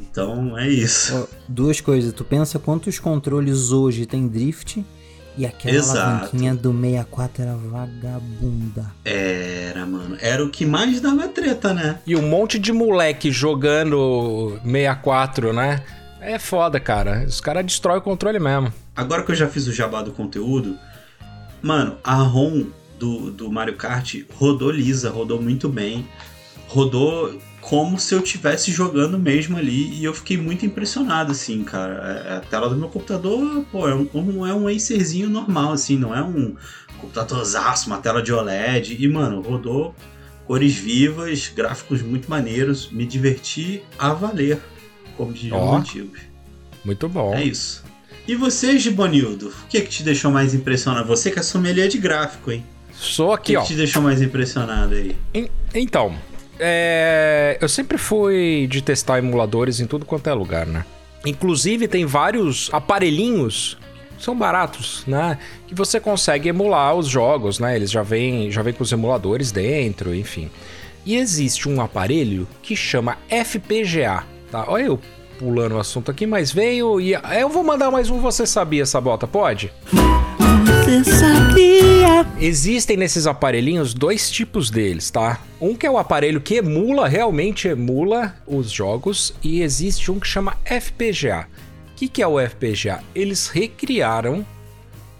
Então 0.00 0.56
é 0.58 0.68
isso. 0.68 1.28
Duas 1.48 1.80
coisas. 1.80 2.12
Tu 2.12 2.24
pensa 2.24 2.58
quantos 2.58 2.98
controles 2.98 3.70
hoje 3.70 4.06
tem 4.06 4.26
drift 4.26 4.84
e 5.36 5.44
aquela 5.44 5.82
alavanquinha 5.82 6.54
do 6.54 6.72
64 6.72 7.42
era 7.42 7.54
vagabunda. 7.54 8.92
Era, 9.04 9.84
mano. 9.84 10.16
Era 10.20 10.44
o 10.44 10.48
que 10.48 10.64
mais 10.64 11.00
dava 11.00 11.28
treta, 11.28 11.74
né? 11.74 11.98
E 12.06 12.16
um 12.16 12.26
monte 12.26 12.58
de 12.58 12.72
moleque 12.72 13.30
jogando 13.30 14.58
64, 14.64 15.52
né? 15.52 15.82
É 16.20 16.38
foda, 16.38 16.80
cara. 16.80 17.24
Os 17.26 17.40
caras 17.40 17.64
destroem 17.64 17.98
o 17.98 18.02
controle 18.02 18.38
mesmo. 18.38 18.72
Agora 18.94 19.22
que 19.22 19.30
eu 19.30 19.36
já 19.36 19.46
fiz 19.46 19.66
o 19.66 19.72
jabá 19.72 20.00
do 20.02 20.10
conteúdo, 20.10 20.78
mano, 21.62 21.96
a 22.02 22.14
ROM 22.14 22.64
do, 22.98 23.30
do 23.30 23.52
Mario 23.52 23.76
Kart 23.76 24.22
rodou 24.34 24.70
lisa, 24.70 25.10
rodou 25.10 25.40
muito 25.40 25.68
bem. 25.68 26.08
Rodou 26.66 27.38
como 27.68 27.98
se 27.98 28.14
eu 28.14 28.20
estivesse 28.20 28.70
jogando 28.70 29.18
mesmo 29.18 29.56
ali 29.56 29.92
e 29.94 30.04
eu 30.04 30.14
fiquei 30.14 30.36
muito 30.36 30.64
impressionado, 30.64 31.32
assim, 31.32 31.64
cara. 31.64 31.94
É- 32.28 32.36
A 32.36 32.40
tela 32.40 32.68
do 32.68 32.76
meu 32.76 32.88
computador, 32.88 33.64
pô, 33.72 33.88
é 33.88 33.94
um, 33.94 34.46
é 34.46 34.54
um 34.54 34.68
Acerzinho 34.68 35.28
normal, 35.28 35.72
assim, 35.72 35.96
não 35.98 36.14
é 36.14 36.22
um 36.22 36.54
computadorzaço, 37.00 37.88
uma 37.88 37.98
tela 37.98 38.22
de 38.22 38.32
OLED. 38.32 38.96
E, 38.98 39.08
mano, 39.08 39.40
rodou 39.40 39.94
cores 40.46 40.74
vivas, 40.76 41.50
gráficos 41.54 42.02
muito 42.02 42.30
maneiros, 42.30 42.88
me 42.92 43.04
diverti 43.04 43.82
a 43.98 44.12
valer, 44.14 44.60
como 45.16 45.32
diziam 45.32 45.58
os 45.74 45.80
antigos. 45.80 46.20
Muito 46.84 47.08
bom. 47.08 47.34
É 47.34 47.42
isso. 47.42 47.84
E 48.28 48.34
você, 48.36 48.78
Gibonildo? 48.78 49.48
O 49.48 49.66
que, 49.68 49.80
que 49.80 49.88
te 49.88 50.02
deixou 50.04 50.30
mais 50.30 50.54
impressionado? 50.54 51.06
Você 51.08 51.30
que 51.32 51.38
é 51.38 51.42
sommelier 51.42 51.88
de 51.88 51.98
gráfico, 51.98 52.50
hein? 52.52 52.64
Sou 52.92 53.28
O 53.30 53.32
aqui, 53.32 53.52
que, 53.52 53.56
ó. 53.56 53.62
que 53.62 53.68
te 53.68 53.74
deixou 53.74 54.02
mais 54.02 54.22
impressionado 54.22 54.94
aí? 54.94 55.16
En- 55.34 55.48
Então, 55.74 56.14
é, 56.58 57.58
eu 57.60 57.68
sempre 57.68 57.98
fui 57.98 58.66
de 58.70 58.82
testar 58.82 59.18
emuladores 59.18 59.80
em 59.80 59.86
tudo 59.86 60.04
quanto 60.04 60.28
é 60.28 60.34
lugar, 60.34 60.66
né? 60.66 60.84
Inclusive 61.24 61.88
tem 61.88 62.04
vários 62.04 62.70
aparelhinhos, 62.72 63.76
são 64.18 64.36
baratos, 64.36 65.02
né? 65.06 65.38
Que 65.66 65.74
você 65.74 65.98
consegue 66.00 66.48
emular 66.48 66.94
os 66.94 67.08
jogos, 67.08 67.58
né? 67.58 67.76
Eles 67.76 67.90
já 67.90 68.02
vêm 68.02 68.50
já 68.50 68.62
vem 68.62 68.72
com 68.72 68.82
os 68.82 68.92
emuladores 68.92 69.50
dentro, 69.52 70.14
enfim. 70.14 70.50
E 71.04 71.16
existe 71.16 71.68
um 71.68 71.80
aparelho 71.80 72.48
que 72.62 72.74
chama 72.74 73.18
FPGA, 73.28 74.24
tá? 74.50 74.64
Olha 74.68 74.84
eu 74.84 75.00
pulando 75.38 75.74
o 75.74 75.78
assunto 75.78 76.10
aqui, 76.10 76.26
mas 76.26 76.50
veio 76.50 77.00
e 77.00 77.12
eu 77.12 77.48
vou 77.48 77.62
mandar 77.62 77.90
mais 77.90 78.08
um 78.08 78.18
Você 78.20 78.46
Sabia, 78.46 78.86
Sabota, 78.86 79.26
pode? 79.26 79.70
Existem 82.38 82.96
nesses 82.96 83.26
aparelhinhos 83.26 83.92
dois 83.92 84.30
tipos 84.30 84.70
deles, 84.70 85.10
tá? 85.10 85.40
Um 85.60 85.74
que 85.74 85.84
é 85.84 85.90
o 85.90 85.98
aparelho 85.98 86.40
que 86.40 86.54
emula, 86.54 87.08
realmente 87.08 87.66
emula 87.66 88.36
os 88.46 88.70
jogos, 88.70 89.34
e 89.42 89.62
existe 89.62 90.12
um 90.12 90.20
que 90.20 90.28
chama 90.28 90.56
FPGA. 90.64 91.48
O 91.90 91.94
que, 91.96 92.08
que 92.08 92.22
é 92.22 92.26
o 92.26 92.38
FPGA? 92.38 93.02
Eles 93.16 93.48
recriaram 93.48 94.46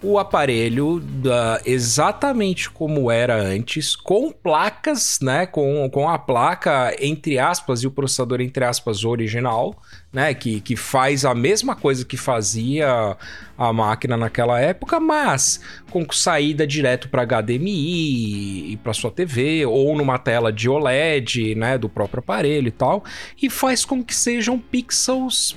o 0.01 0.19
aparelho 0.19 1.01
exatamente 1.65 2.69
como 2.69 3.09
era 3.09 3.35
antes, 3.35 3.95
com 3.95 4.31
placas, 4.31 5.19
né? 5.21 5.47
Com, 5.47 5.89
com 5.89 6.07
a 6.07 6.19
placa, 6.19 6.95
entre 6.99 7.39
aspas, 7.39 7.81
e 7.81 7.87
o 7.87 7.91
processador, 7.91 8.39
entre 8.41 8.63
aspas, 8.63 9.03
original, 9.03 9.75
né? 10.13 10.33
Que, 10.35 10.61
que 10.61 10.75
faz 10.75 11.25
a 11.25 11.33
mesma 11.33 11.75
coisa 11.75 12.05
que 12.05 12.15
fazia 12.15 13.17
a 13.57 13.73
máquina 13.73 14.15
naquela 14.15 14.59
época, 14.59 14.99
mas 14.99 15.59
com 15.89 16.05
saída 16.11 16.67
direto 16.67 17.09
para 17.09 17.25
HDMI 17.25 18.73
e 18.73 18.77
para 18.77 18.93
sua 18.93 19.09
TV, 19.09 19.65
ou 19.65 19.97
numa 19.97 20.19
tela 20.19 20.53
de 20.53 20.69
OLED, 20.69 21.55
né? 21.55 21.75
Do 21.75 21.89
próprio 21.89 22.19
aparelho 22.19 22.67
e 22.67 22.71
tal, 22.71 23.03
e 23.41 23.49
faz 23.49 23.83
com 23.83 24.03
que 24.03 24.13
sejam 24.13 24.59
pixels 24.59 25.55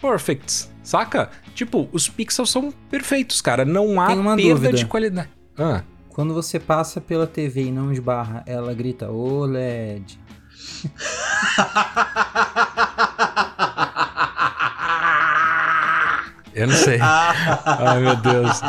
perfect, 0.00 0.73
saca? 0.84 1.30
Tipo, 1.54 1.88
os 1.92 2.08
pixels 2.08 2.50
são 2.50 2.72
perfeitos, 2.88 3.40
cara. 3.40 3.64
Não 3.64 4.00
há 4.00 4.06
perda 4.06 4.36
dúvida. 4.36 4.72
de 4.74 4.86
qualidade. 4.86 5.28
Ah, 5.58 5.82
Quando 6.10 6.32
você 6.32 6.60
passa 6.60 7.00
pela 7.00 7.26
TV 7.26 7.64
e 7.64 7.72
não 7.72 7.90
esbarra, 7.92 8.44
ela 8.46 8.72
grita 8.72 9.10
OLED. 9.10 10.20
eu 16.54 16.66
não 16.68 16.74
sei. 16.74 16.98
Ai, 17.02 18.00
meu 18.00 18.16
Deus. 18.16 18.60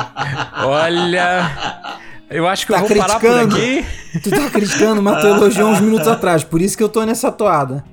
Olha. 0.64 2.00
Eu 2.30 2.48
acho 2.48 2.66
que 2.66 2.74
Tá 2.74 2.80
eu 2.80 2.88
vou 2.88 2.98
parar 2.98 3.20
por 3.20 3.22
criticando? 3.22 3.56
aqui. 3.56 3.86
Tu 4.24 4.30
tá 4.32 4.50
criticando, 4.50 5.02
mas 5.02 5.22
tu 5.22 5.28
elogiou 5.28 5.70
uns 5.70 5.80
minutos 5.82 6.08
atrás, 6.08 6.44
por 6.44 6.62
isso 6.62 6.76
que 6.78 6.84
eu 6.84 6.90
tô 6.90 7.04
nessa 7.04 7.32
toada. 7.32 7.84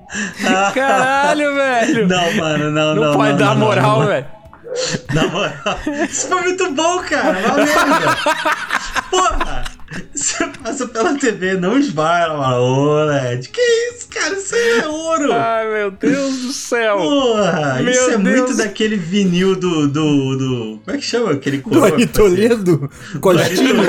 Caralho, 0.74 1.54
velho. 1.54 2.08
Não, 2.08 2.32
mano, 2.34 2.70
não, 2.70 2.94
Não, 2.94 3.02
não. 3.06 3.14
pode 3.14 3.30
não, 3.32 3.38
dar 3.38 3.54
não, 3.56 3.66
moral, 3.66 4.00
não. 4.00 4.06
velho. 4.06 4.26
Na 5.12 5.26
moral, 5.26 5.52
isso 6.08 6.28
foi 6.28 6.40
muito 6.42 6.70
bom, 6.72 6.98
cara. 7.00 7.36
Uma 7.38 7.54
merda. 7.56 8.16
Porra! 9.10 9.51
Você 10.14 10.46
passa 10.62 10.86
pela 10.86 11.18
TV, 11.18 11.54
não 11.54 11.78
esbarra, 11.78 12.36
mano. 12.36 12.62
Ô, 12.62 13.04
LED. 13.04 13.48
Que 13.48 13.60
isso, 13.60 14.08
cara? 14.08 14.34
Isso 14.34 14.54
aí 14.54 14.78
é 14.80 14.88
ouro. 14.88 15.32
Ai, 15.32 15.68
meu 15.72 15.90
Deus 15.90 16.36
do 16.38 16.52
céu. 16.52 16.98
Porra! 16.98 17.80
Meu 17.82 17.92
isso 17.92 18.10
é 18.10 18.18
Deus. 18.18 18.20
muito 18.38 18.56
daquele 18.56 18.96
vinil 18.96 19.54
do, 19.56 19.88
do, 19.88 20.36
do. 20.36 20.80
Como 20.84 20.96
é 20.96 20.98
que 20.98 21.04
chama? 21.04 21.32
Aquele 21.32 21.58
Do 21.58 21.62
coroa 21.64 21.88
que 21.90 21.94
Ari 21.94 22.06
Toledo? 22.06 22.90
Costinho. 23.20 23.82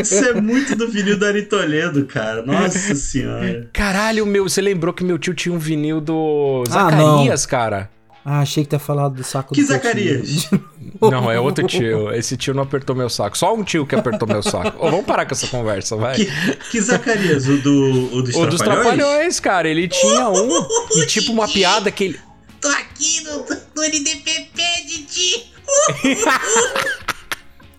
Isso 0.00 0.24
é 0.24 0.40
muito 0.40 0.76
do 0.76 0.88
vinil 0.88 1.18
do 1.18 1.26
Ari 1.26 1.42
Toledo, 1.42 2.04
cara. 2.06 2.42
Nossa 2.42 2.94
senhora. 2.94 3.68
Caralho, 3.72 4.26
meu, 4.26 4.48
você 4.48 4.60
lembrou 4.60 4.92
que 4.92 5.04
meu 5.04 5.18
tio 5.18 5.34
tinha 5.34 5.54
um 5.54 5.58
vinil 5.58 6.00
do 6.00 6.64
Ah, 6.70 6.72
Zacarias, 6.90 7.46
cara? 7.46 7.90
Ah, 8.24 8.40
achei 8.40 8.62
que 8.62 8.70
tu 8.70 8.74
ia 8.74 8.78
falar 8.78 9.08
do 9.08 9.24
saco 9.24 9.52
Que 9.54 9.62
do 9.62 9.66
Zacarias? 9.66 10.48
Não, 11.00 11.30
é 11.30 11.40
outro 11.40 11.66
tio. 11.66 12.12
Esse 12.12 12.36
tio 12.36 12.54
não 12.54 12.62
apertou 12.62 12.94
meu 12.94 13.10
saco. 13.10 13.36
Só 13.36 13.52
um 13.52 13.64
tio 13.64 13.84
que 13.84 13.96
apertou 13.96 14.28
meu 14.28 14.42
saco. 14.42 14.78
Ô, 14.78 14.90
vamos 14.90 15.04
parar 15.04 15.26
com 15.26 15.32
essa 15.32 15.48
conversa, 15.48 15.96
vai. 15.96 16.14
Que, 16.14 16.26
que 16.70 16.80
Zacarias? 16.80 17.48
O, 17.48 17.58
do, 17.58 18.16
o 18.16 18.22
dos 18.22 18.34
O 18.36 18.46
dos 18.46 18.60
Trapalhões? 18.60 18.96
Trapalhões, 18.96 19.40
cara, 19.40 19.68
ele 19.68 19.88
tinha 19.88 20.28
um 20.28 20.66
e 21.02 21.06
tipo 21.06 21.32
uma 21.32 21.48
piada 21.48 21.90
que 21.90 22.04
ele. 22.04 22.20
Tô 22.60 22.68
aqui 22.68 23.24
no, 23.24 23.44
no 23.74 23.82
NDPP, 23.82 24.62
Didi. 24.86 25.52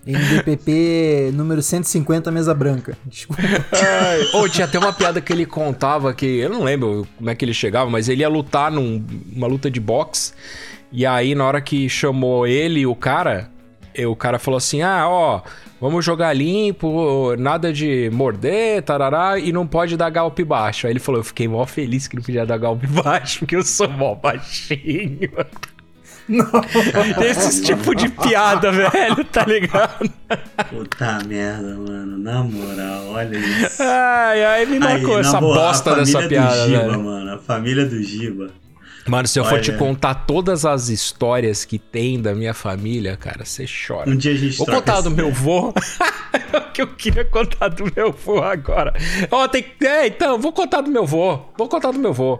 NDPP 0.06 1.32
número 1.34 1.62
150, 1.62 2.32
mesa 2.32 2.54
branca. 2.54 2.98
Desculpa. 3.06 3.42
Ai, 3.72 4.22
Ô, 4.34 4.48
tinha 4.50 4.66
até 4.66 4.78
uma 4.78 4.92
piada 4.92 5.22
que 5.22 5.32
ele 5.32 5.46
contava 5.46 6.14
que. 6.14 6.26
Eu 6.26 6.50
não 6.50 6.64
lembro 6.64 7.08
como 7.18 7.30
é 7.30 7.36
que 7.36 7.46
ele 7.46 7.54
chegava, 7.54 7.90
mas 7.90 8.10
ele 8.10 8.22
ia 8.22 8.30
lutar 8.30 8.72
numa 8.72 9.48
luta 9.48 9.72
de 9.72 9.80
boxe. 9.80 10.34
E 10.92 11.06
aí, 11.06 11.34
na 11.34 11.46
hora 11.46 11.62
que 11.62 11.90
chamou 11.90 12.46
ele 12.46 12.82
e 12.82 12.86
o 12.86 12.96
cara, 12.96 13.50
e 13.96 14.06
o 14.06 14.16
cara 14.16 14.38
falou 14.40 14.58
assim: 14.58 14.82
Ah, 14.82 15.08
ó, 15.08 15.42
vamos 15.80 16.04
jogar 16.04 16.34
limpo, 16.34 17.36
nada 17.38 17.72
de 17.72 18.10
morder, 18.12 18.82
tarará, 18.84 19.40
e 19.40 19.52
não 19.52 19.66
pode 19.66 19.96
dar 19.96 20.10
golpe 20.10 20.44
baixo. 20.44 20.86
Aí 20.86 20.94
ele 20.94 21.00
falou: 21.00 21.22
Eu 21.22 21.26
fiquei 21.26 21.48
mó 21.48 21.66
feliz 21.66 22.08
que 22.08 22.16
não 22.16 22.24
podia 22.24 22.46
dar 22.46 22.58
golpe 22.58 22.88
baixo, 22.92 23.40
porque 23.40 23.56
eu 23.56 23.64
sou 23.64 23.88
mó 23.90 24.16
baixinho. 24.16 25.32
Esses 27.22 27.62
tipo 27.62 27.94
de 27.96 28.10
piada, 28.10 28.72
velho, 28.72 29.24
tá 29.26 29.46
ligado? 29.46 30.10
Puta 30.70 31.20
merda, 31.28 31.76
mano. 31.76 32.18
Na 32.18 32.44
moral, 32.44 33.08
olha 33.10 33.38
isso. 33.38 33.82
Ai, 33.84 34.44
ai, 34.44 34.66
me 34.66 34.80
marcou 34.80 35.16
Aí, 35.16 35.22
essa 35.22 35.40
boa, 35.40 35.56
bosta 35.56 35.92
a 35.92 35.96
dessa 35.96 36.14
família 36.14 36.42
piada, 36.42 36.56
do 36.64 36.70
Giba, 36.70 36.88
velho. 36.88 37.04
mano. 37.04 37.34
A 37.34 37.38
família 37.40 37.86
do 37.86 38.02
Giba. 38.02 38.48
Mano, 39.06 39.28
se 39.28 39.38
eu 39.38 39.44
for 39.44 39.56
Olha. 39.56 39.62
te 39.62 39.74
contar 39.74 40.16
todas 40.16 40.66
as 40.66 40.88
histórias 40.88 41.66
que 41.66 41.78
tem 41.78 42.22
da 42.22 42.34
minha 42.34 42.54
família, 42.54 43.18
cara, 43.18 43.44
você 43.44 43.66
chora. 43.66 44.10
Um 44.10 44.16
dia 44.16 44.32
a 44.32 44.36
gente 44.36 44.58
Vou 44.58 44.66
contar 44.66 45.02
do 45.02 45.12
meu 45.12 45.30
vô. 45.30 45.74
que 46.74 46.82
eu 46.82 46.88
queria 46.88 47.26
contar 47.26 47.68
do 47.68 47.84
meu 47.94 48.14
vô 48.14 48.40
agora. 48.40 48.94
Ó, 49.30 49.46
tem. 49.50 49.66
É, 49.84 50.08
então, 50.08 50.40
vou 50.40 50.54
contar 50.54 50.80
do 50.80 50.90
meu 50.90 51.06
vô. 51.06 51.38
Vou 51.58 51.68
contar 51.68 51.92
do 51.92 52.00
meu 52.00 52.14
vô. 52.14 52.40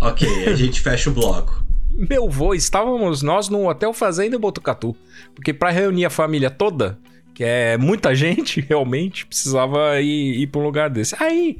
Ok, 0.00 0.48
a 0.48 0.54
gente 0.54 0.80
fecha 0.80 1.10
o 1.10 1.12
bloco. 1.12 1.65
Meu 1.92 2.28
vô, 2.28 2.54
estávamos 2.54 3.22
nós 3.22 3.48
num 3.48 3.66
hotel 3.66 3.92
fazenda 3.92 4.36
em 4.36 4.38
Botucatu. 4.38 4.94
Porque 5.34 5.52
para 5.52 5.70
reunir 5.70 6.04
a 6.04 6.10
família 6.10 6.50
toda, 6.50 6.98
que 7.34 7.44
é 7.44 7.76
muita 7.76 8.14
gente 8.16 8.60
realmente, 8.60 9.26
precisava 9.26 10.00
ir, 10.00 10.42
ir 10.42 10.46
para 10.48 10.60
um 10.60 10.64
lugar 10.64 10.90
desse. 10.90 11.14
Aí, 11.18 11.58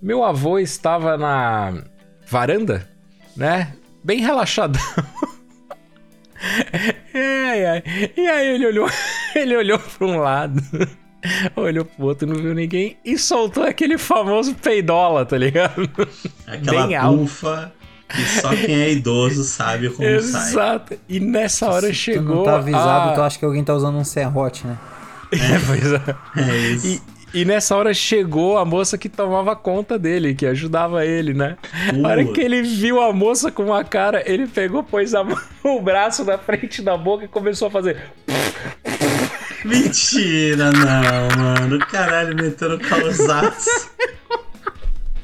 meu 0.00 0.24
avô 0.24 0.58
estava 0.58 1.16
na 1.16 1.84
varanda, 2.26 2.88
né? 3.36 3.74
Bem 4.02 4.20
relaxadão. 4.20 4.80
E 7.12 8.26
aí 8.26 8.54
ele 8.54 8.66
olhou, 8.66 8.88
ele 9.34 9.56
olhou 9.56 9.78
para 9.78 10.06
um 10.06 10.16
lado, 10.16 10.62
olhou 11.54 11.84
pro 11.84 12.06
outro, 12.06 12.26
não 12.26 12.36
viu 12.36 12.54
ninguém 12.54 12.96
e 13.04 13.18
soltou 13.18 13.62
aquele 13.62 13.98
famoso 13.98 14.54
peidola, 14.54 15.26
tá 15.26 15.36
ligado? 15.36 15.90
Aquela 16.46 16.86
Bem 16.86 16.96
alto. 16.96 17.30
Que 18.10 18.22
só 18.40 18.48
quem 18.50 18.80
é 18.80 18.90
idoso 18.92 19.44
sabe 19.44 19.88
como 19.90 20.06
sai. 20.20 20.48
Exato. 20.50 20.98
E 21.08 21.20
nessa 21.20 21.66
hora 21.70 21.86
Se 21.88 21.94
chegou. 21.94 22.22
Tu 22.26 22.36
não 22.36 22.44
tá 22.44 22.56
avisado, 22.56 23.10
a... 23.10 23.12
tu 23.14 23.22
acha 23.22 23.38
que 23.38 23.44
alguém 23.44 23.64
tá 23.64 23.74
usando 23.74 23.96
um 23.96 24.04
serrote, 24.04 24.66
né? 24.66 24.76
É, 25.32 25.58
pois 25.64 25.92
é. 25.92 26.50
É 26.50 26.56
isso. 26.72 26.86
E, 27.32 27.40
e 27.42 27.44
nessa 27.44 27.76
hora 27.76 27.94
chegou 27.94 28.58
a 28.58 28.64
moça 28.64 28.98
que 28.98 29.08
tomava 29.08 29.54
conta 29.54 29.96
dele, 29.96 30.34
que 30.34 30.44
ajudava 30.44 31.06
ele, 31.06 31.32
né? 31.32 31.56
A 32.04 32.08
hora 32.08 32.24
que 32.24 32.40
ele 32.40 32.62
viu 32.62 33.00
a 33.00 33.12
moça 33.12 33.52
com 33.52 33.66
uma 33.66 33.84
cara, 33.84 34.24
ele 34.26 34.48
pegou, 34.48 34.82
pôs 34.82 35.14
a 35.14 35.22
mão- 35.24 35.38
o 35.62 35.80
braço 35.80 36.24
na 36.24 36.36
frente 36.36 36.82
da 36.82 36.96
boca 36.96 37.24
e 37.24 37.28
começou 37.28 37.68
a 37.68 37.70
fazer. 37.70 37.96
Mentira, 39.64 40.70
não, 40.72 41.42
mano. 41.42 41.78
Caralho, 41.86 42.34
metendo 42.34 42.78
causaço. 42.80 43.90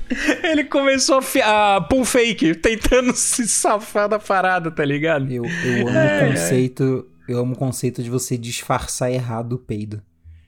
Ele 0.42 0.64
começou 0.64 1.20
a, 1.42 1.76
a 1.76 1.80
pull 1.80 2.04
fake, 2.04 2.54
tentando 2.56 3.12
se 3.16 3.46
safar 3.48 4.08
da 4.08 4.18
parada, 4.18 4.70
tá 4.70 4.84
ligado? 4.84 5.30
Eu, 5.30 5.44
eu 5.44 5.88
amo 5.88 5.98
É, 5.98 6.28
o 6.28 6.30
conceito. 6.32 7.06
Eu 7.28 7.38
amo 7.40 7.54
o 7.54 7.58
conceito 7.58 8.02
de 8.02 8.08
você 8.10 8.36
disfarçar 8.38 9.10
errado 9.10 9.54
o 9.54 9.58
peido. 9.58 10.00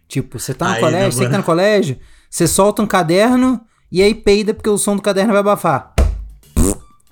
Tipo, 0.07 0.39
você 0.39 0.55
tá 0.55 0.69
no 0.69 0.75
Aí, 0.75 0.81
colégio, 0.81 1.05
na 1.07 1.11
você 1.11 1.25
que 1.25 1.31
tá 1.31 1.39
no 1.39 1.45
colégio, 1.45 1.99
você 2.31 2.47
solta 2.47 2.83
um 2.83 2.87
caderno 2.87 3.61
e 3.91 4.01
aí 4.03 4.15
peida 4.15 4.55
porque 4.55 4.71
o 4.71 4.79
som 4.79 4.95
do 4.97 5.03
caderno 5.03 5.33
vai 5.33 5.41
abafar. 5.41 5.93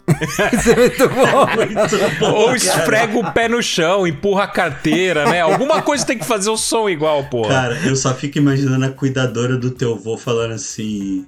Isso 0.52 0.70
é 0.70 0.76
muito 0.76 1.08
bom. 1.08 1.46
Muito 1.56 2.18
bom, 2.20 2.30
Ou 2.32 2.44
cara. 2.46 2.56
esfrega 2.56 3.18
o 3.18 3.32
pé 3.32 3.48
no 3.48 3.62
chão, 3.62 4.06
empurra 4.06 4.44
a 4.44 4.48
carteira, 4.48 5.28
né? 5.28 5.40
Alguma 5.40 5.82
coisa 5.82 6.06
tem 6.06 6.16
que 6.16 6.24
fazer 6.24 6.48
o 6.48 6.56
som 6.56 6.88
igual, 6.88 7.24
pô. 7.24 7.42
Cara, 7.42 7.76
eu 7.84 7.96
só 7.96 8.14
fico 8.14 8.38
imaginando 8.38 8.84
a 8.84 8.90
cuidadora 8.90 9.56
do 9.56 9.70
teu 9.72 9.96
vô 9.98 10.16
falando 10.16 10.52
assim. 10.52 11.26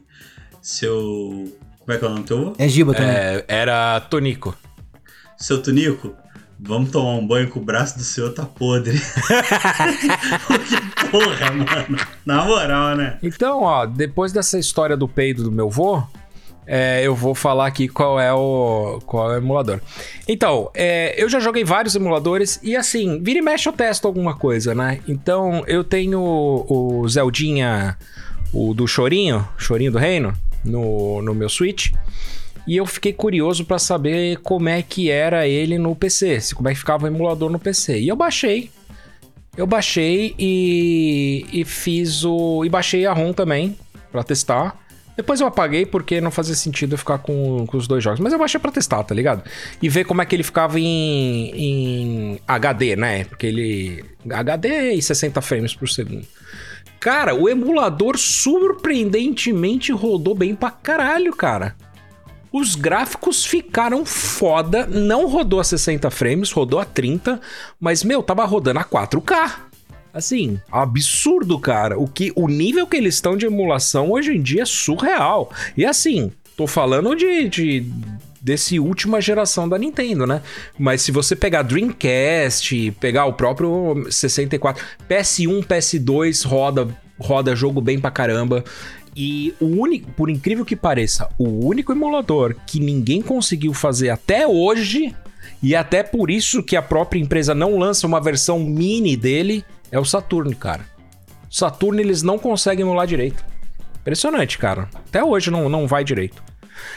Seu. 0.69 1.51
Como 1.79 1.93
é 1.93 1.97
que 1.97 2.05
é 2.05 2.07
o 2.07 2.11
nome 2.11 2.25
do 2.25 2.27
teu? 2.27 2.53
É 2.59 2.69
Giba 2.69 2.93
também. 2.93 3.11
É, 3.11 3.43
era 3.49 3.99
Tonico. 4.03 4.55
Seu 5.35 5.63
Tunico? 5.63 6.15
Vamos 6.61 6.91
tomar 6.91 7.13
um 7.13 7.27
banho 7.27 7.51
que 7.51 7.57
o 7.57 7.63
braço 7.63 7.97
do 7.97 8.05
senhor 8.05 8.35
tá 8.35 8.45
podre. 8.45 9.01
que 9.01 11.09
porra, 11.09 11.53
mano. 11.53 11.99
Na 12.27 12.45
moral, 12.45 12.97
né? 12.97 13.17
Então, 13.23 13.63
ó, 13.63 13.87
depois 13.87 14.31
dessa 14.31 14.59
história 14.59 14.95
do 14.95 15.09
peido 15.09 15.43
do 15.43 15.51
meu 15.51 15.71
vô, 15.71 16.03
é, 16.67 17.01
eu 17.03 17.15
vou 17.15 17.35
falar 17.35 17.67
aqui 17.67 17.89
qual 17.89 18.21
é 18.21 18.31
o, 18.31 19.01
qual 19.07 19.33
é 19.33 19.37
o 19.37 19.39
emulador. 19.39 19.81
Então, 20.29 20.71
é, 20.75 21.15
eu 21.17 21.31
já 21.31 21.41
joguei 21.41 21.65
vários 21.65 21.97
emuladores 21.97 22.61
e 22.63 22.77
assim, 22.77 23.23
vira 23.23 23.39
e 23.39 23.43
mexe 23.43 23.67
eu 23.67 23.73
testo 23.73 24.07
alguma 24.07 24.37
coisa, 24.37 24.75
né? 24.75 25.01
Então, 25.09 25.65
eu 25.67 25.83
tenho 25.83 26.21
o, 26.21 27.01
o 27.01 27.09
Zeldinha, 27.09 27.97
o 28.53 28.75
do 28.75 28.87
Chorinho, 28.87 29.49
Chorinho 29.57 29.93
do 29.93 29.99
Reino, 29.99 30.37
no, 30.65 31.23
no 31.23 31.35
meu 31.35 31.49
Switch. 31.49 31.93
E 32.67 32.77
eu 32.77 32.85
fiquei 32.85 33.13
curioso 33.13 33.65
pra 33.65 33.79
saber 33.79 34.39
como 34.39 34.69
é 34.69 34.83
que 34.83 35.11
era 35.11 35.49
ele 35.49 35.79
no 35.79 35.97
PC, 35.97 36.41
se 36.41 36.55
como 36.55 36.69
é 36.69 36.73
que 36.73 36.79
ficava 36.79 37.05
o 37.05 37.07
emulador 37.07 37.51
no 37.51 37.59
PC. 37.59 37.99
E 37.99 38.09
eu 38.09 38.17
baixei. 38.17 38.71
Eu 39.57 39.67
baixei 39.67 40.35
e, 40.39 41.47
e 41.51 41.65
fiz 41.65 42.25
o. 42.25 42.65
E 42.65 42.69
baixei 42.69 43.07
a 43.07 43.13
ROM 43.13 43.33
também 43.33 43.77
pra 44.13 44.23
testar. 44.23 44.79
Depois 45.17 45.41
eu 45.41 45.49
apaguei 45.49 45.85
porque 45.85 46.21
não 46.21 46.31
fazia 46.31 46.55
sentido 46.55 46.93
eu 46.93 46.99
ficar 46.99 47.19
com, 47.19 47.67
com 47.67 47.77
os 47.77 47.89
dois 47.89 48.05
jogos. 48.05 48.21
Mas 48.21 48.33
eu 48.33 48.39
baixei 48.39 48.61
pra 48.61 48.71
testar, 48.71 49.03
tá 49.03 49.13
ligado? 49.13 49.43
E 49.83 49.89
ver 49.89 50.05
como 50.05 50.23
é 50.23 50.27
que 50.27 50.37
ele 50.37 50.45
ficava 50.45 50.79
em, 50.79 51.51
em 51.57 52.41
HD, 52.47 52.95
né? 52.95 53.25
Porque 53.25 53.47
ele. 53.47 54.05
HD 54.31 54.93
e 54.93 55.03
60 55.03 55.41
frames 55.41 55.75
por 55.75 55.89
segundo. 55.89 56.25
Cara, 57.01 57.35
o 57.35 57.49
emulador 57.49 58.19
surpreendentemente 58.19 59.93
rodou 59.93 60.35
bem 60.35 60.55
pra 60.55 60.71
caralho, 60.71 61.35
cara. 61.35 61.77
Os 62.53 62.75
gráficos 62.75 63.45
ficaram 63.45 64.05
foda, 64.05 64.87
não 64.87 65.29
rodou 65.29 65.61
a 65.61 65.65
60 65.65 66.11
frames, 66.11 66.51
rodou 66.51 66.81
a 66.81 66.85
30, 66.85 67.41
mas 67.79 68.03
meu, 68.03 68.23
tava 68.23 68.45
rodando 68.45 68.81
a 68.81 68.85
4K. 68.85 69.69
Assim, 70.13 70.59
absurdo, 70.73 71.59
cara. 71.59 71.99
O 71.99 72.09
que 72.09 72.33
o 72.35 72.49
nível 72.49 72.87
que 72.87 72.97
eles 72.97 73.15
estão 73.15 73.37
de 73.37 73.47
emulação 73.47 74.11
hoje 74.11 74.35
em 74.35 74.43
dia 74.43 74.63
é 74.63 74.67
surreal. 74.67 75.53
E 75.77 75.85
assim, 75.85 76.33
tô 76.57 76.67
falando 76.67 77.15
de, 77.15 77.49
de 77.49 77.87
desse 78.41 78.79
última 78.79 79.21
geração 79.21 79.69
da 79.69 79.79
Nintendo, 79.79 80.27
né? 80.27 80.43
Mas 80.79 81.03
se 81.03 81.13
você 81.13 81.35
pegar 81.35 81.63
Dreamcast, 81.63 82.93
pegar 83.01 83.27
o 83.27 83.33
próprio 83.33 84.07
64, 84.11 84.85
PS1, 85.09 85.65
PS2 85.65 86.47
roda 86.47 86.89
roda 87.19 87.57
jogo 87.57 87.81
bem 87.81 87.99
pra 87.99 88.11
caramba. 88.11 88.65
E 89.17 89.53
o 89.61 89.67
único, 89.67 90.11
por 90.13 90.31
incrível 90.31 90.65
que 90.65 90.77
pareça, 90.77 91.29
o 91.37 91.67
único 91.67 91.91
emulador 91.93 92.55
que 92.67 92.79
ninguém 92.79 93.21
conseguiu 93.21 93.75
fazer 93.75 94.11
até 94.11 94.47
hoje, 94.47 95.15
e 95.61 95.75
até 95.75 96.05
por 96.05 96.31
isso 96.31 96.63
que 96.63 96.77
a 96.77 96.83
própria 96.83 97.19
empresa 97.19 97.55
não 97.55 97.77
lança 97.77 98.07
uma 98.07 98.21
versão 98.21 98.61
mini 98.61 99.17
dele, 99.17 99.65
é 99.91 99.99
o 99.99 100.05
Saturn, 100.05 100.55
cara. 100.55 100.87
Saturn 101.51 102.01
eles 102.01 102.23
não 102.23 102.39
conseguem 102.39 102.85
emular 102.85 103.07
direito. 103.07 103.45
Impressionante, 104.01 104.57
cara. 104.57 104.89
Até 104.95 105.25
hoje 105.25 105.51
não, 105.51 105.69
não 105.69 105.87
vai 105.87 106.05
direito. 106.05 106.43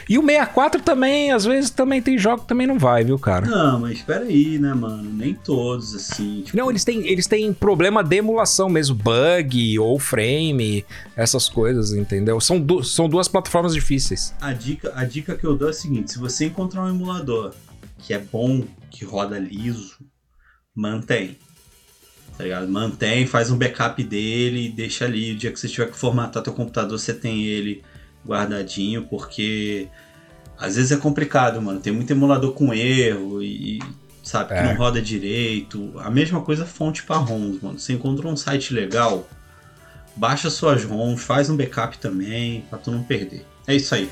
E 0.08 0.18
o 0.18 0.22
64 0.22 0.82
também, 0.82 1.32
às 1.32 1.44
vezes, 1.44 1.70
também 1.70 2.02
tem 2.02 2.18
jogo 2.18 2.42
que 2.42 2.48
também 2.48 2.66
não 2.66 2.78
vai, 2.78 3.04
viu, 3.04 3.18
cara? 3.18 3.46
Não, 3.46 3.80
mas 3.80 3.98
espera 3.98 4.24
aí, 4.24 4.58
né, 4.58 4.74
mano? 4.74 5.10
Nem 5.12 5.34
todos, 5.34 5.94
assim. 5.94 6.42
Tipo, 6.42 6.56
Não, 6.56 6.70
eles 6.70 6.84
têm, 6.84 7.06
eles 7.06 7.26
têm 7.26 7.52
problema 7.52 8.02
de 8.02 8.16
emulação 8.16 8.68
mesmo, 8.68 8.96
bug 8.96 9.78
ou 9.78 9.98
frame, 9.98 10.84
essas 11.16 11.48
coisas, 11.48 11.92
entendeu? 11.92 12.40
São, 12.40 12.60
du 12.60 12.82
são 12.82 13.08
duas 13.08 13.28
plataformas 13.28 13.74
difíceis. 13.74 14.34
A 14.40 14.52
dica, 14.52 14.92
a 14.94 15.04
dica 15.04 15.36
que 15.36 15.44
eu 15.44 15.56
dou 15.56 15.68
é 15.68 15.70
a 15.70 15.74
seguinte: 15.74 16.12
se 16.12 16.18
você 16.18 16.46
encontrar 16.46 16.84
um 16.84 16.88
emulador 16.88 17.54
que 17.98 18.12
é 18.12 18.18
bom, 18.18 18.64
que 18.90 19.04
roda 19.04 19.38
liso, 19.38 19.98
mantém. 20.74 21.38
Tá 22.36 22.44
ligado? 22.44 22.68
Mantém, 22.68 23.26
faz 23.26 23.50
um 23.50 23.58
backup 23.58 24.02
dele 24.02 24.66
e 24.66 24.72
deixa 24.72 25.04
ali. 25.04 25.32
O 25.32 25.36
dia 25.36 25.52
que 25.52 25.60
você 25.60 25.68
tiver 25.68 25.90
que 25.90 25.96
formatar 25.96 26.42
teu 26.42 26.52
computador, 26.52 26.98
você 26.98 27.12
tem 27.12 27.44
ele 27.44 27.82
guardadinho, 28.26 29.02
porque 29.08 29.88
às 30.58 30.76
vezes 30.76 30.92
é 30.92 30.96
complicado, 30.96 31.60
mano. 31.60 31.80
Tem 31.80 31.92
muito 31.92 32.10
emulador 32.12 32.52
com 32.52 32.72
erro 32.72 33.42
e, 33.42 33.80
sabe, 34.22 34.48
que 34.48 34.54
É. 34.54 34.62
não 34.62 34.74
roda 34.76 35.00
direito. 35.02 35.92
A 35.98 36.10
mesma 36.10 36.40
coisa 36.40 36.64
fonte 36.64 37.02
para 37.02 37.16
ROMs, 37.16 37.58
mano. 37.62 37.78
Você 37.78 37.92
encontra 37.92 38.28
um 38.28 38.36
site 38.36 38.72
legal, 38.72 39.28
baixa 40.14 40.50
suas 40.50 40.84
ROMs, 40.84 41.20
faz 41.22 41.50
um 41.50 41.56
backup 41.56 41.98
também, 41.98 42.64
pra 42.70 42.78
tu 42.78 42.90
não 42.90 43.02
perder. 43.02 43.44
É 43.66 43.74
isso 43.74 43.94
aí. 43.94 44.08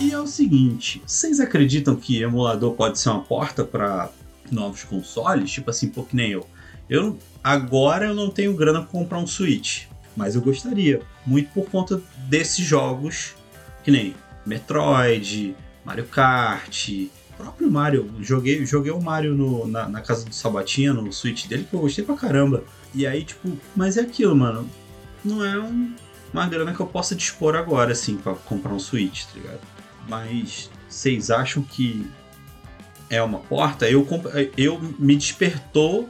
E 0.00 0.12
é 0.12 0.18
o 0.18 0.26
seguinte, 0.26 1.02
vocês 1.06 1.40
acreditam 1.40 1.94
que 1.96 2.22
emulador 2.22 2.72
pode 2.72 2.98
ser 2.98 3.10
uma 3.10 3.20
porta 3.20 3.64
para 3.64 4.10
novos 4.54 4.84
consoles? 4.84 5.50
Tipo 5.50 5.70
assim, 5.70 5.88
pô, 5.88 6.02
que 6.02 6.14
nem 6.16 6.30
eu. 6.30 6.46
Eu 6.88 7.18
agora 7.42 8.06
eu 8.06 8.14
não 8.14 8.30
tenho 8.30 8.54
grana 8.54 8.80
para 8.80 8.88
comprar 8.90 9.18
um 9.18 9.26
Switch, 9.26 9.84
mas 10.16 10.34
eu 10.34 10.40
gostaria, 10.42 11.00
muito 11.24 11.50
por 11.52 11.66
conta 11.70 12.00
desses 12.28 12.64
jogos, 12.64 13.34
que 13.84 13.90
nem 13.90 14.14
Metroid, 14.44 15.54
Mario 15.84 16.06
Kart, 16.06 16.88
próprio 17.36 17.70
Mario. 17.70 18.10
Joguei, 18.20 18.64
joguei 18.66 18.90
o 18.92 19.00
Mario 19.00 19.34
no- 19.34 19.66
na, 19.66 19.88
na 19.88 20.00
casa 20.00 20.24
do 20.26 20.34
Sabatinha, 20.34 20.92
no 20.92 21.12
Switch 21.12 21.46
dele, 21.46 21.66
que 21.68 21.74
eu 21.74 21.80
gostei 21.80 22.04
pra 22.04 22.16
caramba. 22.16 22.64
E 22.94 23.06
aí, 23.06 23.24
tipo, 23.24 23.56
mas 23.76 23.96
é 23.96 24.00
aquilo, 24.02 24.34
mano. 24.36 24.68
Não 25.24 25.44
é 25.44 25.58
um- 25.58 25.94
uma 26.32 26.46
grana 26.48 26.74
que 26.74 26.80
eu 26.80 26.86
possa 26.86 27.14
dispor 27.14 27.54
agora, 27.56 27.92
assim, 27.92 28.16
pra 28.16 28.34
comprar 28.34 28.72
um 28.72 28.78
Switch, 28.78 29.24
tá 29.26 29.32
ligado? 29.34 29.60
Mas 30.08 30.70
vocês 30.88 31.30
acham 31.30 31.62
que 31.62 32.06
é 33.10 33.20
uma 33.20 33.40
porta? 33.40 33.90
Eu, 33.90 34.06
eu 34.56 34.80
me 34.98 35.16
despertou 35.16 36.08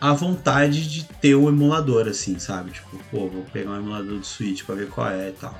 a 0.00 0.12
vontade 0.12 0.88
de 0.88 1.04
ter 1.04 1.34
um 1.34 1.48
emulador, 1.48 2.06
assim, 2.06 2.38
sabe? 2.38 2.70
Tipo, 2.70 2.98
pô, 3.10 3.28
vou 3.28 3.44
pegar 3.52 3.70
um 3.70 3.76
emulador 3.76 4.18
do 4.18 4.24
Switch 4.24 4.62
pra 4.62 4.74
ver 4.74 4.88
qual 4.88 5.10
é 5.10 5.30
e 5.30 5.32
tal. 5.32 5.58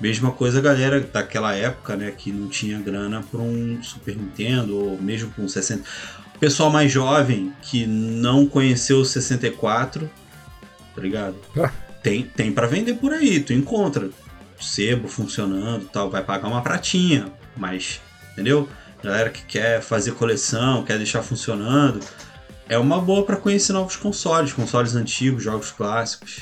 Mesma 0.00 0.30
coisa 0.30 0.58
a 0.60 0.62
galera 0.62 1.00
daquela 1.00 1.54
época, 1.54 1.96
né, 1.96 2.12
que 2.16 2.30
não 2.30 2.46
tinha 2.46 2.78
grana 2.78 3.24
pra 3.28 3.40
um 3.40 3.82
Super 3.82 4.14
Nintendo, 4.14 4.76
ou 4.76 5.00
mesmo 5.00 5.32
com 5.32 5.42
um 5.42 5.48
60. 5.48 5.82
O 6.36 6.38
pessoal 6.38 6.70
mais 6.70 6.92
jovem 6.92 7.52
que 7.62 7.84
não 7.84 8.46
conheceu 8.46 9.00
o 9.00 9.04
64, 9.04 10.08
tá 10.94 11.02
ligado? 11.02 11.34
Ah. 11.56 11.72
tem, 12.00 12.22
tem 12.22 12.52
para 12.52 12.68
vender 12.68 12.94
por 12.94 13.12
aí, 13.12 13.40
tu 13.40 13.52
encontra. 13.52 14.08
Sebo 14.60 15.08
funcionando 15.08 15.86
tal, 15.86 16.10
vai 16.10 16.22
pagar 16.22 16.48
uma 16.48 16.62
pratinha, 16.62 17.32
mas, 17.56 18.00
entendeu? 18.32 18.68
Galera 19.02 19.30
que 19.30 19.44
quer 19.44 19.80
fazer 19.80 20.12
coleção, 20.12 20.84
quer 20.84 20.96
deixar 20.96 21.22
funcionando, 21.22 22.00
é 22.68 22.78
uma 22.78 23.00
boa 23.00 23.24
para 23.24 23.36
conhecer 23.36 23.72
novos 23.72 23.96
consoles, 23.96 24.52
consoles 24.52 24.94
antigos, 24.94 25.42
jogos 25.42 25.70
clássicos. 25.70 26.40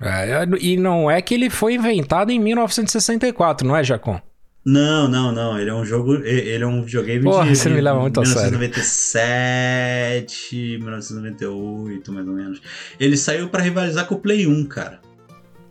É, 0.00 0.46
e 0.60 0.76
não 0.76 1.10
é 1.10 1.22
que 1.22 1.34
ele 1.34 1.48
foi 1.48 1.74
inventado 1.74 2.30
em 2.30 2.38
1964, 2.38 3.66
não 3.66 3.76
é, 3.76 3.82
Jacon? 3.82 4.20
Não, 4.66 5.08
não, 5.08 5.30
não. 5.30 5.56
Ele 5.58 5.70
é 5.70 5.74
um 5.74 5.84
jogo. 5.84 6.16
Ele 6.16 6.64
é 6.64 6.66
um 6.66 6.82
videogame 6.82 7.22
Porra, 7.22 7.44
de. 7.44 7.54
você 7.54 7.68
me 7.68 7.80
leva 7.80 8.00
muito 8.00 8.20
a 8.20 8.26
sério. 8.26 8.58
1997, 8.58 10.78
1998, 10.78 12.12
mais 12.12 12.26
ou 12.26 12.34
menos. 12.34 12.60
Ele 12.98 13.16
saiu 13.16 13.48
para 13.48 13.62
rivalizar 13.62 14.06
com 14.06 14.16
o 14.16 14.18
Play 14.18 14.44
1, 14.44 14.66
cara. 14.66 15.00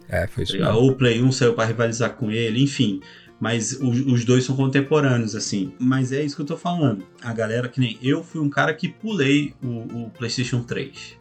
É, 0.07 0.25
foi 0.27 0.45
isso. 0.45 0.55
Ou 0.63 0.91
o 0.91 0.95
Play 0.95 1.21
1 1.21 1.29
saiu 1.33 1.53
para 1.53 1.65
rivalizar 1.65 2.11
com 2.11 2.31
ele, 2.31 2.63
enfim. 2.63 3.01
Mas 3.39 3.73
os, 3.73 3.99
os, 3.99 4.25
dois 4.25 4.45
são 4.45 4.55
contemporâneos, 4.55 5.35
assim. 5.35 5.73
Mas 5.77 6.11
é 6.11 6.23
isso 6.23 6.35
que 6.35 6.41
eu 6.41 6.45
tô 6.45 6.57
falando. 6.57 7.05
A 7.21 7.33
galera, 7.33 7.67
que 7.67 7.79
nem 7.79 7.97
eu, 8.01 8.23
fui 8.23 8.39
um 8.39 8.49
cara 8.49 8.73
que 8.73 8.87
pulei 8.87 9.53
o, 9.61 10.05
o 10.05 10.09
PlayStation 10.09 10.61
3. 10.61 11.17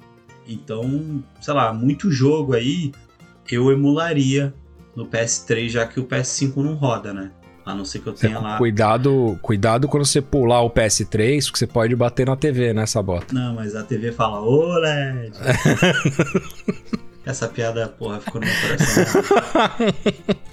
Então, 0.46 1.24
sei 1.40 1.54
lá, 1.54 1.72
muito 1.72 2.10
jogo 2.10 2.54
aí 2.54 2.92
eu 3.50 3.70
emularia 3.70 4.54
no 4.96 5.06
PS3, 5.06 5.68
já 5.68 5.86
que 5.86 6.00
o 6.00 6.04
PS5 6.04 6.56
não 6.56 6.74
roda, 6.74 7.12
né? 7.12 7.30
A 7.64 7.74
não 7.74 7.84
ser 7.84 8.00
que 8.00 8.06
eu 8.06 8.12
tenha 8.12 8.38
lá. 8.38 8.58
Cuidado, 8.58 9.38
cuidado 9.40 9.88
quando 9.88 10.04
você 10.04 10.20
pular 10.20 10.60
o 10.62 10.70
PS3, 10.70 11.44
porque 11.44 11.58
você 11.58 11.66
pode 11.66 11.96
bater 11.96 12.26
na 12.26 12.36
TV 12.36 12.74
nessa 12.74 13.02
bota. 13.02 13.34
Não, 13.34 13.54
mas 13.54 13.74
a 13.74 13.82
TV 13.82 14.12
fala, 14.12 14.40
ô 14.40 14.78
LED! 14.78 15.32
Essa 17.24 17.48
piada, 17.48 17.88
porra, 17.88 18.20
ficou 18.20 18.38
no 18.38 18.46
meu 18.46 18.56
coração. 18.60 19.22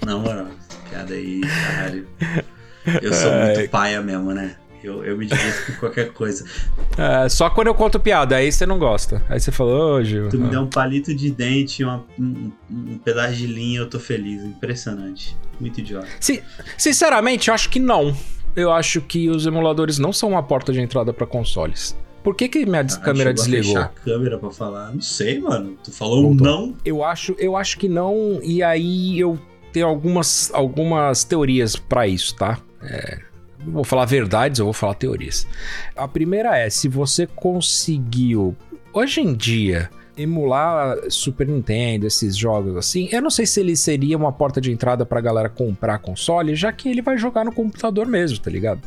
não, 0.06 0.20
mano, 0.20 0.50
piada 0.92 1.14
aí, 1.14 1.40
caralho. 1.40 2.06
Eu 3.00 3.12
sou 3.14 3.32
muito 3.32 3.60
é... 3.60 3.68
paia 3.68 4.02
mesmo, 4.02 4.32
né? 4.32 4.56
Eu, 4.84 5.04
eu 5.04 5.16
me 5.16 5.26
divirto 5.26 5.66
com 5.66 5.78
qualquer 5.78 6.12
coisa. 6.12 6.44
É, 6.98 7.28
só 7.28 7.48
quando 7.48 7.68
eu 7.68 7.74
conto 7.74 8.00
piada, 8.00 8.34
aí 8.34 8.50
você 8.50 8.66
não 8.66 8.80
gosta. 8.80 9.22
Aí 9.28 9.38
você 9.38 9.52
falou, 9.52 9.94
ô, 9.94 10.02
Gil. 10.02 10.28
Tu 10.28 10.38
me 10.38 10.48
deu 10.48 10.60
um 10.60 10.66
palito 10.66 11.14
de 11.14 11.30
dente, 11.30 11.84
uma, 11.84 12.04
um, 12.18 12.50
um, 12.68 12.98
pedaço 12.98 13.34
de 13.34 13.46
linha, 13.46 13.80
eu 13.80 13.88
tô 13.88 14.00
feliz. 14.00 14.42
Impressionante. 14.42 15.36
Muito 15.60 15.78
idiota. 15.78 16.08
sinceramente, 16.76 17.48
eu 17.48 17.54
acho 17.54 17.70
que 17.70 17.78
não. 17.78 18.14
Eu 18.56 18.72
acho 18.72 19.00
que 19.00 19.30
os 19.30 19.46
emuladores 19.46 19.98
não 19.98 20.12
são 20.12 20.30
uma 20.30 20.42
porta 20.42 20.72
de 20.72 20.80
entrada 20.80 21.12
para 21.12 21.26
consoles. 21.28 21.96
Por 22.24 22.34
que, 22.34 22.48
que 22.48 22.66
minha 22.66 22.82
ah, 22.82 22.96
câmera 22.98 23.32
desligou? 23.32 23.78
A 23.78 23.86
câmera 23.86 24.36
para 24.36 24.50
falar, 24.50 24.92
não 24.92 25.00
sei, 25.00 25.40
mano. 25.40 25.76
Tu 25.82 25.92
falou 25.92 26.28
um 26.28 26.34
não? 26.34 26.74
Eu 26.84 27.04
acho, 27.04 27.36
eu 27.38 27.56
acho 27.56 27.78
que 27.78 27.88
não. 27.88 28.40
E 28.42 28.62
aí 28.62 29.18
eu 29.18 29.38
tenho 29.72 29.86
algumas, 29.86 30.50
algumas 30.52 31.24
teorias 31.24 31.76
para 31.76 32.06
isso, 32.06 32.34
tá? 32.36 32.58
É, 32.82 33.18
vou 33.66 33.84
falar 33.84 34.04
verdades 34.04 34.60
ou 34.60 34.66
vou 34.66 34.72
falar 34.72 34.94
teorias. 34.94 35.46
A 35.96 36.06
primeira 36.06 36.56
é: 36.56 36.68
se 36.68 36.88
você 36.88 37.26
conseguiu, 37.26 38.56
hoje 38.92 39.20
em 39.20 39.34
dia, 39.34 39.88
emular 40.16 40.98
Super 41.08 41.46
Nintendo, 41.46 42.06
esses 42.06 42.36
jogos 42.36 42.76
assim, 42.76 43.08
eu 43.10 43.22
não 43.22 43.30
sei 43.30 43.46
se 43.46 43.60
ele 43.60 43.74
seria 43.74 44.16
uma 44.16 44.32
porta 44.32 44.60
de 44.60 44.70
entrada 44.70 45.06
pra 45.06 45.20
galera 45.20 45.48
comprar 45.48 45.98
console, 45.98 46.54
já 46.54 46.72
que 46.72 46.88
ele 46.88 47.02
vai 47.02 47.16
jogar 47.16 47.44
no 47.44 47.52
computador 47.52 48.06
mesmo, 48.06 48.38
tá 48.38 48.50
ligado? 48.50 48.80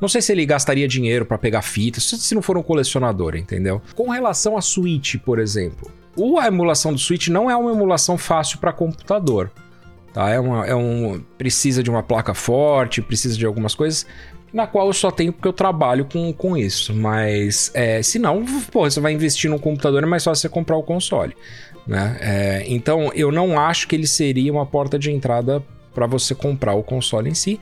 Não 0.00 0.08
sei 0.08 0.20
se 0.20 0.32
ele 0.32 0.44
gastaria 0.44 0.88
dinheiro 0.88 1.24
para 1.24 1.38
pegar 1.38 1.62
fitas, 1.62 2.04
se 2.04 2.34
não 2.34 2.42
for 2.42 2.58
um 2.58 2.62
colecionador, 2.62 3.36
entendeu? 3.36 3.80
Com 3.94 4.10
relação 4.10 4.56
a 4.56 4.60
Switch, 4.60 5.16
por 5.16 5.38
exemplo, 5.38 5.90
a 6.40 6.46
emulação 6.46 6.92
do 6.92 6.98
Switch 6.98 7.28
não 7.28 7.50
é 7.50 7.56
uma 7.56 7.72
emulação 7.72 8.18
fácil 8.18 8.58
para 8.58 8.72
computador. 8.72 9.50
Tá? 10.12 10.30
É, 10.30 10.38
uma, 10.38 10.66
é 10.66 10.74
um. 10.74 11.22
Precisa 11.38 11.82
de 11.82 11.90
uma 11.90 12.02
placa 12.02 12.34
forte, 12.34 13.00
precisa 13.00 13.36
de 13.36 13.46
algumas 13.46 13.74
coisas, 13.74 14.06
na 14.52 14.66
qual 14.66 14.86
eu 14.88 14.92
só 14.92 15.10
tenho 15.10 15.32
porque 15.32 15.48
eu 15.48 15.52
trabalho 15.52 16.04
com, 16.04 16.32
com 16.32 16.56
isso. 16.56 16.94
Mas 16.94 17.70
é, 17.74 18.02
se 18.02 18.18
não, 18.18 18.44
pô, 18.70 18.88
você 18.88 19.00
vai 19.00 19.12
investir 19.12 19.50
no 19.50 19.58
computador, 19.58 20.02
é 20.02 20.06
mais 20.06 20.22
fácil 20.22 20.42
você 20.42 20.48
comprar 20.48 20.76
o 20.76 20.82
console. 20.82 21.34
Né? 21.86 22.18
É, 22.20 22.64
então 22.66 23.10
eu 23.14 23.32
não 23.32 23.58
acho 23.58 23.88
que 23.88 23.96
ele 23.96 24.06
seria 24.06 24.52
uma 24.52 24.66
porta 24.66 24.98
de 24.98 25.10
entrada 25.10 25.64
para 25.94 26.06
você 26.06 26.34
comprar 26.34 26.74
o 26.74 26.82
console 26.82 27.30
em 27.30 27.34
si. 27.34 27.58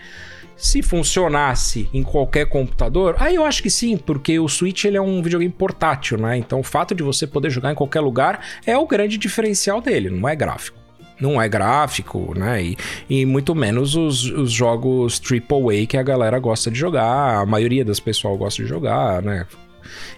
Se 0.56 0.82
funcionasse 0.82 1.88
em 1.94 2.02
qualquer 2.02 2.46
computador, 2.46 3.16
aí 3.18 3.36
eu 3.36 3.46
acho 3.46 3.62
que 3.62 3.70
sim, 3.70 3.96
porque 3.96 4.38
o 4.38 4.46
Switch 4.46 4.84
ele 4.84 4.98
é 4.98 5.00
um 5.00 5.22
videogame 5.22 5.50
portátil, 5.50 6.18
né? 6.18 6.36
Então 6.36 6.60
o 6.60 6.62
fato 6.62 6.94
de 6.94 7.02
você 7.02 7.26
poder 7.26 7.48
jogar 7.48 7.72
em 7.72 7.74
qualquer 7.74 8.00
lugar 8.00 8.44
é 8.66 8.76
o 8.76 8.86
grande 8.86 9.16
diferencial 9.16 9.80
dele, 9.80 10.10
não 10.10 10.28
é 10.28 10.36
gráfico 10.36 10.79
não 11.20 11.40
é 11.40 11.48
gráfico, 11.48 12.32
né? 12.36 12.62
E, 12.62 12.76
e 13.08 13.26
muito 13.26 13.54
menos 13.54 13.94
os, 13.94 14.24
os 14.24 14.50
jogos 14.50 15.20
AAA 15.20 15.86
que 15.86 15.96
a 15.96 16.02
galera 16.02 16.38
gosta 16.38 16.70
de 16.70 16.78
jogar, 16.78 17.40
a 17.40 17.46
maioria 17.46 17.84
das 17.84 18.00
pessoas 18.00 18.38
gosta 18.38 18.62
de 18.62 18.68
jogar, 18.68 19.22
né? 19.22 19.46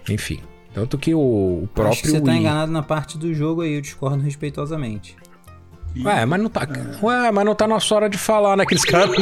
Enfim. 0.09 0.39
Tanto 0.73 0.97
que 0.97 1.13
o, 1.13 1.19
o 1.63 1.69
próprio. 1.73 1.93
Acho 1.93 2.01
que 2.01 2.09
você 2.09 2.21
tá 2.21 2.35
enganado 2.35 2.71
na 2.71 2.81
parte 2.81 3.17
do 3.17 3.33
jogo 3.33 3.61
aí, 3.61 3.75
eu 3.75 3.81
discordo 3.81 4.23
respeitosamente. 4.23 5.15
Ué, 6.03 6.25
mas 6.25 6.41
não 6.41 6.49
tá. 6.49 6.67
Ué, 7.03 7.31
mas 7.31 7.45
não 7.45 7.53
tá 7.53 7.67
na 7.67 7.79
sua 7.79 7.97
hora 7.97 8.09
de 8.09 8.17
falar, 8.17 8.57
né? 8.57 8.63
Aqueles 8.63 8.83
caras. 8.83 9.11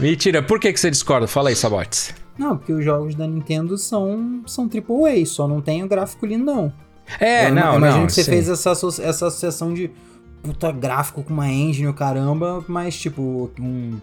Mentira, 0.00 0.42
por 0.42 0.58
que, 0.58 0.72
que 0.72 0.80
você 0.80 0.90
discorda? 0.90 1.28
Fala 1.28 1.50
aí, 1.50 1.56
Sabotes. 1.56 2.12
Não, 2.36 2.56
porque 2.56 2.72
os 2.72 2.84
jogos 2.84 3.14
da 3.14 3.26
Nintendo 3.26 3.78
são, 3.78 4.42
são 4.46 4.64
AAA, 4.64 5.24
só 5.24 5.46
não 5.48 5.60
tem 5.60 5.84
o 5.84 5.88
gráfico 5.88 6.26
lindão. 6.26 6.72
É, 7.20 7.48
eu, 7.48 7.54
não, 7.54 7.76
imagino 7.76 8.00
não, 8.00 8.06
que 8.06 8.12
você 8.12 8.24
sim. 8.24 8.30
fez 8.30 8.48
essa, 8.48 8.70
essa 8.70 9.26
associação 9.26 9.72
de 9.72 9.90
puta 10.42 10.70
gráfico 10.70 11.22
com 11.22 11.32
uma 11.32 11.48
engine, 11.48 11.88
o 11.88 11.94
caramba, 11.94 12.64
mas 12.68 12.96
tipo, 12.96 13.50
um. 13.60 13.98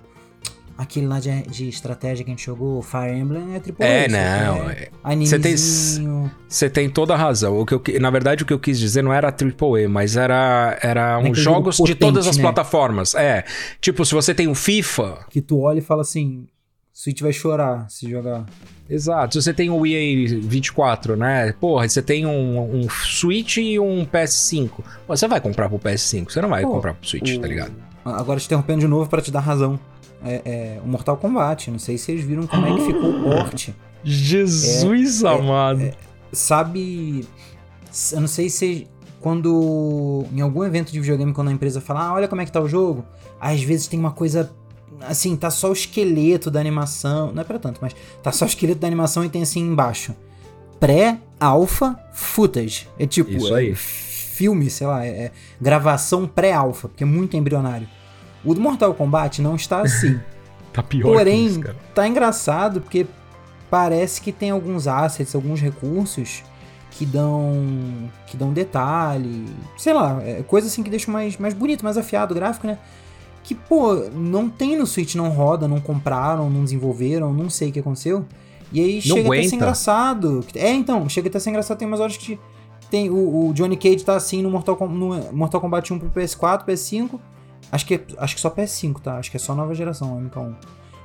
Aquele 0.75 1.05
lá 1.05 1.19
de, 1.19 1.43
de, 1.43 1.69
estratégia 1.69 2.25
que 2.25 2.31
a 2.31 2.33
gente 2.33 2.43
jogou, 2.43 2.81
Fire 2.81 3.11
Emblem, 3.11 3.55
é 3.55 3.59
triple 3.59 3.85
É, 3.85 4.07
não. 4.07 5.19
Você 5.19 5.35
é 5.35 5.39
tem, 5.39 5.55
você 5.55 6.69
tem 6.69 6.89
toda 6.89 7.13
a 7.13 7.17
razão. 7.17 7.59
O 7.59 7.63
que 7.63 7.75
eu, 7.75 8.01
na 8.01 8.09
verdade, 8.09 8.41
o 8.41 8.45
que 8.45 8.51
eu 8.51 8.57
quis 8.57 8.79
dizer 8.79 9.03
não 9.03 9.13
era 9.13 9.31
triple 9.31 9.85
A, 9.85 9.87
mas 9.87 10.17
era, 10.17 10.75
era 10.81 11.19
uns 11.19 11.37
jogos 11.37 11.77
potente, 11.77 11.93
de 11.93 11.99
todas 11.99 12.27
as 12.27 12.37
né? 12.37 12.41
plataformas. 12.41 13.13
É. 13.13 13.45
Tipo, 13.79 14.03
se 14.03 14.15
você 14.15 14.33
tem 14.33 14.47
o 14.47 14.55
FIFA. 14.55 15.27
Que 15.29 15.41
tu 15.41 15.61
olha 15.61 15.77
e 15.77 15.81
fala 15.81 16.01
assim: 16.01 16.47
Switch 16.93 17.21
vai 17.21 17.33
chorar 17.33 17.89
se 17.89 18.07
jogar. 18.07 18.45
Exato. 18.87 19.33
Se 19.33 19.41
você 19.41 19.53
tem 19.53 19.71
o 19.71 19.83
EA 19.83 20.39
24, 20.41 21.15
né? 21.15 21.51
Porra, 21.53 21.89
você 21.89 22.03
tem 22.03 22.23
um, 22.23 22.59
um 22.59 22.87
Switch 22.87 23.57
e 23.57 23.79
um 23.79 24.05
PS5. 24.05 24.69
Você 25.07 25.27
vai 25.27 25.41
comprar 25.41 25.67
pro 25.67 25.79
PS5, 25.79 26.31
você 26.31 26.39
não 26.39 26.49
vai 26.49 26.61
Pô, 26.61 26.73
comprar 26.73 26.93
pro 26.93 27.07
Switch, 27.07 27.35
o... 27.35 27.41
tá 27.41 27.47
ligado? 27.47 27.73
Agora 28.05 28.39
te 28.39 28.45
interrompendo 28.45 28.81
de 28.81 28.87
novo 28.87 29.09
para 29.09 29.23
te 29.23 29.31
dar 29.31 29.39
razão. 29.39 29.79
É, 30.23 30.41
é, 30.45 30.81
o 30.83 30.87
Mortal 30.87 31.17
Kombat, 31.17 31.71
não 31.71 31.79
sei 31.79 31.97
se 31.97 32.05
vocês 32.05 32.23
viram 32.23 32.45
como 32.45 32.65
é 32.65 32.75
que 32.75 32.85
ficou 32.85 33.09
o 33.09 33.23
porte. 33.23 33.75
Jesus 34.03 35.23
é, 35.23 35.27
é, 35.27 35.29
amado. 35.29 35.81
É, 35.81 35.93
sabe. 36.31 37.25
Eu 38.11 38.21
não 38.21 38.27
sei 38.27 38.49
se 38.49 38.87
quando. 39.19 40.25
Em 40.31 40.41
algum 40.41 40.63
evento 40.63 40.91
de 40.91 40.99
videogame, 40.99 41.33
quando 41.33 41.47
a 41.47 41.51
empresa 41.51 41.81
fala, 41.81 42.07
ah, 42.07 42.13
olha 42.13 42.27
como 42.27 42.41
é 42.41 42.45
que 42.45 42.51
tá 42.51 42.61
o 42.61 42.67
jogo, 42.67 43.03
às 43.39 43.63
vezes 43.63 43.87
tem 43.87 43.99
uma 43.99 44.11
coisa 44.11 44.53
assim, 45.01 45.35
tá 45.35 45.49
só 45.49 45.69
o 45.69 45.73
esqueleto 45.73 46.49
da 46.51 46.59
animação. 46.59 47.31
Não 47.33 47.41
é 47.41 47.43
pra 47.43 47.59
tanto, 47.59 47.79
mas 47.81 47.95
tá 48.21 48.31
só 48.31 48.45
o 48.45 48.47
esqueleto 48.47 48.79
da 48.79 48.87
animação 48.87 49.23
e 49.23 49.29
tem 49.29 49.41
assim 49.41 49.61
embaixo. 49.61 50.15
Pré-alpha 50.79 51.97
footage. 52.13 52.87
É 52.99 53.07
tipo. 53.07 53.31
Isso 53.31 53.53
aí. 53.53 53.71
É 53.71 53.75
filme, 54.33 54.69
sei 54.69 54.87
lá, 54.87 55.05
é, 55.05 55.09
é 55.09 55.31
gravação 55.61 56.27
pré-alpha, 56.27 56.89
porque 56.89 57.03
é 57.03 57.07
muito 57.07 57.37
embrionário. 57.37 57.87
O 58.43 58.53
do 58.53 58.59
Mortal 58.59 58.93
Kombat 58.93 59.41
não 59.41 59.55
está 59.55 59.81
assim. 59.81 60.19
tá 60.73 60.81
pior. 60.81 61.13
Porém, 61.13 61.45
isso, 61.45 61.61
tá 61.93 62.07
engraçado 62.07 62.81
porque 62.81 63.05
parece 63.69 64.19
que 64.21 64.31
tem 64.31 64.49
alguns 64.49 64.87
assets, 64.87 65.35
alguns 65.35 65.61
recursos 65.61 66.43
que 66.91 67.05
dão 67.05 68.11
que 68.27 68.37
dão 68.37 68.53
detalhe, 68.53 69.45
sei 69.77 69.93
lá, 69.93 70.21
é 70.21 70.43
coisa 70.43 70.67
assim 70.67 70.83
que 70.83 70.89
deixa 70.89 71.09
mais 71.09 71.37
mais 71.37 71.53
bonito, 71.53 71.83
mais 71.83 71.97
afiado 71.97 72.33
o 72.33 72.35
gráfico, 72.35 72.67
né? 72.67 72.77
Que, 73.43 73.53
pô, 73.53 73.95
não 74.13 74.49
tem 74.49 74.77
no 74.77 74.87
Switch, 74.87 75.15
não 75.15 75.29
roda, 75.29 75.67
não 75.67 75.79
compraram, 75.79 76.49
não 76.49 76.63
desenvolveram, 76.63 77.33
não 77.33 77.49
sei 77.49 77.69
o 77.69 77.71
que 77.71 77.79
aconteceu. 77.79 78.25
E 78.71 78.79
aí 78.79 78.95
não 78.95 79.01
chega 79.01 79.19
aguenta. 79.19 79.35
até 79.35 79.45
a 79.45 79.49
ser 79.49 79.55
engraçado. 79.55 80.45
É, 80.55 80.71
então, 80.71 81.07
chega 81.09 81.27
até 81.27 81.37
a 81.37 81.41
ser 81.41 81.49
engraçado, 81.49 81.77
tem 81.77 81.87
umas 81.87 81.99
horas 81.99 82.17
que 82.17 82.39
tem 82.89 83.09
o, 83.09 83.49
o 83.49 83.53
Johnny 83.53 83.75
Cage 83.75 84.03
tá 84.03 84.15
assim 84.15 84.41
no 84.41 84.49
Mortal, 84.49 84.77
no 84.87 85.33
Mortal 85.33 85.59
Kombat 85.59 85.91
1 85.93 85.99
pro 85.99 86.09
PS4, 86.09 86.65
PS5. 86.65 87.19
Acho 87.71 87.85
que, 87.85 87.99
acho 88.17 88.35
que 88.35 88.41
só 88.41 88.49
PS5, 88.49 88.99
tá? 89.01 89.17
Acho 89.17 89.31
que 89.31 89.37
é 89.37 89.39
só 89.39 89.55
nova 89.55 89.73
geração, 89.73 90.21
MK1. 90.21 90.55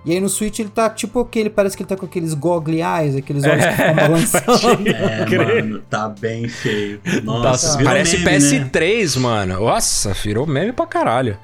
E 0.04 0.12
aí 0.12 0.20
no 0.20 0.28
Switch 0.28 0.58
ele 0.58 0.68
tá 0.68 0.88
tipo 0.88 1.20
aquele, 1.20 1.50
parece 1.50 1.76
que 1.76 1.82
ele 1.82 1.88
tá 1.88 1.96
com 1.96 2.06
aqueles 2.06 2.32
goggly 2.32 2.82
eyes, 2.82 3.16
aqueles 3.16 3.44
olhos 3.44 3.64
é, 3.64 3.68
que 3.68 3.76
ficam 3.76 3.94
balançando. 3.96 4.88
É, 4.88 5.26
mano, 5.38 5.82
tá 5.90 6.08
bem 6.08 6.48
feio. 6.48 7.00
Nossa, 7.24 7.78
tá, 7.78 7.84
parece 7.84 8.18
meme, 8.18 8.38
PS3, 8.38 9.16
né? 9.16 9.22
mano. 9.22 9.60
Nossa, 9.60 10.12
virou 10.12 10.46
meme 10.46 10.72
pra 10.72 10.86
caralho. 10.86 11.36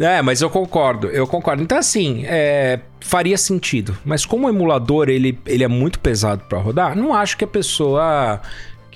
É, 0.00 0.20
mas 0.20 0.42
eu 0.42 0.50
concordo, 0.50 1.08
eu 1.08 1.26
concordo. 1.26 1.62
Então, 1.62 1.78
assim, 1.78 2.24
é, 2.26 2.80
faria 3.00 3.38
sentido. 3.38 3.96
Mas 4.04 4.26
como 4.26 4.46
o 4.46 4.50
emulador 4.50 5.08
ele, 5.08 5.38
ele 5.46 5.62
é 5.62 5.68
muito 5.68 6.00
pesado 6.00 6.42
para 6.48 6.58
rodar, 6.58 6.96
não 6.96 7.14
acho 7.14 7.36
que 7.36 7.44
a 7.44 7.48
pessoa 7.48 8.40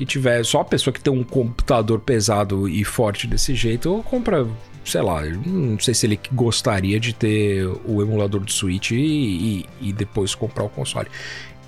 que 0.01 0.07
tiver. 0.07 0.43
Só 0.45 0.61
a 0.61 0.65
pessoa 0.65 0.93
que 0.93 1.01
tem 1.01 1.13
um 1.13 1.23
computador 1.23 2.01
pesado 2.01 2.67
e 2.67 2.83
forte 2.85 3.27
desse 3.27 3.55
jeito, 3.55 4.03
compra, 4.09 4.47
sei 4.85 5.03
lá, 5.03 5.23
não 5.23 5.79
sei 5.79 5.93
se 5.93 6.07
ele 6.07 6.19
gostaria 6.33 6.99
de 6.99 7.15
ter 7.15 7.67
o 7.85 8.01
emulador 8.01 8.41
do 8.41 8.51
Switch 8.51 8.93
e, 8.93 8.97
e, 8.97 9.67
e 9.81 9.93
depois 9.93 10.35
comprar 10.35 10.65
o 10.65 10.71
console. 10.71 11.09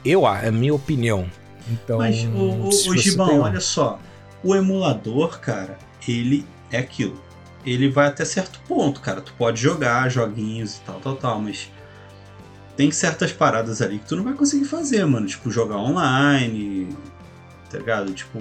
Eu, 0.02 0.26
é 0.26 0.48
a 0.48 0.52
minha 0.52 0.74
opinião. 0.74 1.26
Então, 1.70 1.98
Mas, 1.98 2.24
o, 2.24 2.28
o, 2.28 2.68
o 2.68 2.96
Gibão, 2.96 3.28
tem... 3.28 3.38
olha 3.38 3.60
só. 3.60 3.98
O 4.42 4.56
emulador, 4.56 5.38
cara, 5.38 5.78
ele 6.08 6.44
é 6.70 6.78
aquilo. 6.78 7.20
Ele 7.64 7.88
vai 7.88 8.08
até 8.08 8.24
certo 8.24 8.60
ponto, 8.66 9.00
cara. 9.00 9.20
Tu 9.20 9.32
pode 9.38 9.60
jogar 9.60 10.08
joguinhos 10.08 10.76
e 10.76 10.80
tal, 10.80 11.00
tal, 11.00 11.16
tal, 11.16 11.40
mas 11.40 11.70
tem 12.76 12.90
certas 12.90 13.32
paradas 13.32 13.80
ali 13.82 13.98
que 13.98 14.06
tu 14.06 14.16
não 14.16 14.24
vai 14.24 14.34
conseguir 14.34 14.64
fazer, 14.64 15.04
mano. 15.04 15.26
Tipo, 15.26 15.50
jogar 15.50 15.76
online, 15.76 16.88
tá 17.70 17.78
ligado? 17.78 18.12
Tipo. 18.12 18.38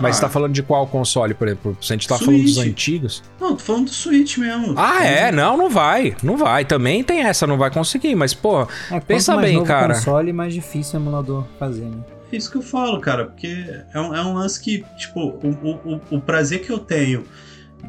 Mas 0.00 0.16
você 0.16 0.22
tá 0.22 0.28
falando 0.30 0.54
de 0.54 0.62
qual 0.62 0.86
console, 0.86 1.34
por 1.34 1.46
exemplo? 1.46 1.76
Se 1.80 1.92
a 1.92 1.96
gente 1.96 2.08
tá 2.08 2.16
Switch. 2.16 2.26
falando 2.26 2.44
dos 2.44 2.58
antigos. 2.58 3.22
Não, 3.38 3.54
tô 3.54 3.62
falando 3.62 3.84
do 3.84 3.90
Switch 3.90 4.38
mesmo. 4.38 4.74
Ah, 4.76 5.04
é? 5.04 5.30
Não, 5.30 5.54
não 5.56 5.68
vai. 5.68 6.16
Não 6.22 6.36
vai. 6.36 6.64
Também 6.64 7.04
tem 7.04 7.20
essa, 7.22 7.46
não 7.46 7.58
vai 7.58 7.70
conseguir. 7.70 8.14
Mas, 8.14 8.32
pô, 8.32 8.66
é, 8.90 9.00
pensa 9.00 9.36
bem, 9.36 9.56
novo 9.56 9.66
cara. 9.66 9.94
console, 9.94 10.32
mais 10.32 10.54
difícil 10.54 10.98
o 10.98 11.02
emulador 11.02 11.44
fazer, 11.58 11.84
né? 11.84 11.98
É 12.32 12.36
isso 12.36 12.50
que 12.50 12.56
eu 12.56 12.62
falo, 12.62 12.98
cara. 13.00 13.26
Porque 13.26 13.82
é 13.92 14.00
um, 14.00 14.14
é 14.14 14.24
um 14.24 14.32
lance 14.32 14.58
que, 14.58 14.82
tipo, 14.96 15.20
o, 15.20 15.80
o, 15.84 16.00
o 16.16 16.20
prazer 16.22 16.62
que 16.62 16.72
eu 16.72 16.78
tenho 16.78 17.26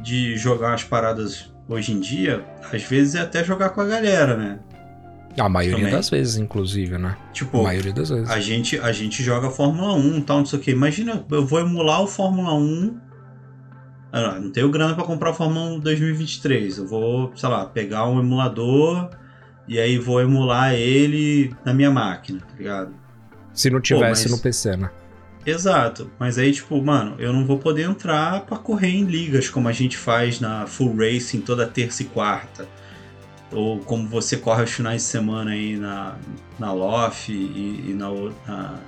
de 0.01 0.37
jogar 0.37 0.73
as 0.73 0.83
paradas 0.83 1.53
hoje 1.67 1.93
em 1.93 1.99
dia, 1.99 2.45
às 2.71 2.83
vezes 2.83 3.15
é 3.15 3.21
até 3.21 3.43
jogar 3.43 3.69
com 3.69 3.81
a 3.81 3.85
galera, 3.85 4.35
né? 4.35 4.59
A 5.37 5.49
maioria 5.49 5.77
Também. 5.77 5.91
das 5.93 6.09
vezes, 6.09 6.37
inclusive, 6.37 6.97
né? 6.97 7.17
Tipo, 7.31 7.61
a 7.61 7.63
maioria 7.63 7.91
das 7.93 8.09
vezes. 8.09 8.29
A 8.29 8.39
gente, 8.39 8.79
a 8.79 8.91
gente 8.91 9.23
joga 9.23 9.49
Fórmula 9.49 9.93
1 9.93 10.17
e 10.17 10.21
tal, 10.21 10.37
não 10.39 10.45
sei 10.45 10.59
o 10.59 10.61
que. 10.61 10.71
Imagina, 10.71 11.25
eu 11.31 11.45
vou 11.45 11.59
emular 11.59 12.01
o 12.01 12.07
Fórmula 12.07 12.53
1. 12.53 12.99
Ah, 14.11 14.39
não 14.39 14.51
tenho 14.51 14.69
grana 14.69 14.93
para 14.93 15.03
comprar 15.03 15.31
o 15.31 15.33
Fórmula 15.33 15.71
1 15.77 15.79
2023. 15.79 16.77
Eu 16.77 16.87
vou, 16.87 17.35
sei 17.35 17.49
lá, 17.49 17.65
pegar 17.65 18.07
um 18.07 18.19
emulador 18.19 19.09
e 19.67 19.79
aí 19.79 19.97
vou 19.97 20.21
emular 20.21 20.73
ele 20.73 21.55
na 21.65 21.73
minha 21.73 21.89
máquina, 21.89 22.39
tá 22.39 22.55
ligado? 22.55 22.93
Se 23.53 23.71
não 23.71 23.81
tivesse 23.81 24.25
Pô, 24.25 24.29
mas... 24.29 24.37
no 24.37 24.43
PC, 24.43 24.77
né? 24.77 24.91
Exato, 25.45 26.09
mas 26.17 26.37
aí, 26.37 26.51
tipo, 26.53 26.81
mano, 26.81 27.15
eu 27.19 27.33
não 27.33 27.45
vou 27.45 27.59
poder 27.59 27.83
entrar 27.83 28.41
para 28.41 28.57
correr 28.57 28.89
em 28.89 29.03
ligas 29.03 29.49
como 29.49 29.67
a 29.67 29.73
gente 29.73 29.97
faz 29.97 30.39
na 30.39 30.65
Full 30.65 30.95
Racing 30.95 31.41
toda 31.41 31.67
terça 31.67 32.01
e 32.01 32.05
quarta 32.05 32.67
ou 33.51 33.79
como 33.79 34.07
você 34.07 34.37
corre 34.37 34.63
os 34.63 34.71
finais 34.71 35.01
de 35.03 35.07
semana 35.07 35.51
aí 35.51 35.77
na, 35.77 36.15
na 36.59 36.71
LOF 36.71 37.31
e, 37.31 37.89
e 37.89 37.93
na, 37.93 38.09
na, 38.47 38.79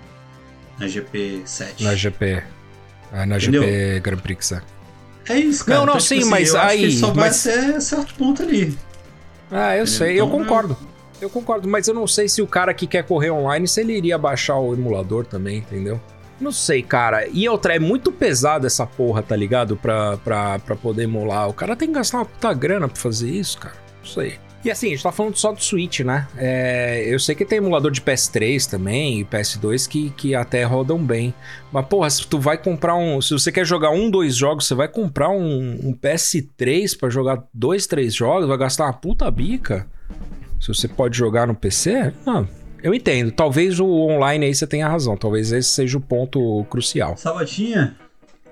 na, 0.80 0.86
GP7. 0.86 1.82
Na 1.82 1.96
GP. 1.96 2.44
É, 3.14 3.26
na 3.26 3.38
Entendeu? 3.38 3.64
GP 3.64 4.00
Grand 4.00 4.18
Prix, 4.18 4.52
é. 4.52 4.62
É 5.28 5.38
isso, 5.38 5.66
cara. 5.66 5.80
Não, 5.80 5.86
não, 5.86 5.94
então, 5.94 6.00
sim, 6.02 6.20
tipo, 6.20 6.34
assim, 6.34 6.44
mas 6.44 6.56
aí. 6.56 6.92
só 6.92 7.08
mas... 7.08 7.16
vai 7.16 7.32
ser 7.32 7.82
certo 7.82 8.14
ponto 8.16 8.44
ali. 8.44 8.78
Ah, 9.52 9.76
eu 9.76 9.84
Entendeu? 9.84 9.88
sei, 9.88 10.14
então, 10.16 10.26
eu 10.26 10.32
concordo. 10.32 10.78
Eu 11.22 11.30
concordo, 11.30 11.68
mas 11.68 11.88
eu 11.88 11.94
não 11.94 12.06
sei 12.06 12.28
se 12.28 12.42
o 12.42 12.48
cara 12.48 12.74
que 12.74 12.86
quer 12.86 13.04
correr 13.04 13.32
online, 13.32 13.68
se 13.68 13.80
ele 13.80 13.96
iria 13.96 14.18
baixar 14.18 14.58
o 14.58 14.74
emulador 14.74 15.26
também, 15.26 15.60
entendeu? 15.60 16.00
Não 16.40 16.52
sei, 16.52 16.84
cara. 16.84 17.28
E 17.32 17.48
outra, 17.48 17.76
é 17.76 17.80
muito 17.80 18.12
pesado 18.12 18.68
essa 18.68 18.86
porra, 18.86 19.24
tá 19.24 19.36
ligado? 19.36 19.76
Pra, 19.78 20.18
pra, 20.18 20.60
pra 20.60 20.76
poder 20.76 21.04
emular. 21.04 21.50
O 21.50 21.54
cara 21.54 21.76
tem 21.76 21.88
que 21.88 21.94
gastar 21.94 22.20
uma 22.20 22.26
puta 22.26 22.54
grana 22.54 22.88
pra 22.88 22.98
fazer 22.98 23.30
isso, 23.30 23.58
cara. 23.58 23.76
Não 24.00 24.06
sei. 24.06 24.38
E 24.66 24.72
assim, 24.72 24.88
a 24.88 24.90
gente 24.90 25.04
tá 25.04 25.12
falando 25.12 25.36
só 25.36 25.52
do 25.52 25.64
Switch, 25.64 26.00
né? 26.00 26.28
É, 26.36 27.06
eu 27.08 27.20
sei 27.20 27.36
que 27.36 27.46
tem 27.46 27.60
emulador 27.60 27.92
de 27.92 28.02
PS3 28.02 28.68
também 28.68 29.20
e 29.20 29.24
PS2 29.24 29.88
que, 29.88 30.10
que 30.10 30.34
até 30.34 30.64
rodam 30.64 30.98
bem. 30.98 31.36
Mas, 31.72 31.86
porra, 31.86 32.10
se 32.10 32.26
tu 32.26 32.40
vai 32.40 32.58
comprar 32.58 32.96
um. 32.96 33.22
Se 33.22 33.32
você 33.32 33.52
quer 33.52 33.64
jogar 33.64 33.92
um, 33.92 34.10
dois 34.10 34.36
jogos, 34.36 34.66
você 34.66 34.74
vai 34.74 34.88
comprar 34.88 35.30
um, 35.30 35.80
um 35.84 35.94
PS3 35.94 36.98
para 36.98 37.12
jogar 37.12 37.44
dois, 37.54 37.86
três 37.86 38.16
jogos, 38.16 38.48
vai 38.48 38.58
gastar 38.58 38.86
uma 38.86 38.94
puta 38.94 39.30
bica. 39.30 39.86
Se 40.60 40.70
você 40.70 40.88
pode 40.88 41.16
jogar 41.16 41.46
no 41.46 41.54
PC, 41.54 42.12
não. 42.26 42.48
Eu 42.86 42.94
entendo. 42.94 43.32
Talvez 43.32 43.80
o 43.80 43.88
online 43.88 44.46
aí 44.46 44.54
você 44.54 44.68
tenha 44.68 44.88
razão. 44.88 45.18
Talvez 45.18 45.52
esse 45.52 45.70
seja 45.70 45.98
o 45.98 46.02
ponto 46.02 46.64
crucial. 46.70 47.18
Sabatinha, 47.18 47.98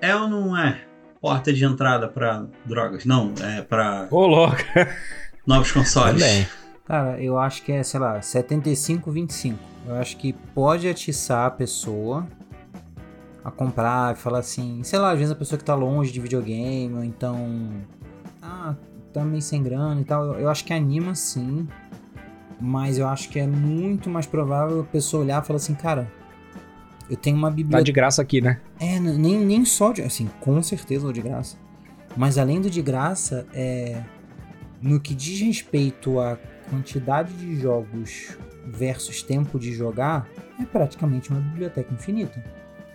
é 0.00 0.12
ou 0.16 0.26
não 0.26 0.58
é 0.58 0.80
porta 1.20 1.52
de 1.52 1.64
entrada 1.64 2.08
para 2.08 2.44
drogas? 2.66 3.04
Não, 3.04 3.32
é 3.40 3.62
para. 3.62 4.08
Ô, 4.10 4.26
louco! 4.26 4.56
novos 5.46 5.70
consoles. 5.70 6.20
Também. 6.20 6.48
Cara, 6.84 7.22
eu 7.22 7.38
acho 7.38 7.62
que 7.62 7.70
é, 7.70 7.84
sei 7.84 8.00
lá, 8.00 8.18
75-25. 8.18 9.54
Eu 9.86 9.94
acho 9.94 10.16
que 10.16 10.32
pode 10.32 10.88
atiçar 10.88 11.46
a 11.46 11.50
pessoa 11.52 12.26
a 13.44 13.52
comprar 13.52 14.16
e 14.16 14.18
falar 14.18 14.40
assim, 14.40 14.82
sei 14.82 14.98
lá, 14.98 15.12
às 15.12 15.18
vezes 15.18 15.30
a 15.30 15.36
pessoa 15.36 15.56
que 15.56 15.64
tá 15.64 15.76
longe 15.76 16.10
de 16.10 16.20
videogame, 16.20 16.92
ou 16.92 17.04
então. 17.04 17.70
Ah, 18.42 18.74
tá 19.12 19.24
meio 19.24 19.40
sem 19.40 19.62
grana 19.62 20.00
e 20.00 20.04
tal. 20.04 20.40
Eu 20.40 20.50
acho 20.50 20.64
que 20.64 20.72
anima 20.72 21.14
sim. 21.14 21.68
Mas 22.60 22.98
eu 22.98 23.08
acho 23.08 23.28
que 23.28 23.38
é 23.38 23.46
muito 23.46 24.08
mais 24.08 24.26
provável 24.26 24.80
a 24.80 24.84
pessoa 24.84 25.24
olhar 25.24 25.42
e 25.42 25.46
falar 25.46 25.56
assim, 25.56 25.74
cara, 25.74 26.10
eu 27.10 27.16
tenho 27.16 27.36
uma 27.36 27.50
biblioteca. 27.50 27.78
Tá 27.78 27.84
de 27.84 27.92
graça 27.92 28.22
aqui, 28.22 28.40
né? 28.40 28.60
É, 28.80 28.98
nem, 28.98 29.38
nem 29.38 29.64
só 29.64 29.92
de. 29.92 30.02
Assim, 30.02 30.30
com 30.40 30.62
certeza 30.62 31.12
de 31.12 31.20
graça. 31.20 31.56
Mas 32.16 32.38
além 32.38 32.60
do 32.60 32.70
de 32.70 32.80
graça, 32.80 33.46
é 33.52 34.02
no 34.80 35.00
que 35.00 35.14
diz 35.14 35.40
respeito 35.40 36.20
à 36.20 36.38
quantidade 36.68 37.32
de 37.32 37.56
jogos 37.56 38.36
versus 38.66 39.22
tempo 39.22 39.58
de 39.58 39.72
jogar, 39.72 40.28
é 40.60 40.64
praticamente 40.64 41.30
uma 41.30 41.40
biblioteca 41.40 41.92
infinita. 41.92 42.44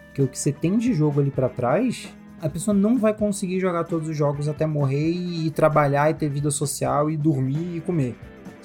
Porque 0.05 0.21
o 0.21 0.27
que 0.27 0.37
você 0.37 0.51
tem 0.51 0.77
de 0.77 0.93
jogo 0.93 1.19
ali 1.19 1.31
para 1.31 1.49
trás, 1.49 2.07
a 2.41 2.47
pessoa 2.47 2.75
não 2.75 2.97
vai 2.97 3.13
conseguir 3.13 3.59
jogar 3.59 3.83
todos 3.85 4.07
os 4.07 4.15
jogos 4.15 4.47
até 4.47 4.65
morrer 4.65 5.09
e, 5.09 5.49
trabalhar 5.51 6.11
e 6.11 6.13
ter 6.13 6.29
vida 6.29 6.51
social 6.51 7.09
e 7.09 7.17
dormir 7.17 7.77
e 7.77 7.81
comer, 7.81 8.15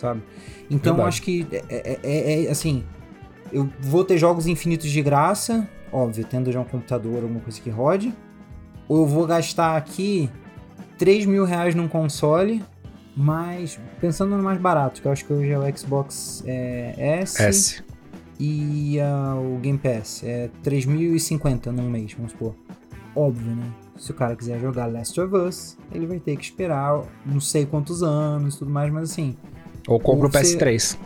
sabe? 0.05 0.23
Então 0.71 0.95
Verdade. 0.95 1.09
acho 1.09 1.23
que 1.23 1.47
é, 1.51 1.65
é, 1.69 1.99
é, 2.03 2.45
é, 2.45 2.51
assim, 2.51 2.85
eu 3.53 3.69
vou 3.81 4.05
ter 4.05 4.19
jogos 4.19 4.47
infinitos 4.47 4.91
de 4.91 5.03
graça, 5.03 5.69
óbvio, 5.93 6.25
tendo 6.25 6.51
já 6.53 6.61
um 6.61 6.65
computador, 6.65 7.23
alguma 7.23 7.41
coisa 7.41 7.61
que 7.61 7.71
rode, 7.71 8.15
ou 8.89 8.99
eu 8.99 9.07
vou 9.07 9.27
gastar 9.27 9.77
aqui 9.77 10.31
3 10.99 11.27
mil 11.27 11.45
reais 11.45 11.75
num 11.75 11.89
console 11.89 12.63
mas 13.17 13.79
pensando 14.01 14.37
no 14.37 14.43
mais 14.43 14.61
barato, 14.61 15.01
que 15.01 15.07
eu 15.07 15.13
acho 15.13 15.25
que 15.25 15.33
hoje 15.33 15.51
é 15.51 15.59
o 15.59 15.77
Xbox 15.77 16.43
é, 16.47 16.95
S, 17.21 17.43
S, 17.43 17.85
e 18.41 18.99
uh, 18.99 19.55
o 19.55 19.59
Game 19.61 19.79
Pass. 19.79 20.23
É 20.25 20.51
3.050 20.65 21.67
num 21.67 21.89
mês, 21.89 22.13
vamos 22.15 22.33
supor. 22.33 22.55
Óbvio, 23.15 23.55
né? 23.55 23.71
Se 23.97 24.11
o 24.11 24.15
cara 24.15 24.35
quiser 24.35 24.59
jogar 24.59 24.87
Last 24.87 25.21
of 25.21 25.35
Us, 25.37 25.79
ele 25.93 26.07
vai 26.07 26.19
ter 26.19 26.37
que 26.37 26.45
esperar 26.45 27.03
não 27.25 27.39
sei 27.39 27.65
quantos 27.65 28.03
anos 28.03 28.57
tudo 28.57 28.71
mais, 28.71 28.93
mas 28.93 29.13
assim. 29.13 29.37
Ou 29.87 30.01
compra 30.01 30.29
o 30.29 30.31
PS3. 30.31 30.97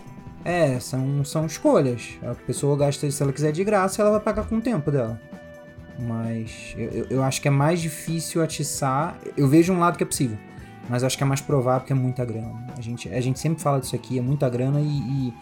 É, 0.44 0.78
são, 0.80 1.24
são 1.24 1.46
escolhas. 1.46 2.18
A 2.22 2.34
pessoa 2.34 2.76
gasta, 2.76 3.10
se 3.10 3.22
ela 3.22 3.32
quiser 3.32 3.52
de 3.52 3.64
graça, 3.64 4.00
ela 4.00 4.12
vai 4.12 4.20
pagar 4.20 4.48
com 4.48 4.56
o 4.56 4.60
tempo 4.60 4.90
dela. 4.90 5.20
Mas 5.98 6.74
eu, 6.76 7.06
eu 7.10 7.22
acho 7.22 7.42
que 7.42 7.48
é 7.48 7.50
mais 7.50 7.80
difícil 7.80 8.42
atiçar. 8.42 9.18
Eu 9.36 9.48
vejo 9.48 9.72
um 9.72 9.78
lado 9.78 9.96
que 9.96 10.04
é 10.04 10.06
possível 10.06 10.38
mas 10.88 11.04
acho 11.04 11.16
que 11.16 11.22
é 11.22 11.26
mais 11.26 11.40
provável 11.40 11.86
que 11.86 11.92
é 11.92 11.96
muita 11.96 12.24
grana. 12.24 12.66
A 12.76 12.80
gente, 12.80 13.08
a 13.08 13.20
gente 13.20 13.38
sempre 13.38 13.62
fala 13.62 13.78
disso 13.78 13.94
aqui, 13.94 14.18
é 14.18 14.22
muita 14.22 14.48
grana 14.48 14.80
e, 14.80 14.86
e, 14.86 15.34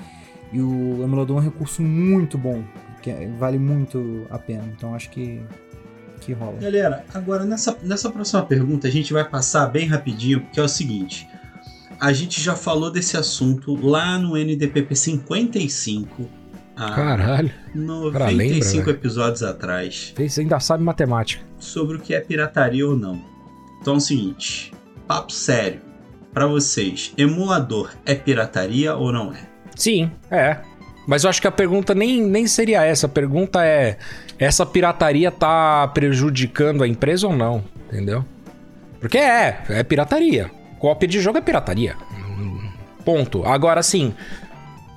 e 0.54 0.60
o 0.60 1.02
emulador 1.02 1.36
é 1.36 1.40
um 1.40 1.42
recurso 1.42 1.82
muito 1.82 2.36
bom, 2.36 2.62
que 3.00 3.10
é, 3.10 3.28
vale 3.38 3.58
muito 3.58 4.26
a 4.28 4.38
pena. 4.38 4.64
Então 4.76 4.94
acho 4.94 5.08
que, 5.10 5.40
que 6.20 6.32
rola. 6.32 6.58
Galera, 6.60 7.04
agora 7.14 7.44
nessa, 7.44 7.76
nessa 7.82 8.10
próxima 8.10 8.44
pergunta 8.44 8.88
a 8.88 8.90
gente 8.90 9.12
vai 9.12 9.24
passar 9.24 9.66
bem 9.66 9.86
rapidinho, 9.86 10.40
porque 10.40 10.58
é 10.58 10.62
o 10.62 10.68
seguinte. 10.68 11.28
A 12.00 12.12
gente 12.12 12.40
já 12.40 12.54
falou 12.54 12.90
desse 12.90 13.16
assunto 13.16 13.74
lá 13.74 14.18
no 14.18 14.36
NDPP 14.36 14.94
55. 14.94 16.28
Caralho. 16.76 17.50
95 17.74 18.76
lembra, 18.76 18.92
episódios 18.92 19.42
atrás. 19.42 20.12
Você 20.16 20.42
ainda 20.42 20.60
sabe 20.60 20.84
matemática. 20.84 21.42
Sobre 21.58 21.96
o 21.96 22.00
que 22.00 22.14
é 22.14 22.20
pirataria 22.20 22.86
ou 22.86 22.94
não. 22.94 23.20
Então 23.80 23.94
é 23.94 23.96
o 23.96 24.00
seguinte: 24.00 24.72
papo 25.06 25.32
sério, 25.32 25.80
para 26.34 26.46
vocês, 26.46 27.14
emulador 27.16 27.90
é 28.04 28.14
pirataria 28.14 28.94
ou 28.94 29.10
não 29.10 29.32
é? 29.32 29.40
Sim, 29.74 30.10
é. 30.30 30.58
Mas 31.06 31.24
eu 31.24 31.30
acho 31.30 31.40
que 31.40 31.46
a 31.46 31.52
pergunta 31.52 31.94
nem, 31.94 32.20
nem 32.20 32.46
seria 32.46 32.84
essa. 32.84 33.06
A 33.06 33.08
pergunta 33.08 33.64
é: 33.64 33.96
essa 34.38 34.66
pirataria 34.66 35.30
tá 35.30 35.88
prejudicando 35.88 36.82
a 36.82 36.88
empresa 36.88 37.26
ou 37.26 37.34
não? 37.34 37.64
Entendeu? 37.86 38.22
Porque 39.00 39.16
é, 39.16 39.62
é 39.70 39.82
pirataria. 39.82 40.50
Cópia 40.86 41.08
de 41.08 41.20
jogo 41.20 41.36
é 41.36 41.40
pirataria. 41.40 41.96
Ponto. 43.04 43.44
Agora, 43.44 43.80
assim, 43.80 44.14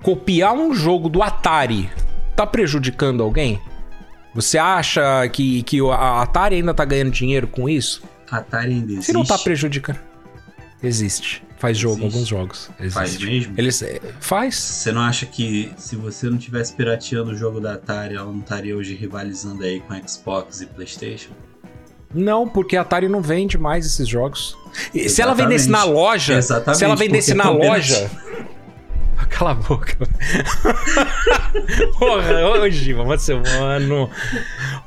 copiar 0.03 0.53
um 0.53 0.71
jogo 0.71 1.09
do 1.09 1.23
Atari 1.23 1.89
tá 2.35 2.45
prejudicando 2.45 3.23
alguém? 3.23 3.59
Você 4.35 4.59
acha 4.59 5.27
que, 5.29 5.63
que 5.63 5.79
a 5.89 6.21
Atari 6.21 6.57
ainda 6.57 6.75
tá 6.75 6.85
ganhando 6.85 7.09
dinheiro 7.09 7.47
com 7.47 7.67
isso? 7.67 8.03
Atari 8.29 8.73
ainda 8.73 8.91
existe. 8.91 9.05
Se 9.07 9.13
não 9.13 9.23
tá 9.23 9.35
prejudicando. 9.39 9.97
Existe. 10.83 11.43
Faz 11.57 11.75
jogo, 11.75 11.95
Existe. 12.01 12.13
alguns 12.13 12.27
jogos. 12.27 12.69
Existe. 12.79 12.93
Faz 12.93 13.17
mesmo? 13.17 13.55
Eles. 13.57 13.81
é, 13.81 13.99
Faz. 14.19 14.53
Você 14.53 14.91
não 14.91 15.01
acha 15.01 15.25
que 15.25 15.73
se 15.75 15.95
você 15.95 16.29
não 16.29 16.37
tivesse 16.37 16.71
pirateando 16.75 17.31
o 17.31 17.35
jogo 17.35 17.59
da 17.59 17.73
Atari, 17.73 18.13
ela 18.13 18.31
não 18.31 18.41
estaria 18.41 18.77
hoje 18.77 18.93
rivalizando 18.93 19.63
aí 19.63 19.79
com 19.79 19.95
Xbox 20.07 20.61
e 20.61 20.67
Playstation? 20.67 21.31
Não, 22.13 22.47
porque 22.47 22.75
a 22.75 22.81
Atari 22.81 23.07
não 23.07 23.21
vende 23.21 23.57
mais 23.57 23.85
esses 23.85 24.07
jogos. 24.07 24.57
E 24.93 25.09
se 25.09 25.21
ela 25.21 25.33
vendesse 25.33 25.69
na 25.69 25.79
Exatamente. 25.79 25.99
loja. 25.99 26.33
Exatamente, 26.33 26.77
se 26.77 26.85
ela 26.85 26.95
vendesse 26.95 27.35
porque 27.35 27.47
na 27.47 27.53
loja. 27.53 28.09
Cala 29.29 29.51
a 29.51 29.53
boca. 29.53 29.95
Porra, 31.99 32.49
ô 32.49 32.69
Giva, 32.69 33.03
você, 33.03 33.35
mano. 33.35 34.09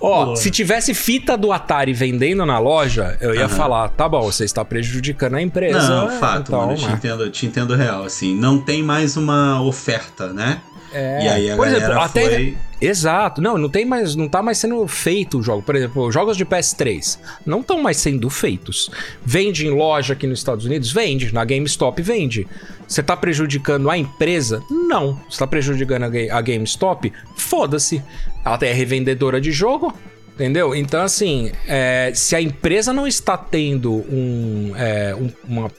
Ó, 0.00 0.24
Porra. 0.24 0.36
se 0.36 0.50
tivesse 0.50 0.94
fita 0.94 1.36
do 1.36 1.52
Atari 1.52 1.92
vendendo 1.92 2.44
na 2.44 2.58
loja, 2.58 3.16
eu 3.20 3.34
ia 3.34 3.44
Aham. 3.44 3.48
falar, 3.56 3.88
tá 3.90 4.08
bom, 4.08 4.22
você 4.22 4.44
está 4.44 4.64
prejudicando 4.64 5.34
a 5.36 5.42
empresa. 5.42 5.88
Não, 5.88 6.10
é, 6.10 6.18
fato, 6.18 6.48
então, 6.48 6.60
mano, 6.60 6.72
eu 6.72 6.76
te 6.76 6.86
entendo, 6.86 7.30
te 7.30 7.46
entendo 7.46 7.74
real, 7.76 8.04
assim, 8.04 8.34
não 8.34 8.58
tem 8.58 8.82
mais 8.82 9.16
uma 9.16 9.62
oferta, 9.62 10.32
né? 10.32 10.60
É. 10.92 11.24
E 11.24 11.28
aí 11.28 11.50
a 11.50 11.56
Por 11.56 11.66
exemplo, 11.66 11.98
até 11.98 12.24
foi... 12.28 12.58
Exato. 12.80 13.40
Não, 13.40 13.56
não 13.56 13.68
tem 13.68 13.84
mais, 13.84 14.16
não 14.16 14.28
tá 14.28 14.42
mais 14.42 14.58
sendo 14.58 14.86
feito 14.88 15.38
o 15.38 15.42
jogo. 15.42 15.62
Por 15.62 15.76
exemplo, 15.76 16.10
jogos 16.10 16.36
de 16.36 16.44
PS3 16.44 17.18
não 17.46 17.60
estão 17.60 17.80
mais 17.80 17.96
sendo 17.96 18.28
feitos. 18.28 18.90
Vende 19.24 19.66
em 19.66 19.70
loja 19.70 20.14
aqui 20.14 20.26
nos 20.26 20.40
Estados 20.40 20.64
Unidos? 20.64 20.90
Vende. 20.92 21.32
Na 21.32 21.44
GameStop 21.44 22.02
vende. 22.02 22.46
Você 22.86 23.02
tá 23.02 23.16
prejudicando 23.16 23.88
a 23.88 23.96
empresa? 23.96 24.62
Não. 24.70 25.20
Você 25.30 25.38
tá 25.38 25.46
prejudicando 25.46 26.04
a 26.30 26.40
GameStop? 26.42 27.12
Foda-se. 27.36 28.02
Ela 28.44 28.58
é 28.62 28.72
revendedora 28.72 29.40
de 29.40 29.52
jogo. 29.52 29.94
Entendeu? 30.34 30.74
Então, 30.74 31.02
assim, 31.02 31.52
é, 31.68 32.10
se 32.14 32.34
a 32.34 32.40
empresa 32.40 32.92
não 32.92 33.06
está 33.06 33.36
tendo 33.36 33.92
um, 33.92 34.72
é, 34.76 35.14
um- 35.14 35.30
uma. 35.46 35.70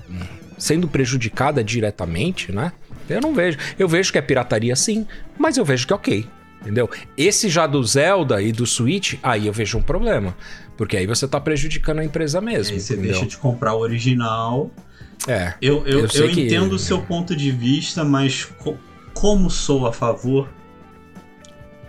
sendo 0.60 0.88
prejudicada 0.88 1.64
diretamente, 1.64 2.52
né? 2.52 2.72
Eu 3.10 3.22
não 3.22 3.34
vejo. 3.34 3.58
Eu 3.78 3.88
vejo 3.88 4.12
que 4.12 4.18
é 4.18 4.22
pirataria 4.22 4.76
sim, 4.76 5.06
mas 5.38 5.58
eu 5.58 5.66
vejo 5.66 5.86
que 5.88 5.94
é 5.94 5.96
ok. 5.96 6.28
Entendeu? 6.62 6.90
Esse 7.18 7.50
já 7.50 7.68
do 7.68 7.84
Zelda 7.84 8.42
e 8.42 8.52
do 8.54 8.66
Switch, 8.66 9.16
aí 9.22 9.48
eu 9.48 9.54
vejo 9.54 9.78
um 9.78 9.82
problema. 9.82 10.36
Porque 10.78 10.96
aí 10.96 11.06
você 11.06 11.28
tá 11.28 11.40
prejudicando 11.40 12.00
a 12.00 12.06
empresa 12.06 12.40
mesmo. 12.40 12.74
Aí 12.74 12.80
você 12.80 12.94
entendeu? 12.94 13.12
deixa 13.12 13.28
de 13.28 13.38
comprar 13.38 13.74
o 13.76 13.80
original. 13.80 14.72
É. 15.28 15.54
Eu, 15.62 15.86
eu, 15.86 16.00
Eu 16.02 16.08
eu 16.08 16.30
que- 16.30 16.46
entendo 16.46 16.74
o 16.74 16.80
seu 16.80 17.02
ponto 17.02 17.36
de 17.36 17.52
vista, 17.52 18.04
mas 18.06 18.46
co- 18.46 18.78
como 19.14 19.50
sou 19.50 19.86
a 19.86 19.92
favor 19.94 20.50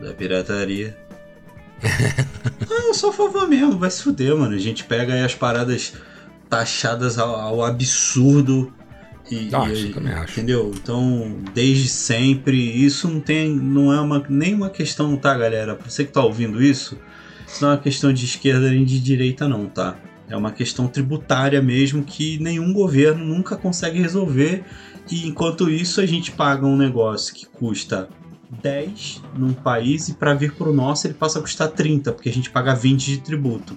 da 0.00 0.12
pirataria? 0.12 0.96
ah, 1.84 2.82
eu 2.88 2.94
sou 2.94 3.10
a 3.10 3.12
favor 3.12 3.48
mesmo, 3.48 3.78
vai 3.78 3.90
se 3.90 4.02
fuder, 4.02 4.34
mano. 4.36 4.54
A 4.54 4.58
gente 4.58 4.84
pega 4.84 5.14
aí 5.14 5.22
as 5.24 5.34
paradas 5.34 5.94
taxadas 6.48 7.18
ao, 7.18 7.34
ao 7.34 7.64
absurdo. 7.64 8.72
E, 9.30 9.48
Ah, 9.52 9.72
e- 9.72 9.88
também 9.92 10.12
acho. 10.12 10.32
Entendeu? 10.32 10.70
Então, 10.74 11.38
desde 11.54 11.88
sempre, 11.88 12.56
isso 12.56 13.08
não 13.08 13.20
tem. 13.20 13.54
não 13.56 13.92
é 13.92 14.00
uma, 14.00 14.22
nem 14.28 14.54
uma 14.54 14.68
questão, 14.70 15.16
tá, 15.16 15.36
galera? 15.36 15.74
Pra 15.74 15.88
você 15.90 16.04
que 16.04 16.12
tá 16.12 16.22
ouvindo 16.22 16.62
isso, 16.62 16.98
isso 17.46 17.62
não 17.62 17.70
é 17.70 17.74
uma 17.74 17.80
questão 17.80 18.12
de 18.12 18.24
esquerda 18.24 18.70
nem 18.70 18.84
de 18.84 19.00
direita, 19.00 19.48
não, 19.48 19.66
tá? 19.66 19.96
É 20.28 20.36
uma 20.36 20.50
questão 20.50 20.86
tributária 20.88 21.60
mesmo 21.62 22.02
que 22.02 22.38
nenhum 22.38 22.72
governo 22.72 23.24
nunca 23.24 23.56
consegue 23.56 23.98
resolver. 24.00 24.64
E 25.10 25.26
enquanto 25.26 25.68
isso, 25.70 26.00
a 26.00 26.06
gente 26.06 26.30
paga 26.32 26.66
um 26.66 26.76
negócio 26.76 27.34
que 27.34 27.46
custa 27.46 28.08
10 28.62 29.22
num 29.36 29.52
país 29.52 30.08
e 30.08 30.14
para 30.14 30.32
vir 30.34 30.52
pro 30.52 30.72
nosso 30.72 31.06
ele 31.06 31.14
passa 31.14 31.38
a 31.38 31.42
custar 31.42 31.68
30, 31.68 32.12
porque 32.12 32.28
a 32.28 32.32
gente 32.32 32.50
paga 32.50 32.74
20 32.74 33.04
de 33.06 33.18
tributo. 33.18 33.76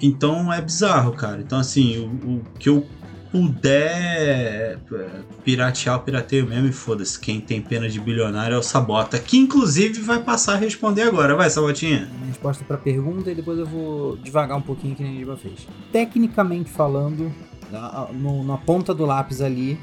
Então 0.00 0.52
é 0.52 0.60
bizarro, 0.60 1.12
cara. 1.12 1.40
Então, 1.40 1.58
assim, 1.58 1.98
o, 1.98 2.28
o 2.36 2.42
que 2.58 2.68
eu 2.68 2.86
puder 3.30 4.78
é, 4.92 5.06
piratear, 5.44 5.96
eu 5.96 6.00
pirateio 6.00 6.46
mesmo 6.46 6.68
e 6.68 6.72
foda-se. 6.72 7.18
Quem 7.18 7.40
tem 7.40 7.60
pena 7.60 7.88
de 7.88 8.00
bilionário 8.00 8.54
é 8.54 8.58
o 8.58 8.62
Sabota, 8.62 9.18
que 9.18 9.36
inclusive 9.38 10.00
vai 10.00 10.22
passar 10.22 10.54
a 10.54 10.56
responder 10.56 11.02
agora. 11.02 11.34
Vai, 11.36 11.48
Sabotinha. 11.50 12.08
resposta 12.26 12.64
pra 12.64 12.76
pergunta 12.76 13.30
e 13.30 13.34
depois 13.34 13.58
eu 13.58 13.66
vou 13.66 14.16
devagar 14.16 14.56
um 14.56 14.62
pouquinho 14.62 14.94
que 14.94 15.02
nem 15.02 15.16
a 15.16 15.18
Giba 15.18 15.36
fez. 15.36 15.66
Tecnicamente 15.92 16.70
falando, 16.70 17.32
na, 17.70 18.08
no- 18.12 18.44
na 18.44 18.56
ponta 18.56 18.94
do 18.94 19.04
lápis 19.04 19.40
ali, 19.40 19.78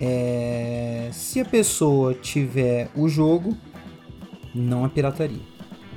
é, 0.00 1.08
se 1.12 1.40
a 1.40 1.44
pessoa 1.44 2.14
tiver 2.14 2.88
o 2.94 3.08
jogo, 3.08 3.56
não 4.54 4.84
é 4.84 4.88
pirataria. 4.88 5.40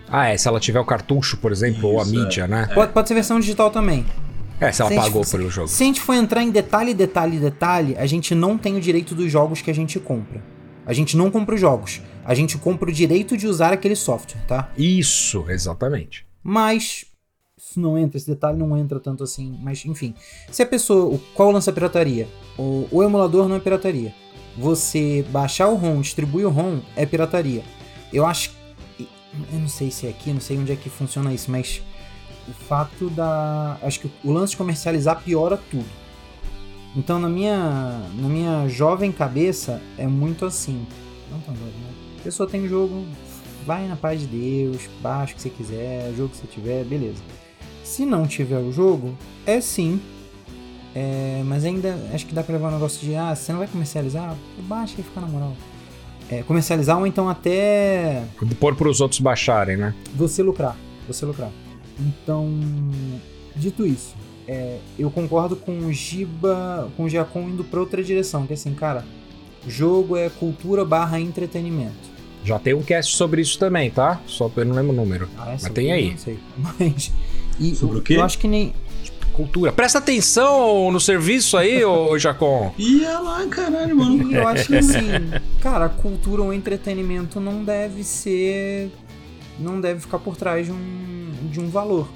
Ah, 0.10 0.28
é. 0.28 0.38
Se 0.38 0.48
ela 0.48 0.60
tiver 0.60 0.80
o 0.80 0.86
cartucho, 0.86 1.38
por 1.38 1.52
exemplo, 1.52 1.88
ou 1.90 2.00
a 2.00 2.04
Isso, 2.04 2.12
mídia, 2.14 2.48
né? 2.48 2.68
Pode, 2.74 2.92
pode 2.92 3.08
ser 3.08 3.14
versão 3.14 3.40
digital 3.40 3.70
também. 3.72 4.06
É, 4.62 4.72
se 4.72 4.82
ela 4.82 4.90
Se 4.90 4.96
gente 4.96 5.04
pagou 5.06 5.24
fosse- 5.24 5.36
pelo 5.38 5.50
jogo. 5.50 5.68
Se 5.68 5.84
a 5.84 5.86
gente 5.88 6.00
for 6.00 6.14
entrar 6.14 6.44
em 6.44 6.52
detalhe, 6.52 6.94
detalhe, 6.94 7.40
detalhe, 7.40 7.96
a 7.98 8.06
gente 8.06 8.34
não 8.36 8.58
tem 8.58 8.76
o 8.78 8.80
direito 8.80 9.16
dos 9.16 9.30
jogos 9.32 9.62
que 9.62 9.72
a 9.72 9.74
gente 9.74 10.00
compra. 10.00 10.42
A 10.86 10.94
gente 10.94 11.18
não 11.18 11.30
compra 11.32 11.56
os 11.56 11.62
jogos. 11.62 12.02
A 12.24 12.34
gente 12.36 12.58
compra 12.58 12.90
o 12.90 12.94
direito 12.94 13.36
de 13.36 13.48
usar 13.48 13.74
aquele 13.74 13.96
software, 13.96 14.40
tá? 14.48 14.72
Isso, 14.78 15.46
exatamente. 15.50 16.26
Mas 16.44 17.06
isso 17.58 17.80
não 17.80 17.98
entra, 17.98 18.18
esse 18.18 18.28
detalhe 18.28 18.58
não 18.58 18.78
entra 18.78 19.00
tanto 19.00 19.24
assim. 19.24 19.58
Mas 19.62 19.84
enfim, 19.86 20.14
se 20.52 20.62
a 20.62 20.66
pessoa. 20.66 21.20
Qual 21.34 21.52
da 21.54 21.72
pirataria? 21.72 22.28
O, 22.58 22.88
o 22.92 23.04
emulador 23.04 23.48
não 23.48 23.56
é 23.56 23.60
pirataria. 23.60 24.14
Você 24.58 25.26
baixar 25.30 25.70
o 25.70 25.76
ROM, 25.76 26.02
distribuir 26.02 26.46
o 26.46 26.50
ROM 26.52 26.82
é 26.96 27.06
pirataria. 27.06 27.64
Eu 28.12 28.26
acho. 28.26 28.52
Eu 29.00 29.60
não 29.60 29.68
sei 29.70 29.90
se 29.90 30.06
é 30.06 30.10
aqui, 30.10 30.32
não 30.34 30.42
sei 30.42 30.58
onde 30.58 30.72
é 30.72 30.76
que 30.76 30.90
funciona 30.90 31.34
isso, 31.34 31.50
mas 31.50 31.82
o 32.52 32.64
fato 32.66 33.10
da. 33.10 33.78
Acho 33.82 34.02
que 34.02 34.12
o 34.24 34.32
lance 34.32 34.52
de 34.52 34.58
comercializar 34.58 35.22
piora 35.24 35.58
tudo. 35.58 35.86
Então 36.96 37.20
na 37.20 37.30
minha. 37.30 38.02
Na 38.16 38.28
minha 38.28 38.68
jovem 38.68 39.12
cabeça 39.12 39.82
é 39.98 40.06
muito 40.06 40.46
assim. 40.46 40.86
Não 41.32 41.40
tão 41.40 41.56
jovem, 41.56 41.72
né? 41.72 41.94
A 42.20 42.24
pessoa 42.24 42.48
tem 42.48 42.68
jogo, 42.68 43.06
vai 43.66 43.88
na 43.88 43.96
paz 43.96 44.22
de 44.22 44.28
Deus, 44.28 44.88
baixa 45.02 45.34
o 45.34 45.36
que 45.36 45.42
você 45.42 45.50
quiser, 45.50 46.10
o 46.12 46.16
jogo 46.16 46.30
que 46.30 46.38
você 46.38 46.48
tiver, 46.48 46.84
beleza. 46.84 47.24
Se 47.84 48.06
não 48.06 48.28
tiver 48.28 48.60
o 48.60 48.72
jogo, 48.72 49.18
é 49.46 49.60
sim. 49.60 50.00
É, 50.94 51.42
mas 51.46 51.64
ainda 51.64 51.98
acho 52.14 52.26
que 52.26 52.36
dá 52.36 52.44
pra 52.44 52.54
levar 52.54 52.70
um 52.70 52.74
negócio 52.74 53.00
de, 53.06 53.16
ah, 53.16 53.34
você 53.34 53.52
não 53.52 53.60
vai 53.60 53.68
comercializar? 53.68 54.36
Baixa 54.60 54.96
e 55.00 55.04
fica 55.04 55.22
na 55.22 55.28
moral. 55.28 55.56
É, 56.30 56.44
comercializar 56.44 56.98
ou 56.98 57.06
então 57.08 57.28
até 57.28 58.24
Pôr 58.60 58.76
pros 58.76 59.02
outros 59.02 59.20
baixarem, 59.20 59.76
né? 59.76 59.94
você 60.16 60.42
lucrar. 60.44 60.78
Você 61.08 61.26
lucrar. 61.26 61.50
Então, 62.02 62.50
dito 63.56 63.86
isso, 63.86 64.16
é, 64.48 64.80
eu 64.98 65.10
concordo 65.12 65.56
com 65.56 65.80
o 65.80 65.94
Giba, 65.94 66.90
com 66.98 67.04
o 67.04 67.10
Giacom 67.10 67.50
indo 67.50 67.64
pra 67.64 67.80
outra 67.80 68.04
direção, 68.04 68.46
que 68.46 68.54
é 68.54 68.56
assim, 68.56 68.74
cara, 68.74 69.06
jogo 69.68 70.18
é 70.18 70.30
cultura 70.30 70.84
barra 70.84 71.20
entretenimento. 71.20 72.12
Já 72.44 72.58
tem 72.58 72.74
um 72.74 72.82
cast 72.82 73.16
sobre 73.16 73.42
isso 73.42 73.58
também, 73.60 73.92
tá? 73.92 74.20
Só 74.26 74.50
que 74.50 74.60
eu 74.60 74.66
não 74.66 74.76
lembro 74.76 74.92
o 74.92 74.96
número. 74.96 75.30
Ah, 75.38 75.54
essa 75.54 75.68
Mas 75.68 75.74
tem 75.74 75.92
aí. 75.92 76.12
Não 76.12 76.18
sei. 76.18 76.40
Mas. 76.58 77.12
E 77.60 77.76
Sobre 77.76 78.00
o 78.00 78.02
quê? 78.02 78.16
Eu 78.16 78.24
acho 78.24 78.38
que 78.38 78.48
nem. 78.48 78.74
Cultura. 79.34 79.72
Presta 79.72 80.00
atenção 80.00 80.92
no 80.92 81.00
serviço 81.00 81.56
aí, 81.56 81.86
ô 81.86 82.18
Jacom. 82.20 82.74
Ia 82.78 83.18
lá, 83.20 83.48
caralho, 83.48 83.96
mano. 83.96 84.30
E 84.30 84.36
eu 84.36 84.46
acho 84.46 84.68
que 84.68 84.76
assim, 84.76 85.00
cara, 85.62 85.88
cultura 85.88 86.42
ou 86.42 86.54
entretenimento 86.54 87.40
não 87.40 87.64
deve 87.64 88.04
ser. 88.04 88.92
Não 89.60 89.80
deve 89.82 90.00
ficar 90.00 90.20
por 90.20 90.36
trás 90.36 90.66
de 90.68 90.72
um, 90.72 91.32
de 91.52 91.60
um 91.60 91.70
valor. 91.70 92.08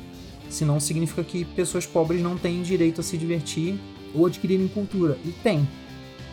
Senão 0.50 0.80
significa 0.80 1.24
que 1.24 1.44
pessoas 1.44 1.86
pobres 1.86 2.22
não 2.22 2.38
têm 2.38 2.62
direito 2.62 3.02
a 3.02 3.04
se 3.04 3.18
divertir 3.18 3.76
ou 4.14 4.26
adquirirem 4.26 4.68
cultura. 4.68 5.18
E 5.26 5.30
tem. 5.30 5.68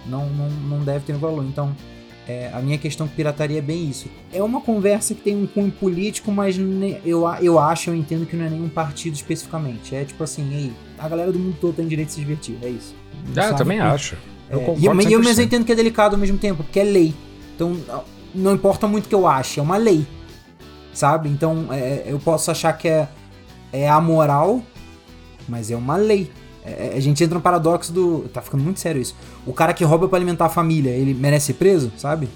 Não, 0.07 0.29
não, 0.31 0.49
não 0.51 0.85
deve 0.85 1.05
ter 1.07 1.15
valor. 1.17 1.45
Então, 1.45 1.75
é, 2.29 2.51
a 2.53 2.61
minha 2.61 2.79
questão 2.79 3.09
com 3.09 3.15
pirataria 3.15 3.59
é 3.59 3.63
bem 3.63 3.89
isso. 3.89 4.09
É 4.33 4.43
uma 4.43 4.61
conversa 4.61 5.15
que 5.15 5.21
tem 5.23 5.37
um 5.37 5.47
cunho 5.47 5.71
político, 5.73 6.31
mas 6.31 6.57
eu, 7.05 7.27
a- 7.27 7.43
eu 7.43 7.59
acho, 7.59 7.91
eu 7.91 7.95
entendo 7.95 8.27
que 8.27 8.37
não 8.37 8.45
é 8.45 8.51
nenhum 8.51 8.69
partido 8.69 9.15
especificamente. 9.15 9.95
É 9.95 10.05
tipo 10.05 10.23
assim, 10.23 10.49
ei, 10.55 10.73
a 10.99 11.09
galera 11.09 11.33
do 11.33 11.39
mundo 11.39 11.57
todo 11.61 11.75
tem 11.75 11.87
direito 11.89 12.09
de 12.09 12.15
se 12.15 12.21
divertir. 12.21 12.57
É 12.63 12.69
isso. 12.69 12.95
Ah, 13.37 13.49
eu 13.49 13.57
também 13.57 13.81
acho. 13.81 14.17
Eu 14.51 14.59
É, 14.61 14.65
concordo 14.65 14.81
e, 14.83 14.85
eu 14.87 14.95
mesmo 14.95 15.43
100%. 15.43 15.45
entendo 15.47 15.65
que 15.65 15.73
é 15.73 15.75
delicado 15.75 16.15
ao 16.15 16.21
mesmo 16.21 16.39
tempo, 16.39 16.63
porque 16.63 16.79
é 16.81 16.85
lei. 16.85 17.15
Então, 17.57 17.77
não 18.35 18.55
importa 18.55 18.87
muito 18.87 19.07
o 19.07 19.09
que 19.09 19.15
eu 19.15 19.27
ache, 19.27 19.59
é 19.59 19.63
uma 19.63 19.77
lei. 19.77 20.07
Sabe? 20.93 21.29
Então, 21.29 21.69
é, 21.71 22.03
eu 22.07 22.19
posso 22.19 22.51
achar 22.51 22.73
que 22.75 22.87
é, 22.89 23.09
é 23.73 23.89
amoral, 23.89 24.61
mas 25.49 25.71
é 25.71 25.77
uma 25.77 25.97
lei. 25.97 26.31
É, 26.65 26.93
a 26.97 27.01
gente 27.01 27.23
entra 27.25 27.35
no 27.35 27.41
paradoxo 27.41 27.93
do. 27.93 28.29
Tá 28.33 28.41
ficando 28.43 28.63
muito 28.63 28.79
sério 28.79 29.01
isso. 29.01 29.17
O 29.47 29.53
cara 29.53 29.73
que 29.73 29.83
rouba 29.85 30.07
pra 30.09 30.19
alimentar 30.19 30.47
a 30.47 30.51
família, 30.51 30.91
ele 30.91 31.15
merece 31.15 31.47
ser 31.47 31.55
preso, 31.55 31.91
sabe? 31.97 32.29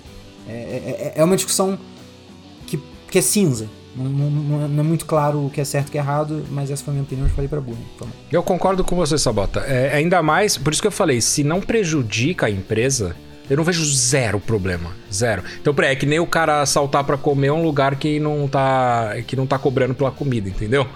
É, 0.49 0.53
é, 0.53 1.13
é 1.17 1.25
uma 1.25 1.37
discussão 1.37 1.79
que, 2.67 2.81
que 3.11 3.19
é 3.19 3.23
cinza. 3.23 3.69
Não, 3.95 4.05
não- 4.11 4.65
é- 4.65 4.69
não 4.69 4.81
é 4.81 4.87
muito 4.87 5.07
claro 5.07 5.47
o 5.47 5.51
que 5.51 5.61
é 5.61 5.65
certo 5.65 5.87
e 5.87 5.89
o 5.89 5.93
que 5.93 5.99
é 5.99 6.01
errado, 6.01 6.45
mas 6.51 6.71
essa 6.71 6.85
foi 6.85 6.93
a 6.93 6.95
minha 6.95 7.05
opinião, 7.05 7.27
eu 7.27 7.33
falei 7.35 7.49
pra 7.49 7.61
burro. 7.61 7.79
Então, 7.95 8.07
Eu 8.31 8.43
concordo 8.43 8.85
com 8.85 8.95
você, 8.97 9.17
Sabota. 9.17 9.61
É, 9.61 9.95
ainda 9.95 10.23
mais, 10.23 10.59
por 10.59 10.73
isso 10.73 10.83
que 10.83 10.89
eu 10.89 10.93
falei, 10.93 11.21
se 11.21 11.43
não 11.43 11.61
prejudica 11.61 12.47
a 12.47 12.51
empresa, 12.51 13.17
eu 13.49 13.57
não 13.57 13.64
vejo 13.64 13.84
zero 13.84 14.40
problema. 14.40 14.90
Zero. 15.12 15.42
Então, 15.61 15.74
é 15.84 15.94
que 15.94 16.07
nem 16.07 16.18
o 16.18 16.26
cara 16.26 16.62
assaltar 16.62 17.05
pra 17.05 17.16
comer 17.16 17.51
um 17.51 17.62
lugar 17.62 17.97
que 17.97 18.18
não 18.18 18.49
tá, 18.49 19.14
que 19.26 19.36
não 19.36 19.47
tá 19.47 19.59
cobrando 19.59 19.94
pela 19.94 20.11
comida, 20.11 20.49
entendeu? 20.49 20.86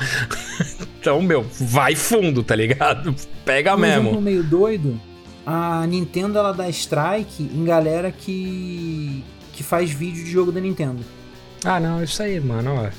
então, 1.01 1.23
meu, 1.23 1.47
vai 1.61 1.95
fundo, 1.95 2.43
tá 2.43 2.57
ligado? 2.57 3.15
Pega 3.45 3.75
um 3.75 3.79
mesmo. 3.79 4.21
meio 4.21 4.43
doido, 4.43 5.01
a 5.47 5.87
Nintendo 5.87 6.39
ela 6.39 6.53
dá 6.53 6.69
strike 6.69 7.43
em 7.43 7.65
galera 7.65 8.11
que 8.13 9.25
que 9.53 9.63
faz 9.63 9.91
vídeo 9.91 10.25
de 10.25 10.31
jogo 10.31 10.51
da 10.51 10.61
Nintendo. 10.61 11.05
Ah, 11.65 11.79
não, 11.79 12.03
isso 12.03 12.23
aí, 12.23 12.41
mano. 12.41 12.91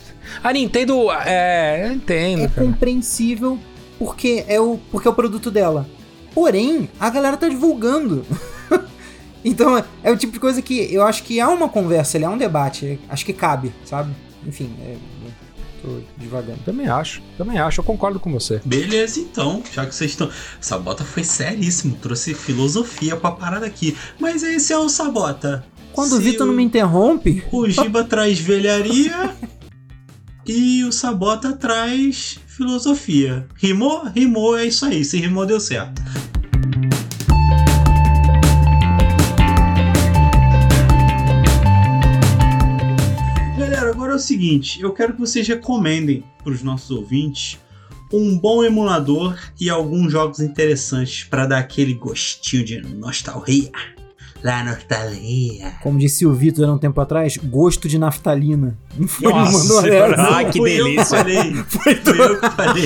A 0.43 0.53
Nintendo, 0.53 1.11
é, 1.11 1.87
eu 1.87 1.93
entendo, 1.93 2.43
É 2.43 2.47
cara. 2.47 2.67
compreensível 2.67 3.57
porque 3.97 4.45
é 4.47 4.59
o 4.59 4.79
porque 4.91 5.07
é 5.07 5.11
o 5.11 5.13
produto 5.13 5.49
dela. 5.49 5.87
Porém, 6.35 6.87
a 6.99 7.09
galera 7.09 7.35
tá 7.35 7.49
divulgando. 7.49 8.23
então, 9.43 9.77
é, 9.77 9.83
é 10.03 10.11
o 10.11 10.17
tipo 10.17 10.33
de 10.33 10.39
coisa 10.39 10.61
que 10.61 10.93
eu 10.93 11.03
acho 11.03 11.23
que 11.23 11.39
há 11.39 11.49
uma 11.49 11.69
conversa, 11.69 12.17
ali, 12.17 12.25
há 12.25 12.29
um 12.29 12.37
debate, 12.37 12.99
acho 13.09 13.25
que 13.25 13.33
cabe, 13.33 13.71
sabe? 13.85 14.13
Enfim, 14.45 14.73
é, 14.81 14.95
eu 14.95 15.31
tô 15.81 15.99
devagando. 16.17 16.59
Também 16.65 16.87
acho, 16.87 17.21
também 17.37 17.59
acho, 17.59 17.81
eu 17.81 17.85
concordo 17.85 18.19
com 18.19 18.31
você. 18.31 18.61
Beleza, 18.63 19.19
então. 19.19 19.63
Já 19.71 19.85
que 19.85 19.93
vocês 19.93 20.11
estão. 20.11 20.29
Sabota 20.59 21.03
foi 21.03 21.23
seríssimo, 21.23 21.97
trouxe 22.01 22.33
filosofia 22.33 23.15
pra 23.15 23.31
parada 23.31 23.65
aqui. 23.65 23.97
Mas 24.19 24.43
esse 24.43 24.73
é 24.73 24.77
o 24.77 24.89
Sabota. 24.89 25.65
Quando 25.91 26.13
o 26.13 26.17
Se 26.17 26.23
Vitor 26.23 26.47
não 26.47 26.53
me 26.53 26.63
interrompe, 26.63 27.43
O 27.51 27.67
Giba 27.69 28.03
traz 28.05 28.39
velharia 28.39 29.35
e 30.47 30.83
o 30.83 30.91
Sabota 30.91 31.53
traz 31.53 32.39
filosofia. 32.47 33.47
Rimou? 33.55 34.05
Rimou, 34.05 34.57
é 34.57 34.65
isso 34.65 34.85
aí. 34.85 35.03
Se 35.03 35.17
rimou, 35.19 35.45
deu 35.45 35.59
certo. 35.59 36.01
O 44.21 44.25
seguinte: 44.27 44.81
eu 44.81 44.93
quero 44.93 45.13
que 45.13 45.19
vocês 45.19 45.47
recomendem 45.47 46.23
para 46.43 46.53
os 46.53 46.63
nossos 46.63 46.91
ouvintes 46.91 47.59
um 48.13 48.37
bom 48.37 48.63
emulador 48.63 49.37
e 49.59 49.69
alguns 49.69 50.11
jogos 50.11 50.39
interessantes 50.39 51.23
para 51.23 51.45
dar 51.45 51.59
aquele 51.59 51.93
gostinho 51.93 52.63
de 52.63 52.81
nostalgia. 52.81 53.71
Lá, 54.43 54.63
nostalgia. 54.63 55.73
como 55.83 55.99
disse 55.99 56.25
o 56.25 56.33
Vitor 56.33 56.67
há 56.67 56.73
um 56.73 56.77
tempo 56.77 56.99
atrás, 56.99 57.37
gosto 57.37 57.87
de 57.87 57.99
naftalina. 57.99 58.75
Não 58.97 59.07
foi 59.07 59.31
Nossa 59.31 59.87
essa. 59.87 60.39
Ah, 60.39 60.43
que 60.45 60.57
Fui 60.57 60.79
eu 60.79 60.85
delícia. 60.85 61.17
falei. 61.17 61.53
Fui 61.69 61.93
eu 61.93 62.39
que 62.39 62.49
falei. 62.49 62.85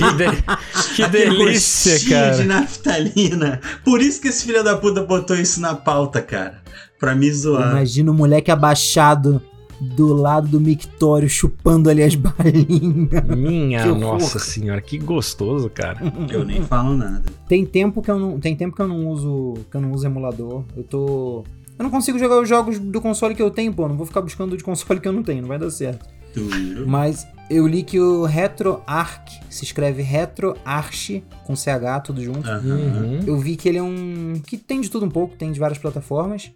Que 0.96 1.08
delícia, 1.08 1.94
gostinho 1.94 2.12
cara. 2.12 2.36
de 2.36 2.44
naftalina. 2.44 3.62
Por 3.86 4.02
isso 4.02 4.20
que 4.20 4.28
esse 4.28 4.46
filho 4.46 4.64
da 4.66 4.76
puta 4.76 5.02
botou 5.04 5.38
isso 5.38 5.62
na 5.62 5.74
pauta, 5.76 6.22
cara. 6.22 6.62
Pra 7.00 7.16
me 7.16 7.32
zoar. 7.32 7.72
Imagina 7.72 8.12
o 8.12 8.14
moleque 8.14 8.52
abaixado 8.52 9.42
do 9.80 10.14
lado 10.14 10.48
do 10.48 10.60
mictório 10.60 11.30
chupando 11.30 11.90
ali 11.90 12.04
as 12.04 12.16
balinhas. 12.16 13.24
Minha 13.38 13.86
nossa 13.94 14.40
senhora, 14.40 14.82
que 14.82 14.98
gostoso, 14.98 15.70
cara. 15.70 16.00
Eu 16.32 16.46
nem 16.46 16.62
falo 16.62 16.96
nada. 16.96 17.24
Tem 17.48 17.66
tempo 17.66 18.02
que 18.02 18.10
eu 18.10 18.20
não, 18.20 18.40
tem 18.40 18.56
tempo 18.56 18.76
que 18.76 18.82
eu 18.82 18.88
não 18.88 19.08
uso, 19.08 19.54
que 19.70 19.78
eu 19.78 19.82
não 19.82 19.92
uso 19.92 20.06
emulador. 20.06 20.64
Eu 20.76 20.84
tô 20.84 21.44
eu 21.78 21.84
não 21.84 21.90
consigo 21.90 22.18
jogar 22.18 22.40
os 22.40 22.48
jogos 22.48 22.80
do 22.80 23.02
console 23.02 23.36
que 23.36 23.42
eu 23.42 23.52
tenho, 23.52 23.74
pô. 23.74 23.88
Não 23.88 23.98
vou 23.98 24.06
ficar 24.06 24.22
buscando 24.22 24.56
de 24.56 24.64
console 24.64 25.00
que 25.00 25.08
eu 25.08 25.14
não 25.14 25.24
tenho, 25.24 25.42
não 25.42 25.50
vai 25.50 25.60
dar 25.60 25.70
certo. 25.70 26.06
Duro. 26.34 26.88
Mas 26.88 27.28
eu 27.50 27.68
li 27.68 27.84
que 27.84 28.00
o 28.00 28.24
RetroArch 28.24 29.42
se 29.50 29.64
escreve 29.64 30.02
RetroArch 30.02 31.24
com 31.46 31.56
CH 31.56 32.02
tudo 32.04 32.22
junto. 32.22 32.50
Uhum. 32.50 33.20
Eu 33.26 33.38
vi 33.38 33.56
que 33.56 33.70
ele 33.70 33.78
é 33.78 33.84
um 33.84 34.34
que 34.46 34.58
tem 34.58 34.82
de 34.82 34.90
tudo 34.90 35.06
um 35.06 35.10
pouco, 35.10 35.36
tem 35.36 35.52
de 35.52 35.60
várias 35.60 35.78
plataformas. 35.78 36.52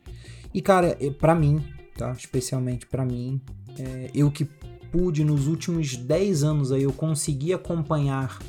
E 0.53 0.61
cara, 0.61 0.97
pra 1.19 1.35
mim, 1.35 1.63
tá? 1.99 2.13
Especialmente 2.13 2.85
pra 2.85 3.05
mim, 3.05 3.41
é, 3.77 4.09
eu 4.15 4.31
que 4.31 4.45
pude 4.89 5.23
nos 5.23 5.47
últimos 5.47 5.97
10 5.97 6.43
anos 6.43 6.71
aí 6.71 6.83
eu 6.83 6.93
consegui 6.93 7.53
acompanhar 7.53 8.39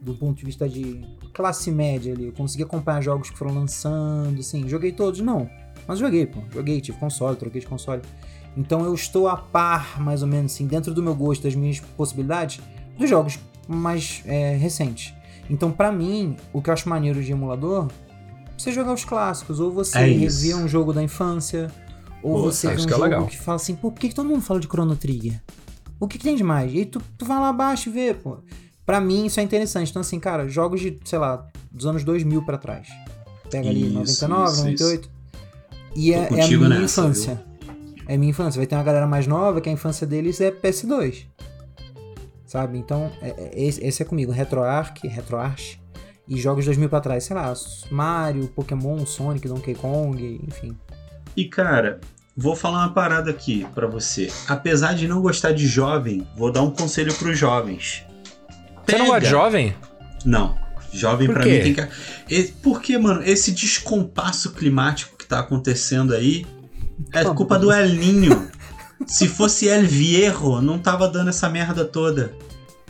do 0.00 0.12
ponto 0.14 0.38
de 0.38 0.44
vista 0.44 0.68
de 0.68 1.00
classe 1.32 1.70
média 1.70 2.12
ali, 2.12 2.26
eu 2.26 2.32
consegui 2.32 2.64
acompanhar 2.64 3.00
jogos 3.00 3.30
que 3.30 3.38
foram 3.38 3.54
lançando, 3.54 4.40
assim, 4.40 4.68
joguei 4.68 4.90
todos 4.92 5.20
não, 5.20 5.48
mas 5.86 5.98
joguei, 5.98 6.26
pô, 6.26 6.40
joguei, 6.52 6.80
tive 6.80 6.98
console, 6.98 7.36
troquei 7.36 7.60
de 7.60 7.66
console. 7.66 8.02
Então 8.56 8.84
eu 8.84 8.92
estou 8.92 9.28
a 9.28 9.36
par, 9.36 10.00
mais 10.00 10.22
ou 10.22 10.28
menos 10.28 10.52
assim, 10.52 10.66
dentro 10.66 10.92
do 10.92 11.02
meu 11.02 11.14
gosto, 11.14 11.44
das 11.44 11.54
minhas 11.54 11.78
possibilidades, 11.80 12.60
dos 12.98 13.08
jogos 13.08 13.38
mais 13.68 14.22
é, 14.26 14.56
recentes. 14.56 15.14
Então, 15.48 15.70
pra 15.70 15.92
mim, 15.92 16.36
o 16.52 16.60
que 16.60 16.70
eu 16.70 16.74
acho 16.74 16.88
maneiro 16.88 17.22
de 17.22 17.30
emulador, 17.30 17.88
você 18.56 18.72
jogar 18.72 18.92
os 18.92 19.04
clássicos, 19.04 19.60
ou 19.60 19.70
você 19.72 19.98
É 19.98 20.04
rever 20.04 20.56
um 20.56 20.68
jogo 20.68 20.92
da 20.92 21.02
infância, 21.02 21.70
ou 22.22 22.34
Pô, 22.34 22.42
você 22.42 22.68
ver 22.68 22.74
um 22.74 22.76
isso 22.76 22.86
que 22.86 22.92
é 22.92 22.96
jogo 22.96 23.04
legal. 23.08 23.26
que 23.26 23.38
fala 23.38 23.56
assim, 23.56 23.74
pô, 23.74 23.90
por 23.90 24.00
que, 24.00 24.08
que 24.08 24.14
todo 24.14 24.28
mundo 24.28 24.40
fala 24.42 24.60
de 24.60 24.66
Chrono 24.66 24.96
Trigger? 24.96 25.40
O 25.98 26.08
que, 26.08 26.18
que 26.18 26.24
tem 26.24 26.34
de 26.36 26.42
mais? 26.44 26.72
E 26.74 26.84
tu, 26.84 27.00
tu 27.18 27.24
vai 27.24 27.38
lá 27.38 27.48
abaixo 27.50 27.88
e 27.88 27.92
vê, 27.92 28.14
pô. 28.14 28.38
Pra 28.86 29.00
mim 29.00 29.26
isso 29.26 29.38
é 29.38 29.42
interessante. 29.42 29.90
Então, 29.90 30.00
assim, 30.00 30.18
cara, 30.18 30.48
jogos 30.48 30.80
de, 30.80 30.98
sei 31.04 31.18
lá, 31.18 31.46
dos 31.70 31.86
anos 31.86 32.02
2000 32.04 32.42
pra 32.42 32.56
trás. 32.58 32.88
Pega 33.50 33.68
ali 33.68 33.82
Isso, 33.86 34.26
99, 34.26 34.50
isso, 34.50 34.56
98. 34.86 35.10
E 35.96 36.12
Tô 36.12 36.16
é, 36.18 36.40
é 36.40 36.42
a 36.44 36.48
minha 36.48 36.68
nessa, 36.68 37.00
infância. 37.02 37.44
É 38.06 38.14
a 38.14 38.18
minha 38.18 38.30
infância. 38.30 38.58
Vai 38.58 38.66
ter 38.66 38.74
uma 38.76 38.82
galera 38.84 39.06
mais 39.06 39.26
nova 39.26 39.60
que 39.60 39.68
a 39.68 39.72
infância 39.72 40.06
deles 40.06 40.40
é 40.40 40.50
PS2. 40.50 41.26
Sabe? 42.46 42.78
Então, 42.78 43.10
é- 43.20 43.30
é- 43.30 43.62
esse, 43.64 43.84
esse 43.84 44.02
é 44.02 44.04
comigo. 44.06 44.32
RetroArch, 44.32 45.06
RetroArch. 45.06 45.80
E 46.26 46.36
jogos 46.36 46.64
de 46.64 46.68
2000 46.70 46.88
pra 46.88 47.00
trás, 47.00 47.24
sei 47.24 47.34
lá, 47.36 47.52
Mario, 47.90 48.46
Pokémon, 48.48 49.04
Sonic, 49.04 49.48
Donkey 49.48 49.74
Kong, 49.74 50.40
enfim. 50.46 50.76
E 51.40 51.44
cara, 51.46 52.00
vou 52.36 52.54
falar 52.54 52.80
uma 52.80 52.92
parada 52.92 53.30
aqui 53.30 53.66
pra 53.74 53.86
você. 53.86 54.30
Apesar 54.46 54.94
de 54.94 55.08
não 55.08 55.22
gostar 55.22 55.52
de 55.52 55.66
jovem, 55.66 56.26
vou 56.36 56.52
dar 56.52 56.62
um 56.62 56.70
conselho 56.70 57.14
pros 57.14 57.38
jovens. 57.38 58.02
Você 58.86 58.98
não 58.98 59.06
gosta 59.06 59.20
de 59.20 59.26
Pega- 59.26 59.30
jovem? 59.30 59.74
Não. 60.24 60.58
Jovem 60.92 61.28
Por 61.28 61.34
pra 61.36 61.44
quê? 61.44 61.50
mim 61.50 61.62
tem 61.62 61.74
que. 61.74 61.88
E- 62.34 62.52
Porque, 62.62 62.98
mano, 62.98 63.22
esse 63.22 63.52
descompasso 63.52 64.52
climático 64.52 65.16
que 65.16 65.24
tá 65.24 65.38
acontecendo 65.38 66.12
aí 66.12 66.44
é 67.12 67.24
culpa 67.24 67.54
bom. 67.54 67.60
do 67.66 67.72
El 67.72 67.88
Ninho. 67.90 68.50
Se 69.06 69.26
fosse 69.26 69.66
El 69.66 69.84
Viejo, 69.86 70.60
não 70.60 70.78
tava 70.78 71.08
dando 71.08 71.30
essa 71.30 71.48
merda 71.48 71.84
toda. 71.86 72.34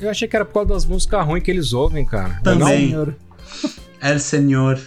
Eu 0.01 0.11
achei 0.11 0.27
que 0.27 0.35
era 0.35 0.45
por 0.45 0.55
causa 0.55 0.69
das 0.71 0.85
músicas 0.87 1.25
ruins 1.25 1.43
que 1.45 1.51
eles 1.53 1.73
ouvem, 1.73 2.05
cara. 2.05 2.41
Também. 2.43 2.89
Senhor. 2.89 3.15
El 4.01 4.19
Senhor. 4.19 4.81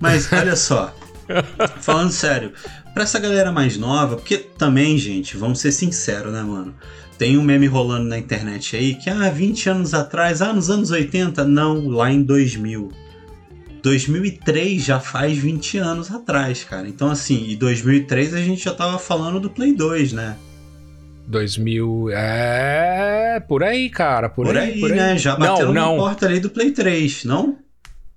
Mas 0.00 0.30
olha 0.34 0.54
só, 0.56 0.92
falando 1.80 2.10
sério, 2.10 2.52
pra 2.92 3.02
essa 3.04 3.18
galera 3.18 3.50
mais 3.52 3.76
nova, 3.76 4.16
porque 4.16 4.36
também, 4.38 4.96
gente, 4.98 5.36
vamos 5.36 5.60
ser 5.60 5.72
sinceros, 5.72 6.32
né, 6.32 6.42
mano? 6.42 6.74
Tem 7.18 7.38
um 7.38 7.42
meme 7.42 7.66
rolando 7.66 8.08
na 8.08 8.18
internet 8.18 8.76
aí 8.76 8.94
que, 8.96 9.08
ah, 9.08 9.30
20 9.30 9.68
anos 9.70 9.94
atrás, 9.94 10.42
ah, 10.42 10.52
nos 10.52 10.68
anos 10.68 10.90
80, 10.90 11.44
não, 11.44 11.88
lá 11.88 12.10
em 12.10 12.22
2000. 12.22 12.90
2003 13.82 14.82
já 14.82 14.98
faz 14.98 15.36
20 15.38 15.78
anos 15.78 16.10
atrás, 16.10 16.64
cara. 16.64 16.88
Então, 16.88 17.10
assim, 17.10 17.52
em 17.52 17.56
2003 17.56 18.34
a 18.34 18.40
gente 18.40 18.64
já 18.64 18.72
tava 18.72 18.98
falando 18.98 19.38
do 19.38 19.50
Play 19.50 19.74
2, 19.74 20.12
né? 20.12 20.36
2000. 21.26 22.10
É. 22.12 23.40
Por 23.46 23.62
aí, 23.62 23.88
cara. 23.90 24.28
Por, 24.28 24.46
Por, 24.46 24.56
aí, 24.56 24.72
aí, 24.74 24.80
por 24.80 24.90
aí. 24.90 24.96
né? 24.98 25.18
Já 25.18 25.38
Não, 25.38 25.46
bateu 25.46 25.72
na 25.72 25.80
não. 25.82 25.96
porta 25.96 26.26
ali 26.26 26.40
do 26.40 26.50
Play 26.50 26.70
3, 26.70 27.24
não? 27.24 27.58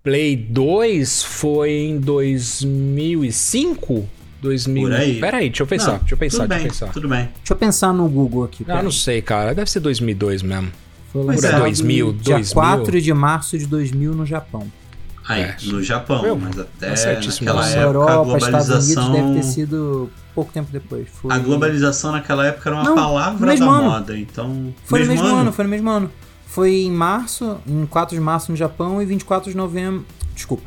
Play 0.07 0.37
2 0.37 1.21
foi 1.23 1.69
em 1.71 1.99
2005? 1.99 4.07
2000. 4.41 4.83
Por 4.83 4.93
aí. 4.93 5.19
Pera 5.19 5.37
aí, 5.39 5.49
deixa 5.49 5.63
eu 5.63 5.67
pensar, 5.67 5.91
Não, 5.93 5.97
deixa 5.99 6.13
eu 6.13 6.17
pensar, 6.17 6.37
tudo 6.43 6.47
deixa 6.47 6.59
bem, 6.59 6.65
eu 6.67 6.71
pensar. 6.71 6.87
tudo 6.93 7.09
bem. 7.09 7.29
Deixa 7.35 7.53
eu 7.53 7.57
pensar 7.57 7.91
no 7.93 8.07
Google 8.07 8.45
aqui. 8.45 8.63
Ah, 8.63 8.67
pera. 8.67 8.83
não 8.83 8.91
sei, 8.91 9.21
cara. 9.21 9.53
Deve 9.53 9.69
ser 9.69 9.81
2002 9.81 10.41
mesmo. 10.43 10.71
Foi 11.11 11.23
lançado 11.25 11.57
é. 11.57 11.59
2000, 11.59 12.13
dia 12.13 12.35
2000. 12.35 12.53
4 12.53 13.01
de 13.01 13.13
março 13.13 13.57
de 13.57 13.65
2000 13.65 14.13
no 14.13 14.25
Japão. 14.25 14.65
Aí, 15.27 15.41
É. 15.41 15.55
no 15.65 15.83
Japão, 15.83 16.21
Meu, 16.21 16.37
mas 16.37 16.55
tá 16.55 16.61
até 16.61 16.95
certíssimo. 16.95 17.47
naquela 17.47 17.65
Na 17.65 17.67
Na 17.67 17.81
época 17.81 17.81
a 17.81 17.89
Europa, 17.89 18.21
Unidos 18.21 18.43
globalização. 18.47 19.11
deve 19.11 19.33
ter 19.33 19.43
sido 19.43 20.09
pouco 20.33 20.53
tempo 20.53 20.69
depois. 20.71 21.05
Foi, 21.21 21.33
A 21.33 21.37
globalização 21.37 22.13
naquela 22.13 22.47
época 22.47 22.69
era 22.69 22.77
uma 22.77 22.85
Não, 22.85 22.95
palavra 22.95 23.45
mesmo 23.45 23.65
da 23.65 23.71
ano. 23.73 23.83
moda, 23.89 24.17
então. 24.17 24.73
Foi 24.85 25.01
no 25.01 25.05
mesmo 25.07 25.27
ano? 25.27 25.51
foi 25.51 25.65
no 25.65 25.69
mesmo 25.69 25.89
ano. 25.89 26.09
Foi 26.57 26.73
em 26.85 26.91
março, 26.91 27.59
em 27.67 27.85
4 27.85 28.15
de 28.15 28.19
março 28.19 28.51
no 28.51 28.57
Japão 28.57 28.99
e 28.99 29.05
24 29.05 29.51
de 29.51 29.55
novembro. 29.55 30.03
Desculpa. 30.33 30.63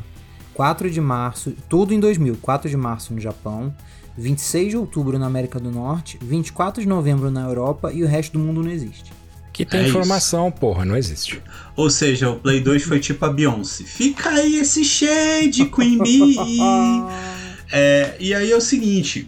4 0.53 0.89
de 0.89 1.01
março, 1.01 1.53
tudo 1.67 1.93
em 1.93 1.99
2000. 1.99 2.37
4 2.41 2.69
de 2.69 2.77
março 2.77 3.13
no 3.13 3.19
Japão, 3.19 3.75
26 4.17 4.69
de 4.69 4.77
outubro 4.77 5.19
na 5.19 5.25
América 5.25 5.59
do 5.59 5.69
Norte, 5.69 6.17
24 6.21 6.81
de 6.81 6.87
novembro 6.87 7.29
na 7.29 7.41
Europa 7.41 7.91
e 7.91 8.05
o 8.05 8.07
resto 8.07 8.31
do 8.33 8.39
mundo 8.39 8.63
não 8.63 8.71
existe. 8.71 9.11
Que 9.51 9.65
tem 9.65 9.81
É 9.81 9.83
isso. 9.83 9.89
informação, 9.97 10.49
porra, 10.49 10.85
não 10.85 10.95
existe. 10.95 11.41
Ou 11.75 11.89
seja, 11.89 12.29
o 12.29 12.37
Play 12.39 12.61
2 12.61 12.83
foi 12.83 13.01
tipo 13.01 13.25
a 13.25 13.29
Beyoncé. 13.29 13.83
Fica 13.83 14.29
aí 14.29 14.59
esse 14.59 14.85
shade, 14.85 15.65
Queen 15.65 15.97
Bee. 15.97 16.37
É, 17.73 18.15
e 18.17 18.33
aí 18.33 18.49
é 18.49 18.55
o 18.55 18.61
seguinte, 18.61 19.27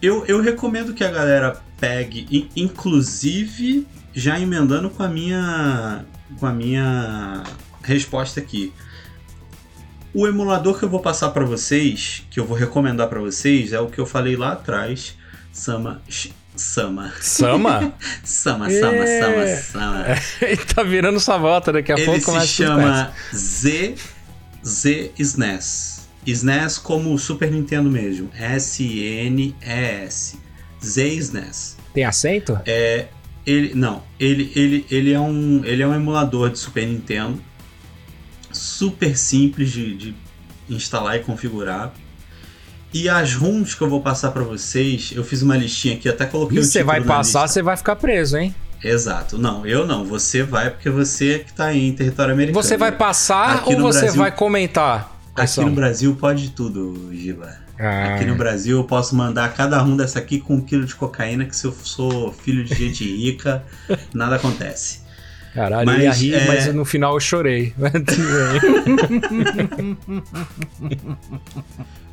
eu, 0.00 0.24
eu 0.26 0.40
recomendo 0.40 0.94
que 0.94 1.04
a 1.04 1.10
galera 1.10 1.60
pegue, 1.78 2.26
in- 2.30 2.48
inclusive 2.54 3.86
já 4.12 4.38
emendando 4.38 4.90
com 4.90 5.02
a 5.02 5.08
minha 5.08 6.04
com 6.38 6.46
a 6.46 6.52
minha 6.52 7.42
resposta 7.82 8.40
aqui. 8.40 8.72
O 10.12 10.26
emulador 10.26 10.78
que 10.78 10.84
eu 10.84 10.88
vou 10.88 11.00
passar 11.00 11.30
pra 11.30 11.44
vocês, 11.44 12.24
que 12.30 12.40
eu 12.40 12.44
vou 12.44 12.56
recomendar 12.56 13.08
pra 13.08 13.20
vocês, 13.20 13.72
é 13.72 13.80
o 13.80 13.86
que 13.86 13.98
eu 13.98 14.06
falei 14.06 14.36
lá 14.36 14.52
atrás, 14.52 15.16
Sama 15.52 16.02
Sama 16.56 17.12
Sama? 17.20 17.94
Sama 18.24 18.70
Sama 18.70 18.96
É. 18.96 19.20
Sama 19.20 19.46
Sama. 19.56 20.04
Ele 20.42 20.56
tá 20.56 20.82
virando 20.82 21.20
savota, 21.20 21.72
daqui 21.72 21.92
a 21.92 21.94
Ele 21.94 22.04
pouco 22.04 22.20
se 22.20 22.26
começa 22.26 22.46
chama 22.46 23.12
Z 23.32 23.94
Z 24.64 25.12
SNES. 25.18 26.08
SNES 26.26 26.78
como 26.78 27.16
Super 27.18 27.50
Nintendo 27.50 27.90
mesmo. 27.90 28.30
S-N-E-S. 28.34 30.38
Z-SNES. 30.84 31.76
Tem 31.92 32.04
acento? 32.04 32.58
É, 32.66 33.08
ele 33.46 33.74
não, 33.74 34.02
ele, 34.18 34.52
ele, 34.54 34.86
ele, 34.90 35.12
é 35.12 35.20
um, 35.20 35.62
ele 35.64 35.82
é 35.82 35.86
um 35.86 35.94
emulador 35.94 36.50
de 36.50 36.58
Super 36.58 36.86
Nintendo, 36.86 37.40
super 38.52 39.16
simples 39.16 39.70
de, 39.70 39.96
de 39.96 40.14
instalar 40.68 41.16
e 41.16 41.20
configurar. 41.20 41.92
E 42.92 43.08
as 43.08 43.34
ROMs 43.34 43.74
que 43.74 43.82
eu 43.82 43.88
vou 43.88 44.00
passar 44.00 44.32
para 44.32 44.42
vocês, 44.42 45.12
eu 45.14 45.22
fiz 45.22 45.42
uma 45.42 45.56
listinha 45.56 45.94
aqui, 45.94 46.08
até 46.08 46.26
coloquei 46.26 46.58
E 46.58 46.60
o 46.60 46.64
você 46.64 46.82
vai 46.82 47.00
passar, 47.00 47.46
você 47.46 47.62
vai 47.62 47.76
ficar 47.76 47.96
preso, 47.96 48.36
hein? 48.36 48.54
Exato. 48.82 49.38
Não, 49.38 49.64
eu 49.66 49.86
não. 49.86 50.04
Você 50.06 50.42
vai 50.42 50.70
porque 50.70 50.90
você 50.90 51.34
é 51.34 51.38
que 51.40 51.52
tá 51.52 51.66
aí 51.66 51.86
em 51.86 51.92
território 51.92 52.32
americano. 52.32 52.60
Você 52.62 52.76
vai 52.76 52.90
passar 52.90 53.56
Aqui 53.56 53.74
ou 53.74 53.80
você 53.80 54.00
Brasil- 54.00 54.18
vai 54.20 54.32
comentar? 54.32 55.20
Aqui 55.36 55.60
no 55.60 55.70
Brasil 55.70 56.16
pode 56.16 56.50
tudo, 56.50 57.10
Giba. 57.14 57.56
Ah, 57.82 58.14
Aqui 58.14 58.26
no 58.26 58.34
Brasil 58.34 58.76
eu 58.76 58.84
posso 58.84 59.16
mandar 59.16 59.54
cada 59.54 59.82
um 59.82 59.96
dessa 59.96 60.18
aqui 60.18 60.38
com 60.38 60.56
um 60.56 60.60
quilo 60.60 60.84
de 60.84 60.94
cocaína, 60.94 61.46
que 61.46 61.56
se 61.56 61.64
eu 61.66 61.72
sou 61.72 62.30
filho 62.32 62.62
de 62.62 62.74
gente 62.74 63.04
rica, 63.04 63.64
nada 64.12 64.36
acontece. 64.36 65.00
Caralho, 65.54 65.86
Mas, 65.86 65.96
eu 65.98 66.02
ia 66.04 66.12
rir, 66.12 66.34
é- 66.34 66.46
mas 66.46 66.74
no 66.74 66.84
final 66.84 67.14
eu 67.14 67.20
chorei. 67.20 67.74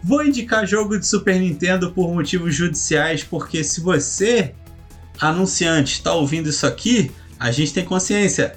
Vou 0.04 0.24
indicar 0.26 0.66
jogo 0.66 0.98
de 0.98 1.06
Super 1.06 1.40
Nintendo 1.40 1.92
por 1.92 2.12
motivos 2.14 2.56
judiciais, 2.56 3.24
porque 3.24 3.64
se 3.64 3.82
você, 3.82 4.54
anunciante, 5.20 5.94
está 5.94 6.14
ouvindo 6.14 6.50
isso 6.50 6.66
aqui, 6.66 7.12
a 7.40 7.52
gente 7.52 7.74
tem 7.74 7.84
consciência. 7.86 8.56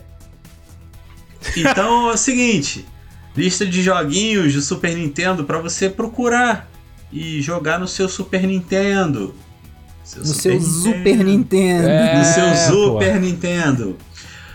Então 1.57 2.11
é 2.11 2.15
o 2.15 2.17
seguinte: 2.17 2.87
lista 3.37 3.67
de 3.67 3.83
joguinhos 3.83 4.53
de 4.53 4.63
Super 4.63 4.95
Nintendo 4.95 5.45
para 5.45 5.59
você 5.59 5.89
procurar 5.91 6.71
e 7.13 7.41
jogar 7.41 7.79
no 7.79 7.89
seu 7.89 8.09
Super 8.09 8.47
Nintendo. 8.47 9.35
Seu 10.05 10.21
No 10.21 10.27
seu 10.27 10.61
Super 10.61 11.25
Nintendo. 11.25 11.89
É. 11.89 12.19
No 12.19 12.25
seu 12.25 12.49
pô. 12.49 12.57
Super 12.57 13.21
Nintendo. 13.21 13.97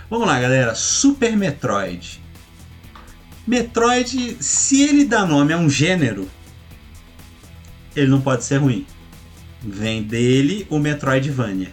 Vamos 0.09 0.27
lá, 0.27 0.39
galera. 0.39 0.75
Super 0.75 1.35
Metroid. 1.35 2.21
Metroid, 3.47 4.37
se 4.39 4.81
ele 4.81 5.05
dá 5.05 5.25
nome 5.25 5.53
a 5.53 5.57
um 5.57 5.69
gênero, 5.69 6.27
ele 7.95 8.07
não 8.07 8.19
pode 8.21 8.43
ser 8.43 8.57
ruim. 8.57 8.85
Vem 9.61 10.03
dele 10.03 10.65
o 10.69 10.79
Metroidvania, 10.79 11.71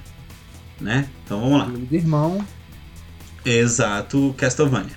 né? 0.81 1.09
Então 1.25 1.41
vamos 1.41 1.59
lá. 1.59 1.65
Do 1.65 1.95
irmão. 1.95 2.47
Exato, 3.45 4.35
Castlevania. 4.37 4.97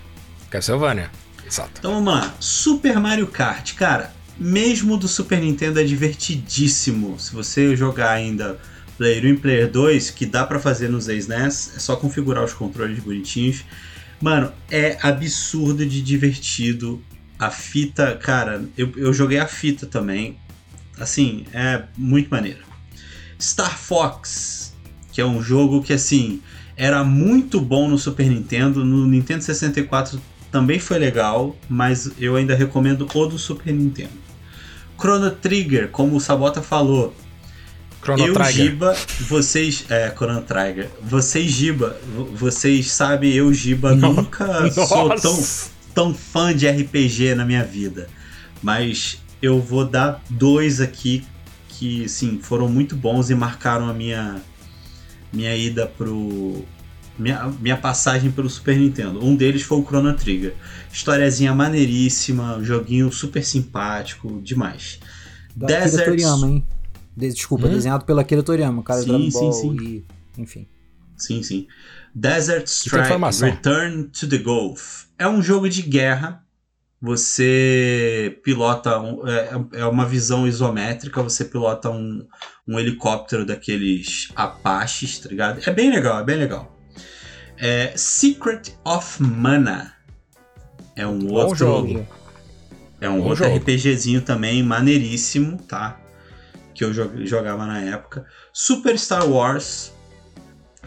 Castlevania. 0.50 1.10
Exato. 1.46 1.72
Então 1.80 1.94
vamos 1.96 2.14
lá. 2.14 2.34
Super 2.40 3.00
Mario 3.00 3.28
Kart, 3.28 3.74
cara, 3.76 4.14
mesmo 4.38 4.98
do 4.98 5.08
Super 5.08 5.40
Nintendo 5.40 5.80
é 5.80 5.84
divertidíssimo. 5.84 7.20
Se 7.20 7.34
você 7.34 7.76
jogar 7.76 8.12
ainda 8.12 8.60
Player 8.98 9.26
1 9.26 9.28
e 9.28 9.38
Player 9.38 9.72
2, 9.72 10.12
que 10.12 10.26
dá 10.26 10.46
pra 10.46 10.60
fazer 10.60 10.90
nos 10.90 11.08
SNES, 11.08 11.74
é 11.76 11.80
só 11.80 11.96
configurar 11.96 12.44
os 12.44 12.54
controles 12.54 13.00
bonitinhos. 13.00 13.64
Mano, 14.22 14.52
é 14.70 14.98
absurdo 15.02 15.86
de 15.86 16.02
divertido. 16.02 17.02
A 17.38 17.52
fita, 17.52 18.16
cara, 18.16 18.64
eu, 18.78 18.92
eu 18.96 19.14
joguei 19.14 19.38
a 19.38 19.48
fita 19.48 19.86
também. 19.86 20.38
Assim, 20.98 21.46
é 21.54 21.84
muito 21.98 22.30
maneiro. 22.30 22.64
Star 23.40 23.78
Fox, 23.78 24.74
que 25.12 25.20
é 25.20 25.26
um 25.26 25.42
jogo 25.42 25.84
que 25.84 25.92
assim 25.92 26.42
era 26.78 27.04
muito 27.04 27.60
bom 27.60 27.88
no 27.88 27.98
Super 27.98 28.30
Nintendo, 28.30 28.84
no 28.84 29.06
Nintendo 29.08 29.44
64 29.44 30.22
também 30.52 30.80
foi 30.80 30.98
legal, 30.98 31.56
mas 31.68 32.12
eu 32.18 32.36
ainda 32.36 32.56
recomendo 32.56 33.08
o 33.14 33.26
do 33.26 33.38
Super 33.38 33.74
Nintendo. 33.74 34.25
Chrono 35.00 35.32
Trigger, 35.32 35.90
como 35.90 36.16
o 36.16 36.20
Sabota 36.20 36.62
falou, 36.62 37.14
Chrono 38.04 38.26
eu. 38.26 38.44
Giba, 38.46 38.96
vocês. 39.22 39.86
É, 39.90 40.12
Chrono 40.16 40.42
Trigger. 40.42 40.90
Vocês, 41.02 41.52
Giba, 41.52 41.98
vo- 42.16 42.26
vocês 42.26 42.92
sabem, 42.92 43.32
eu, 43.34 43.52
Giba, 43.54 43.96
nunca 43.96 44.70
sou 44.72 45.10
tão, 45.10 45.34
Nossa. 45.34 45.70
tão 45.94 46.14
fã 46.14 46.56
de 46.56 46.68
RPG 46.70 47.34
na 47.36 47.44
minha 47.46 47.64
vida. 47.64 48.08
Mas 48.62 49.18
eu 49.42 49.60
vou 49.60 49.86
dar 49.86 50.22
dois 50.30 50.80
aqui 50.80 51.26
que, 51.68 52.08
sim, 52.08 52.40
foram 52.42 52.70
muito 52.70 52.96
bons 52.96 53.30
e 53.30 53.36
marcaram 53.36 53.90
a 53.90 53.94
minha, 53.94 54.42
minha 55.34 55.56
ida 55.56 55.86
pro. 55.88 56.64
Minha, 57.18 57.48
minha 57.60 57.78
passagem 57.78 58.30
pelo 58.32 58.50
Super 58.50 58.78
Nintendo. 58.78 59.24
Um 59.24 59.36
deles 59.36 59.62
foi 59.62 59.78
o 59.80 59.86
Chrono 59.86 60.14
Trigger. 60.14 60.54
Historiazinha 60.92 61.54
maneiríssima, 61.54 62.60
joguinho 62.62 63.12
super 63.12 63.44
simpático, 63.44 64.42
demais. 64.42 65.00
Da 65.56 65.68
Desert- 65.68 66.06
Toriyama, 66.06 66.48
hein? 66.48 66.68
De- 67.16 67.30
Desculpa, 67.32 67.68
Hum? 67.68 67.70
desenhado 67.72 68.04
pela 68.06 68.22
Akira 68.22 68.44
Toriyama, 68.44 68.82
o 68.82 68.84
cara 68.84 69.00
Sim, 69.02 69.06
do 69.08 69.12
Dragon 69.14 69.32
sim, 69.32 69.40
Ball 69.40 69.54
sim. 69.54 69.78
e... 70.38 70.42
Enfim. 70.42 70.68
Sim, 71.16 71.42
sim. 71.44 71.68
Desert 72.14 72.68
Strike. 72.68 73.14
Return 73.42 74.04
to 74.10 74.28
the 74.28 74.38
Gulf. 74.38 75.06
É 75.18 75.26
um 75.28 75.42
jogo 75.42 75.70
de 75.70 75.82
guerra. 75.82 76.44
Você 77.02 78.38
pilota. 78.44 79.00
Um, 79.00 79.26
é, 79.28 79.52
é 79.80 79.86
uma 79.86 80.06
visão 80.06 80.46
isométrica. 80.48 81.22
Você 81.24 81.46
pilota 81.46 81.90
um, 81.90 82.26
um 82.68 82.78
helicóptero 82.80 83.46
daqueles 83.46 84.30
Apaches, 84.36 85.20
tá 85.20 85.30
ligado? 85.30 85.62
É 85.66 85.72
bem 85.72 85.90
legal, 85.90 86.20
é 86.20 86.24
bem 86.24 86.36
legal. 86.38 86.75
É 87.58 87.94
Secret 87.96 88.74
of 88.84 89.22
Mana. 89.22 89.94
É 90.96 91.06
um 91.08 91.20
Bom 91.20 91.34
outro 91.34 91.56
jogo. 91.56 92.06
é 93.02 93.10
um 93.10 93.20
Bom 93.22 93.30
outro 93.30 93.44
jogo. 93.46 93.58
RPGzinho 93.58 94.22
também, 94.22 94.62
maneiríssimo, 94.64 95.58
tá? 95.64 96.00
Que 96.74 96.84
eu 96.84 96.92
jo- 96.94 97.26
jogava 97.26 97.66
na 97.66 97.80
época. 97.82 98.26
Super 98.54 98.98
Star 99.00 99.30
Wars, 99.30 99.94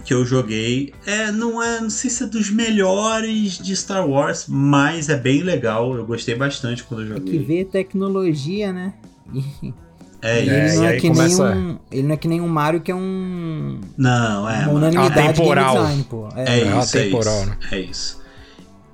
que 0.05 0.13
eu 0.15 0.25
joguei. 0.25 0.93
É, 1.07 1.31
não 1.33 1.63
é, 1.63 1.81
não 1.81 1.91
sei 1.91 2.11
se 2.11 2.23
é 2.25 2.27
dos 2.27 2.51
melhores 2.51 3.59
de 3.59 3.75
Star 3.75 4.07
Wars, 4.09 4.45
mas 4.49 5.09
é 5.09 5.17
bem 5.17 5.43
legal. 5.43 5.95
Eu 5.95 6.07
gostei 6.07 6.35
bastante 6.35 6.85
quando 6.85 7.03
eu 7.05 7.15
Tem 7.17 7.25
que 7.25 7.33
joguei. 7.39 7.45
ver 7.45 7.65
tecnologia, 7.67 8.73
né? 8.73 8.95
E 10.23 10.27
É, 10.27 10.39
ele, 10.41 10.67
isso. 10.67 10.77
não 10.79 10.87
é 10.89 10.97
que 10.97 11.09
começa- 11.09 11.55
nem 11.55 11.65
um, 11.65 11.79
ele 11.93 12.03
não 12.03 12.15
é 12.15 12.17
que 12.17 12.29
nem 12.29 12.41
um 12.41 12.49
Mario 12.49 12.81
que 12.81 12.91
é 12.91 12.95
um, 12.95 13.81
Não, 13.97 14.49
é, 14.49 14.65
uma 14.67 14.73
unanimidade 14.73 15.15
de 15.15 15.21
Atemporal. 15.29 15.75
game 15.75 15.87
design, 15.87 16.05
pô. 16.11 16.29
É, 16.35 16.43
É, 16.45 16.61
É 16.61 16.79
isso, 16.81 16.99
é 16.99 17.07
isso. 17.07 17.47
né? 17.47 17.57
É 17.73 17.79
isso. 17.81 18.23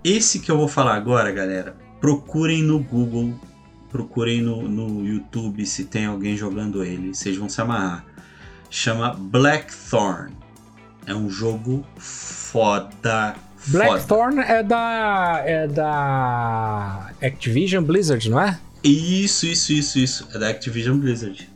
Esse 0.05 0.39
que 0.41 0.51
eu 0.51 0.57
vou 0.59 0.69
falar 0.69 0.95
agora, 0.97 1.33
galera, 1.33 1.77
procurem 2.01 2.63
no 2.63 2.79
Google, 2.79 3.33
procurem 3.91 4.43
no, 4.43 4.69
no 4.69 5.03
YouTube 5.07 5.65
se 5.65 5.85
tem 5.85 6.05
alguém 6.07 6.37
jogando 6.37 6.85
ele, 6.85 7.15
vocês 7.15 7.37
vão 7.39 7.49
se 7.49 7.59
amarrar. 7.61 8.05
Chama 8.69 9.15
Blackthorn. 9.19 10.33
É 11.07 11.15
um 11.15 11.31
jogo 11.31 11.85
foda. 11.97 12.91
foda. 12.99 13.35
Blackthorn 13.69 14.41
é 14.41 14.63
da. 14.63 15.43
é 15.45 15.67
da. 15.69 17.11
Activision 17.23 17.83
Blizzard, 17.85 18.29
não 18.29 18.41
é? 18.41 18.59
Isso, 18.85 19.47
isso, 19.47 19.73
isso, 19.73 19.99
isso. 19.99 20.29
É 20.35 20.39
da 20.39 20.49
Activision 20.49 20.99
Blizzard. 20.99 21.49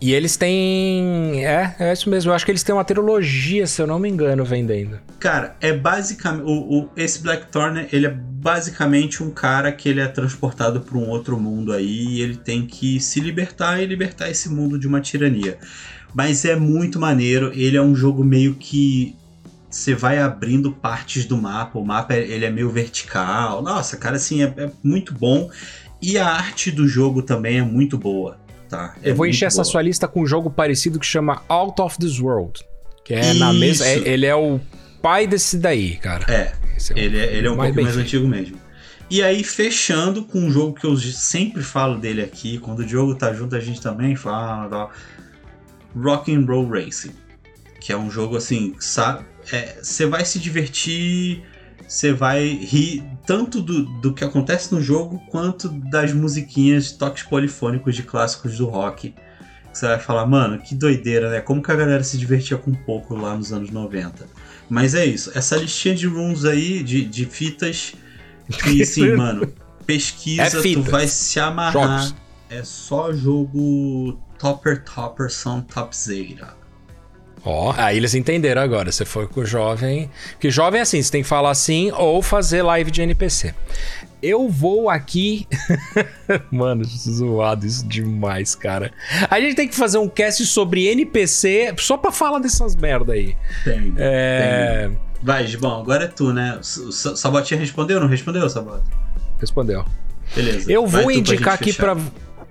E 0.00 0.12
eles 0.12 0.36
têm. 0.36 1.44
É, 1.44 1.74
é 1.80 1.92
isso 1.92 2.08
mesmo. 2.08 2.30
Eu 2.30 2.34
acho 2.36 2.44
que 2.44 2.52
eles 2.52 2.62
têm 2.62 2.72
uma 2.72 2.84
trilogia, 2.84 3.66
se 3.66 3.82
eu 3.82 3.86
não 3.86 3.98
me 3.98 4.08
engano, 4.08 4.44
vendendo. 4.44 5.00
Cara, 5.18 5.56
é 5.60 5.72
basicamente. 5.72 6.44
O, 6.44 6.82
o- 6.84 6.90
esse 6.96 7.20
Blackthorn, 7.20 7.88
ele 7.92 8.06
é 8.06 8.10
basicamente 8.10 9.24
um 9.24 9.30
cara 9.30 9.72
que 9.72 9.88
ele 9.88 10.00
é 10.00 10.06
transportado 10.06 10.80
para 10.82 10.96
um 10.96 11.08
outro 11.08 11.36
mundo 11.38 11.72
aí 11.72 12.06
e 12.10 12.20
ele 12.20 12.36
tem 12.36 12.64
que 12.64 13.00
se 13.00 13.18
libertar 13.18 13.82
e 13.82 13.86
libertar 13.86 14.30
esse 14.30 14.48
mundo 14.48 14.78
de 14.78 14.86
uma 14.86 15.00
tirania. 15.00 15.58
Mas 16.14 16.44
é 16.44 16.54
muito 16.54 17.00
maneiro, 17.00 17.50
ele 17.52 17.76
é 17.76 17.82
um 17.82 17.94
jogo 17.94 18.22
meio 18.22 18.54
que. 18.54 19.16
Você 19.68 19.94
vai 19.94 20.18
abrindo 20.18 20.72
partes 20.72 21.26
do 21.26 21.36
mapa, 21.36 21.78
o 21.78 21.84
mapa 21.84 22.14
ele 22.14 22.44
é 22.44 22.50
meio 22.50 22.70
vertical. 22.70 23.60
Nossa, 23.62 23.96
cara, 23.96 24.16
assim, 24.16 24.42
é, 24.42 24.46
é 24.56 24.70
muito 24.82 25.12
bom. 25.12 25.50
E 26.00 26.16
a 26.18 26.26
arte 26.28 26.70
do 26.70 26.86
jogo 26.86 27.22
também 27.22 27.58
é 27.58 27.62
muito 27.62 27.98
boa, 27.98 28.38
tá? 28.68 28.94
É 29.02 29.10
eu 29.10 29.14
vou 29.16 29.26
encher 29.26 29.46
essa 29.46 29.56
boa. 29.62 29.64
sua 29.64 29.82
lista 29.82 30.06
com 30.06 30.22
um 30.22 30.26
jogo 30.26 30.48
parecido 30.50 30.98
que 31.00 31.06
chama 31.06 31.42
Out 31.48 31.80
of 31.82 31.98
This 31.98 32.20
World. 32.20 32.60
Que 33.04 33.14
é 33.14 33.34
na 33.34 33.52
mesma. 33.52 33.86
é- 33.86 33.96
Isso. 33.96 34.06
ele 34.08 34.26
é 34.26 34.34
o 34.34 34.60
pai 35.02 35.26
desse 35.26 35.56
daí, 35.58 35.96
cara. 35.96 36.24
É, 36.32 36.52
Esse 36.76 36.92
o- 36.92 36.98
Ele 36.98 37.18
é, 37.18 37.34
ele 37.36 37.46
é 37.46 37.50
um 37.50 37.56
mais 37.56 37.70
pouco 37.74 37.82
mais 37.82 37.94
feito. 37.96 38.06
antigo 38.06 38.28
mesmo. 38.28 38.56
E 39.10 39.22
aí, 39.22 39.42
fechando 39.42 40.22
com 40.24 40.38
um 40.38 40.50
jogo 40.50 40.74
que 40.74 40.84
eu 40.86 40.94
sempre 40.98 41.62
falo 41.62 41.98
dele 41.98 42.20
aqui, 42.22 42.58
quando 42.58 42.80
o 42.80 42.84
Diogo 42.84 43.14
tá 43.14 43.32
junto, 43.32 43.56
a 43.56 43.60
gente 43.60 43.80
também 43.80 44.14
fala. 44.14 44.68
Tal, 44.68 44.92
Rock 45.96 46.34
and 46.34 46.44
Roll 46.46 46.68
Racing. 46.68 47.12
Que 47.80 47.92
é 47.92 47.96
um 47.96 48.10
jogo 48.10 48.36
assim, 48.36 48.74
sabe? 48.78 49.24
Você 49.82 50.04
vai 50.04 50.24
se 50.26 50.38
divertir, 50.38 51.42
você 51.86 52.12
vai 52.12 52.46
rir 52.48 53.04
tanto 53.26 53.60
do, 53.60 53.84
do 54.00 54.12
que 54.12 54.24
acontece 54.24 54.74
no 54.74 54.80
jogo, 54.80 55.22
quanto 55.30 55.68
das 55.68 56.12
musiquinhas, 56.12 56.92
toques 56.92 57.22
polifônicos 57.22 57.94
de 57.94 58.02
clássicos 58.02 58.58
do 58.58 58.66
rock. 58.66 59.14
Você 59.72 59.86
vai 59.86 59.98
falar, 59.98 60.26
mano, 60.26 60.58
que 60.58 60.74
doideira, 60.74 61.30
né? 61.30 61.40
Como 61.40 61.62
que 61.62 61.70
a 61.70 61.76
galera 61.76 62.02
se 62.02 62.18
divertia 62.18 62.56
com 62.56 62.72
pouco 62.72 63.14
lá 63.14 63.36
nos 63.36 63.52
anos 63.52 63.70
90. 63.70 64.26
Mas 64.68 64.94
é 64.94 65.04
isso, 65.04 65.30
essa 65.34 65.56
listinha 65.56 65.94
de 65.94 66.06
rooms 66.06 66.44
aí, 66.44 66.82
de, 66.82 67.04
de 67.04 67.24
fitas, 67.24 67.94
que 68.48 68.84
sim, 68.86 69.14
mano, 69.14 69.50
pesquisa, 69.86 70.42
É 70.42 70.74
tu 70.74 70.82
vai 70.82 71.06
se 71.06 71.40
amarrar. 71.40 72.02
Jogos. 72.02 72.14
é 72.50 72.62
só 72.62 73.12
jogo 73.12 74.18
Topper 74.38 74.84
Topper 74.84 75.30
São 75.30 75.62
Topzera. 75.62 76.57
Ó, 77.44 77.74
aí 77.76 77.96
eles 77.96 78.14
entenderam 78.14 78.62
agora. 78.62 78.90
Você 78.90 79.04
foi 79.04 79.26
com 79.26 79.40
o 79.40 79.46
jovem. 79.46 80.10
Que 80.38 80.50
jovem 80.50 80.78
é 80.80 80.82
assim, 80.82 81.02
você 81.02 81.10
tem 81.10 81.22
que 81.22 81.28
falar 81.28 81.50
assim 81.50 81.90
ou 81.92 82.22
fazer 82.22 82.62
live 82.62 82.90
de 82.90 83.02
NPC. 83.02 83.54
Eu 84.22 84.48
vou 84.48 84.90
aqui. 84.90 85.46
Mano, 86.50 86.84
zoado 86.84 87.66
isso 87.66 87.86
demais, 87.86 88.54
cara. 88.54 88.92
A 89.30 89.40
gente 89.40 89.54
tem 89.54 89.68
que 89.68 89.76
fazer 89.76 89.98
um 89.98 90.08
cast 90.08 90.44
sobre 90.46 90.88
NPC 90.88 91.74
só 91.78 91.96
pra 91.96 92.10
falar 92.10 92.40
dessas 92.40 92.74
merda 92.74 93.12
aí. 93.12 93.36
Tem. 93.64 93.92
É. 93.96 94.88
tem. 94.88 94.98
Vai, 95.22 95.46
Gibão, 95.46 95.80
agora 95.80 96.04
é 96.04 96.08
tu, 96.08 96.32
né? 96.32 96.58
O 96.58 96.92
Sabotinha 96.92 97.58
respondeu 97.58 97.96
ou 97.96 98.02
não 98.02 98.08
respondeu, 98.08 98.48
Sabota? 98.48 98.84
Respondeu. 99.40 99.84
Beleza. 100.34 100.70
Eu 100.70 100.86
vou 100.86 101.10
indicar 101.10 101.54
aqui 101.54 101.72
para 101.72 101.96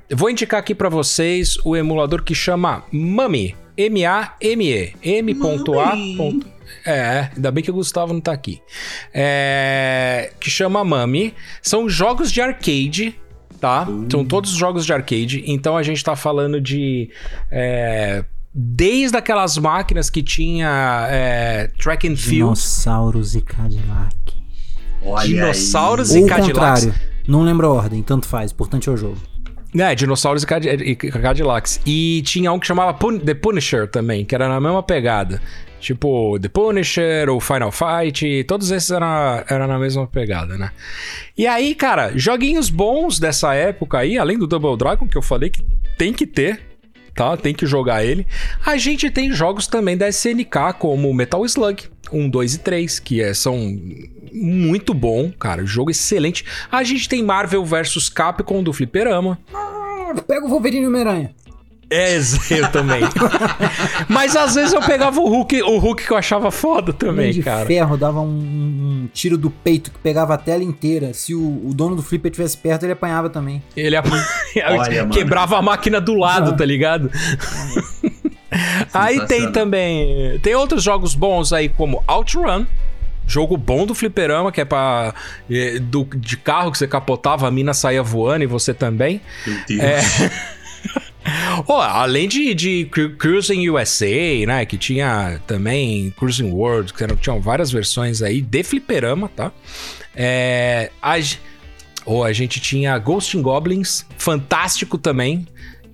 vou 0.09 0.29
indicar 0.29 0.59
aqui 0.59 0.73
para 0.73 0.89
vocês 0.89 1.57
o 1.65 1.75
emulador 1.75 2.23
que 2.23 2.33
chama 2.33 2.83
Mami, 2.91 3.55
M 3.77 4.05
A 4.05 4.35
M 4.41 4.65
E, 4.67 4.93
M.A. 5.03 5.93
É, 6.85 7.29
ainda 7.35 7.51
bem 7.51 7.63
que 7.63 7.69
o 7.69 7.73
Gustavo 7.73 8.13
não 8.13 8.21
tá 8.21 8.31
aqui. 8.31 8.61
É, 9.13 10.31
que 10.39 10.49
chama 10.49 10.83
Mami. 10.83 11.33
São 11.61 11.89
jogos 11.89 12.31
de 12.31 12.41
arcade, 12.41 13.15
tá? 13.59 13.87
Uh. 13.87 14.07
São 14.09 14.25
todos 14.25 14.51
jogos 14.51 14.85
de 14.85 14.93
arcade. 14.93 15.43
Então 15.45 15.77
a 15.77 15.83
gente 15.83 16.03
tá 16.03 16.15
falando 16.15 16.59
de. 16.59 17.09
É, 17.51 18.23
desde 18.53 19.15
aquelas 19.15 19.57
máquinas 19.57 20.09
que 20.09 20.23
tinha 20.23 21.07
é, 21.11 21.69
track 21.77 22.07
and 22.07 22.15
field. 22.15 22.37
Dinossauros 22.37 23.35
e 23.35 23.41
Cadillac. 23.41 24.15
Olha 25.03 25.27
Dinossauros 25.27 26.11
aí. 26.11 26.23
e 26.23 26.25
Cadillacs. 26.25 26.85
contrário. 26.85 27.17
Não 27.27 27.41
lembro 27.43 27.67
a 27.67 27.71
ordem, 27.71 28.01
tanto 28.01 28.25
faz. 28.25 28.51
Importante 28.51 28.89
é 28.89 28.91
o 28.91 28.97
jogo. 28.97 29.17
É, 29.79 29.93
dinossauros 29.95 30.43
e, 30.43 30.47
Cad 30.47 30.65
e 30.65 30.95
Cadillacs. 30.95 31.79
E 31.85 32.21
tinha 32.25 32.51
um 32.51 32.59
que 32.59 32.67
chamava 32.67 32.93
Pun 32.93 33.19
The 33.19 33.33
Punisher 33.33 33.87
também, 33.87 34.25
que 34.25 34.33
era 34.33 34.47
na 34.47 34.59
mesma 34.59 34.81
pegada. 34.81 35.41
Tipo, 35.79 36.39
The 36.39 36.49
Punisher, 36.49 37.29
o 37.29 37.39
Final 37.39 37.71
Fight, 37.71 38.43
todos 38.45 38.71
esses 38.71 38.89
eram, 38.89 39.07
eram 39.47 39.67
na 39.67 39.77
mesma 39.77 40.07
pegada, 40.07 40.57
né? 40.57 40.71
E 41.37 41.45
aí, 41.45 41.75
cara, 41.75 42.11
joguinhos 42.15 42.69
bons 42.69 43.19
dessa 43.19 43.53
época 43.53 43.99
aí, 43.99 44.17
além 44.17 44.37
do 44.37 44.47
Double 44.47 44.75
Dragon, 44.75 45.07
que 45.07 45.17
eu 45.17 45.21
falei 45.21 45.49
que 45.49 45.63
tem 45.97 46.11
que 46.11 46.25
ter, 46.25 46.59
tá? 47.13 47.37
Tem 47.37 47.53
que 47.53 47.65
jogar 47.65 48.03
ele. 48.03 48.25
A 48.65 48.77
gente 48.77 49.09
tem 49.11 49.31
jogos 49.31 49.67
também 49.67 49.95
da 49.95 50.09
SNK, 50.09 50.73
como 50.79 51.13
Metal 51.13 51.45
Slug, 51.45 51.83
1, 52.11 52.29
2 52.29 52.53
e 52.53 52.59
3, 52.59 52.99
que 52.99 53.21
é, 53.21 53.33
são 53.33 53.79
muito 54.31 54.93
bom, 54.93 55.31
cara. 55.31 55.65
Jogo 55.65 55.91
excelente. 55.91 56.45
A 56.71 56.83
gente 56.83 57.07
tem 57.09 57.23
Marvel 57.23 57.65
vs 57.65 58.09
Capcom 58.09 58.61
do 58.61 58.73
Fliperama. 58.73 59.39
Ah, 59.53 60.13
pega 60.27 60.45
o 60.45 60.49
Wolverine 60.49 60.83
e 60.83 60.87
Homem-Aranha. 60.87 61.31
É, 61.89 62.17
eu 62.51 62.71
também. 62.71 63.01
Mas 64.09 64.35
às 64.35 64.55
vezes 64.55 64.73
eu 64.73 64.81
pegava 64.81 65.19
o 65.19 65.27
Hulk, 65.27 65.61
o 65.63 65.77
Hulk 65.77 66.05
que 66.05 66.11
eu 66.11 66.17
achava 66.17 66.51
foda 66.51 66.91
também, 66.91 67.31
de 67.31 67.41
cara. 67.41 67.65
ferro 67.65 67.97
dava 67.97 68.19
um, 68.19 68.27
um, 68.27 69.09
tiro 69.13 69.37
do 69.37 69.49
peito 69.49 69.91
que 69.91 69.99
pegava 69.99 70.33
a 70.33 70.37
tela 70.37 70.63
inteira. 70.63 71.13
Se 71.13 71.33
o, 71.33 71.39
o 71.39 71.73
dono 71.73 71.95
do 71.95 72.03
flipper 72.03 72.31
estivesse 72.31 72.57
perto, 72.57 72.83
ele 72.83 72.93
apanhava 72.93 73.29
também. 73.29 73.63
Ele 73.75 73.95
apanhava, 73.95 74.27
quebrava 75.11 75.57
a 75.57 75.61
máquina 75.61 76.01
do 76.01 76.13
lado, 76.13 76.51
ah. 76.51 76.55
tá 76.55 76.65
ligado? 76.65 77.09
aí 78.93 79.25
tem 79.27 79.51
também. 79.51 80.39
Tem 80.39 80.55
outros 80.55 80.83
jogos 80.83 81.15
bons 81.15 81.53
aí, 81.53 81.69
como 81.69 82.03
Outrun. 82.07 82.65
Jogo 83.25 83.57
bom 83.57 83.85
do 83.85 83.93
fliperama, 83.93 84.51
que 84.51 84.61
é 84.61 84.65
pra. 84.65 85.13
É, 85.51 85.79
do, 85.79 86.05
de 86.15 86.37
carro 86.37 86.71
que 86.71 86.77
você 86.77 86.87
capotava, 86.87 87.47
a 87.47 87.51
mina 87.51 87.73
saía 87.73 88.01
voando 88.01 88.43
e 88.43 88.47
você 88.47 88.73
também. 88.73 89.21
Meu 89.45 89.57
Deus. 89.67 89.81
É... 89.81 90.01
oh, 91.67 91.73
além 91.73 92.27
de, 92.27 92.53
de 92.53 92.89
Cruising 93.17 93.69
USA, 93.69 94.45
né? 94.45 94.65
Que 94.65 94.77
tinha 94.77 95.41
também 95.45 96.11
Cruising 96.17 96.51
World, 96.51 96.93
que 96.93 97.03
eram, 97.03 97.17
tinham 97.17 97.41
várias 97.41 97.69
versões 97.69 98.21
aí 98.21 98.41
de 98.41 98.63
fliperama, 98.63 99.29
tá? 99.35 99.51
É, 100.15 100.89
a, 101.01 101.15
oh, 102.05 102.23
a 102.23 102.31
gente 102.31 102.59
tinha 102.59 102.97
Ghost 102.97 103.37
in 103.37 103.41
Goblins, 103.41 104.05
fantástico 104.17 104.97
também. 104.97 105.45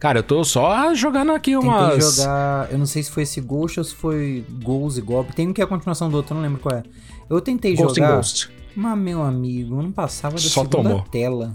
Cara, 0.04 0.20
eu 0.20 0.24
tô 0.24 0.44
só 0.44 0.94
jogando 0.94 1.32
aqui 1.32 1.56
umas... 1.56 1.94
Tentei 1.94 2.12
jogar... 2.12 2.70
Eu 2.70 2.78
não 2.78 2.86
sei 2.86 3.02
se 3.04 3.10
foi 3.10 3.24
esse 3.24 3.40
Ghost 3.40 3.80
ou 3.80 3.86
se 3.86 3.96
foi 3.96 4.46
Ghost 4.62 5.00
e 5.00 5.02
Goblin. 5.02 5.32
Tem 5.32 5.48
um 5.48 5.54
que 5.54 5.62
é 5.62 5.64
a 5.64 5.68
continuação 5.68 6.10
do 6.10 6.18
outro, 6.18 6.34
eu 6.34 6.36
não 6.36 6.44
lembro 6.44 6.60
qual 6.60 6.76
é. 6.76 6.84
Eu 7.30 7.40
tentei 7.40 7.74
Ghost 7.74 7.96
jogar... 7.96 8.18
Ghost. 8.18 8.52
Mas, 8.76 8.98
meu 8.98 9.24
amigo, 9.24 9.82
não 9.82 9.94
passava 9.94 10.36
da 10.36 10.42
só 10.42 10.66
segunda 10.66 10.90
tomou. 10.90 11.02
tela. 11.10 11.54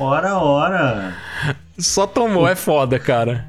Ora, 0.00 0.36
ora! 0.36 1.16
Só 1.78 2.08
tomou, 2.08 2.48
é 2.48 2.56
foda, 2.56 2.98
cara. 2.98 3.46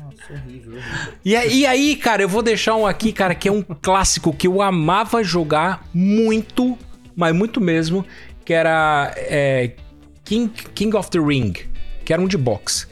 E, 1.25 1.31
e 1.31 1.65
aí, 1.65 1.95
cara, 1.95 2.21
eu 2.21 2.29
vou 2.29 2.43
deixar 2.43 2.75
um 2.75 2.85
aqui, 2.85 3.11
cara, 3.11 3.33
que 3.33 3.47
é 3.47 3.51
um 3.51 3.63
clássico 3.63 4.31
que 4.31 4.45
eu 4.45 4.61
amava 4.61 5.23
jogar 5.23 5.83
muito, 5.91 6.77
mas 7.15 7.35
muito 7.35 7.59
mesmo, 7.59 8.05
que 8.45 8.53
era 8.53 9.11
é, 9.15 9.71
King, 10.23 10.51
King 10.75 10.95
of 10.95 11.09
the 11.09 11.17
Ring, 11.17 11.53
que 12.05 12.13
era 12.13 12.21
um 12.21 12.27
de 12.27 12.37
boxe 12.37 12.86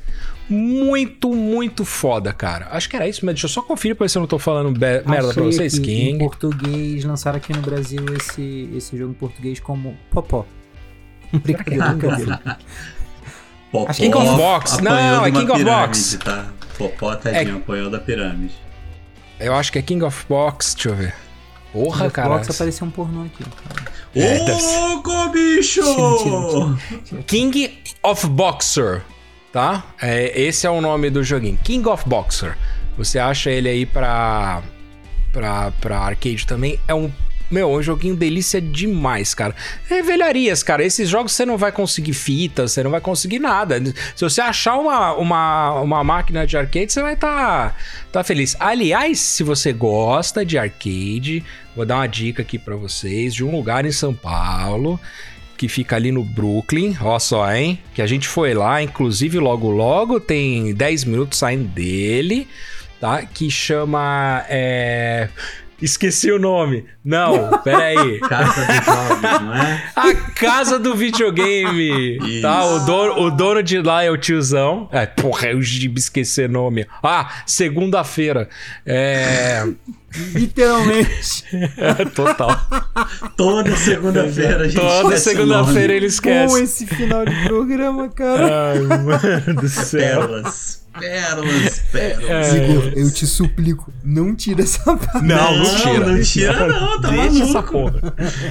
muito, 0.50 1.34
muito 1.34 1.84
foda, 1.84 2.32
cara. 2.32 2.68
Acho 2.72 2.90
que 2.90 2.96
era 2.96 3.08
isso, 3.08 3.26
mas 3.26 3.36
deixa 3.36 3.46
eu 3.46 3.50
só 3.50 3.62
conferir 3.62 3.96
pra 3.96 4.06
ver 4.06 4.10
se 4.10 4.18
eu 4.18 4.22
não 4.22 4.28
tô 4.28 4.38
falando 4.38 4.78
merda 4.80 5.34
pra 5.34 5.44
vocês. 5.44 5.80
King. 5.80 6.12
Em 6.12 6.18
português, 6.18 7.04
lançaram 7.04 7.38
aqui 7.38 7.54
no 7.54 7.62
Brasil 7.62 8.04
esse, 8.16 8.70
esse 8.76 8.98
jogo 8.98 9.12
em 9.12 9.16
português 9.16 9.60
como 9.60 9.98
Popó. 10.12 10.46
Brincadeira, 11.34 11.90
brincadeira. 11.94 12.60
Popó 13.72 13.94
King 13.94 14.16
of 14.16 14.38
Box. 14.38 14.78
Não, 14.82 15.26
é 15.26 15.32
King 15.32 15.52
of 15.52 15.64
Box. 15.64 16.20
Tá? 16.24 16.48
Popó, 16.78 17.16
tadinho, 17.16 17.56
é... 17.56 17.58
apanhou 17.58 17.90
da 17.90 18.00
pirâmide. 18.00 18.54
Eu 19.40 19.56
acho 19.56 19.72
que 19.72 19.80
é 19.80 19.82
King 19.82 20.04
of 20.04 20.26
Box, 20.30 20.76
deixa 20.76 20.90
eu 20.90 20.96
ver. 20.96 21.14
Porra, 21.74 22.10
cara. 22.10 22.30
Box 22.30 22.50
apareceu 22.52 22.88
um 22.88 22.92
pornô 22.92 23.24
aqui. 23.24 23.44
Ô, 24.16 24.22
é, 24.22 25.30
bicho! 25.30 25.82
King 27.28 27.78
of 28.02 28.28
Boxer 28.28 29.02
tá? 29.56 29.86
É, 30.02 30.38
esse 30.38 30.68
é 30.68 30.70
o 30.70 30.82
nome 30.82 31.10
do 31.10 31.24
joguinho, 31.24 31.58
King 31.64 31.88
of 31.88 32.04
Boxer. 32.10 32.58
Você 32.98 33.18
acha 33.18 33.50
ele 33.50 33.70
aí 33.70 33.86
pra, 33.86 34.62
pra, 35.32 35.72
pra 35.80 35.98
arcade 35.98 36.46
também. 36.46 36.78
É 36.86 36.94
um 36.94 37.10
meu, 37.50 37.72
um 37.72 37.82
joguinho 37.82 38.18
delícia 38.18 38.60
demais, 38.60 39.34
cara. 39.34 39.56
É 39.90 40.02
velharias, 40.02 40.62
cara. 40.62 40.84
Esses 40.84 41.08
jogos 41.08 41.32
você 41.32 41.46
não 41.46 41.58
vai 41.58 41.72
conseguir 41.72 42.12
fita, 42.12 42.68
você 42.68 42.84
não 42.84 42.92
vai 42.92 43.00
conseguir 43.00 43.40
nada. 43.40 43.82
Se 44.14 44.22
você 44.22 44.42
achar 44.42 44.76
uma, 44.78 45.14
uma, 45.14 45.80
uma 45.80 46.04
máquina 46.04 46.46
de 46.46 46.58
arcade, 46.58 46.92
você 46.92 47.02
vai 47.02 47.14
estar 47.14 47.70
tá, 47.70 47.76
tá 48.12 48.24
feliz. 48.26 48.58
Aliás, 48.60 49.20
se 49.20 49.42
você 49.42 49.72
gosta 49.72 50.44
de 50.44 50.58
arcade, 50.58 51.46
vou 51.74 51.86
dar 51.86 51.98
uma 51.98 52.08
dica 52.08 52.42
aqui 52.42 52.60
para 52.60 52.76
vocês 52.76 53.34
de 53.34 53.44
um 53.44 53.56
lugar 53.56 53.86
em 53.86 53.92
São 53.92 54.14
Paulo 54.14 55.00
que 55.56 55.68
fica 55.68 55.96
ali 55.96 56.12
no 56.12 56.24
Brooklyn, 56.24 56.96
ó 57.02 57.18
só, 57.20 57.52
hein? 57.54 57.80
Que 57.94 58.02
a 58.02 58.08
gente 58.08 58.28
foi 58.28 58.54
lá, 58.54 58.82
inclusive 58.82 59.40
logo 59.40 59.70
logo, 59.70 60.20
tem 60.20 60.74
10 60.74 61.06
minutos 61.06 61.40
saindo 61.40 61.68
dele, 61.70 62.48
tá? 63.00 63.26
Que 63.26 63.50
chama. 63.50 64.46
É... 64.50 65.30
Esqueci 65.82 66.32
o 66.32 66.40
nome. 66.40 66.86
Não, 67.04 67.58
peraí. 67.60 68.20
Casa 68.28 68.66
do 68.66 68.86
Jovem, 68.86 69.46
não 69.46 69.56
é? 69.56 69.84
A 69.96 70.14
casa 70.32 70.80
do 70.80 70.96
videogame. 70.96 72.18
Isso. 72.18 72.42
Tá, 72.42 72.66
o 72.66 72.80
dono, 72.86 73.22
o 73.24 73.32
dono 73.32 73.62
de 73.62 73.82
lá 73.82 74.04
é 74.04 74.10
o 74.10 74.18
tiozão. 74.18 74.90
É, 74.92 75.06
porra, 75.06 75.50
eu 75.50 75.60
esqueci 75.60 76.44
o 76.44 76.50
nome. 76.50 76.88
Ah, 77.04 77.30
segunda-feira. 77.46 78.50
É. 78.86 79.66
Literalmente. 80.34 81.44
É, 81.78 82.06
total. 82.06 82.50
Toda 83.36 83.76
segunda-feira 83.76 84.64
a 84.64 84.68
gente 84.68 84.80
Toda 84.80 85.18
segunda-feira 85.18 85.94
ele 85.94 86.06
esquece. 86.06 86.54
Com 86.54 86.58
esse 86.58 86.86
final 86.86 87.26
de 87.26 87.36
programa, 87.44 88.10
cara. 88.10 88.72
Ai, 88.72 88.80
mano 88.80 89.62
do 89.62 89.68
céu. 89.68 90.00
Pérolas. 90.00 90.85
Pérolas, 91.00 91.80
pérolas. 91.92 92.56
É... 92.56 92.94
eu 92.96 93.12
te 93.12 93.28
suplico, 93.28 93.94
não 94.04 94.36
tira 94.36 94.62
essa 94.62 94.96
parte. 94.96 95.26
Não, 95.26 95.58
não 95.58 95.76
tira. 95.76 96.06
Não 96.06 96.22
tira, 96.22 96.68
não, 96.68 97.02
tá 97.02 97.10
Deixa 97.10 97.26
maluco. 97.26 97.44
essa 97.44 97.64
porra. 97.64 98.02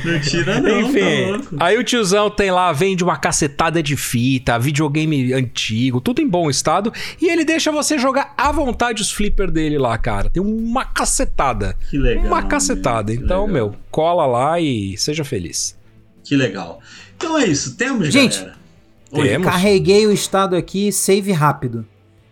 Não 0.04 0.20
tira, 0.20 0.60
não. 0.60 0.80
Enfim, 0.80 1.56
tá 1.56 1.66
aí 1.66 1.78
o 1.78 1.84
tiozão 1.84 2.30
tem 2.30 2.50
lá, 2.50 2.72
vende 2.72 3.02
uma 3.02 3.16
cacetada 3.16 3.82
de 3.82 3.96
fita, 3.96 4.58
videogame 4.58 5.32
antigo, 5.32 6.00
tudo 6.00 6.20
em 6.20 6.28
bom 6.28 6.50
estado. 6.50 6.92
E 7.20 7.28
ele 7.28 7.44
deixa 7.44 7.72
você 7.72 7.98
jogar 7.98 8.34
à 8.36 8.52
vontade 8.52 9.00
os 9.00 9.10
flippers 9.10 9.52
dele 9.52 9.78
lá, 9.78 9.96
cara. 9.96 10.28
Tem 10.28 10.42
uma 10.42 10.84
cacetada. 10.84 11.74
Que 11.90 11.98
legal. 11.98 12.26
Uma 12.26 12.42
cacetada. 12.42 13.12
Meu, 13.12 13.22
então, 13.22 13.46
legal. 13.46 13.52
meu, 13.52 13.76
cola 13.90 14.26
lá 14.26 14.60
e 14.60 14.96
seja 14.98 15.24
feliz. 15.24 15.76
Que 16.22 16.36
legal. 16.36 16.80
Então 17.16 17.38
é 17.38 17.46
isso, 17.46 17.76
temos, 17.76 18.12
Gente, 18.12 18.38
galera. 18.38 18.64
Temos. 19.12 19.46
Carreguei 19.46 20.06
o 20.06 20.12
estado 20.12 20.56
aqui, 20.56 20.90
save 20.90 21.30
rápido. 21.30 21.86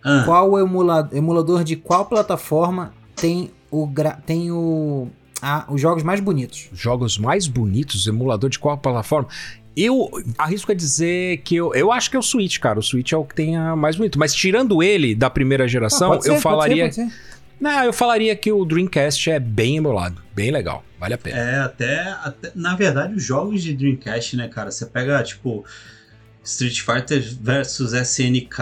Ah. 0.04 0.22
Qual 0.24 0.58
emula 0.58 1.08
emulador 1.12 1.62
de 1.64 1.76
qual 1.76 2.04
plataforma 2.06 2.92
tem 3.16 3.50
o 3.70 3.88
tem 4.26 4.50
o 4.50 5.08
ah, 5.40 5.66
os 5.68 5.80
jogos 5.80 6.02
mais 6.02 6.20
bonitos? 6.20 6.68
Jogos 6.72 7.18
mais 7.18 7.46
bonitos, 7.46 8.06
emulador 8.06 8.48
de 8.50 8.58
qual 8.58 8.76
plataforma? 8.78 9.28
Eu 9.76 10.10
arrisco 10.36 10.70
a 10.70 10.74
dizer 10.74 11.38
que 11.38 11.56
eu, 11.56 11.74
eu 11.74 11.90
acho 11.90 12.10
que 12.10 12.16
é 12.16 12.18
o 12.18 12.22
Switch, 12.22 12.58
cara. 12.58 12.78
O 12.78 12.82
Switch 12.82 13.12
é 13.12 13.16
o 13.16 13.24
que 13.24 13.34
tem 13.34 13.56
a 13.56 13.74
mais 13.74 13.96
bonito. 13.96 14.18
Mas 14.18 14.34
tirando 14.34 14.82
ele 14.82 15.14
da 15.14 15.30
primeira 15.30 15.66
geração, 15.66 16.08
Ah, 16.08 16.16
pode 16.16 16.24
ser, 16.24 16.30
eu 16.30 16.32
pode 16.34 16.42
falaria. 16.42 16.92
ser, 16.92 17.02
pode 17.02 17.12
ser. 17.12 17.22
Não, 17.58 17.84
eu 17.84 17.92
falaria 17.92 18.34
que 18.36 18.52
o 18.52 18.64
Dreamcast 18.64 19.30
é 19.30 19.38
bem 19.40 19.76
emulado. 19.76 20.20
Bem 20.34 20.50
legal. 20.50 20.84
Vale 20.98 21.14
a 21.14 21.18
pena. 21.18 21.38
É, 21.38 21.58
até, 21.60 22.00
até. 22.22 22.52
Na 22.54 22.74
verdade, 22.76 23.14
os 23.14 23.22
jogos 23.24 23.62
de 23.62 23.72
Dreamcast, 23.72 24.36
né, 24.36 24.48
cara? 24.48 24.70
Você 24.70 24.84
pega, 24.84 25.22
tipo. 25.22 25.64
Street 26.44 26.80
Fighter 26.80 27.22
versus 27.40 27.92
SNK 27.92 28.58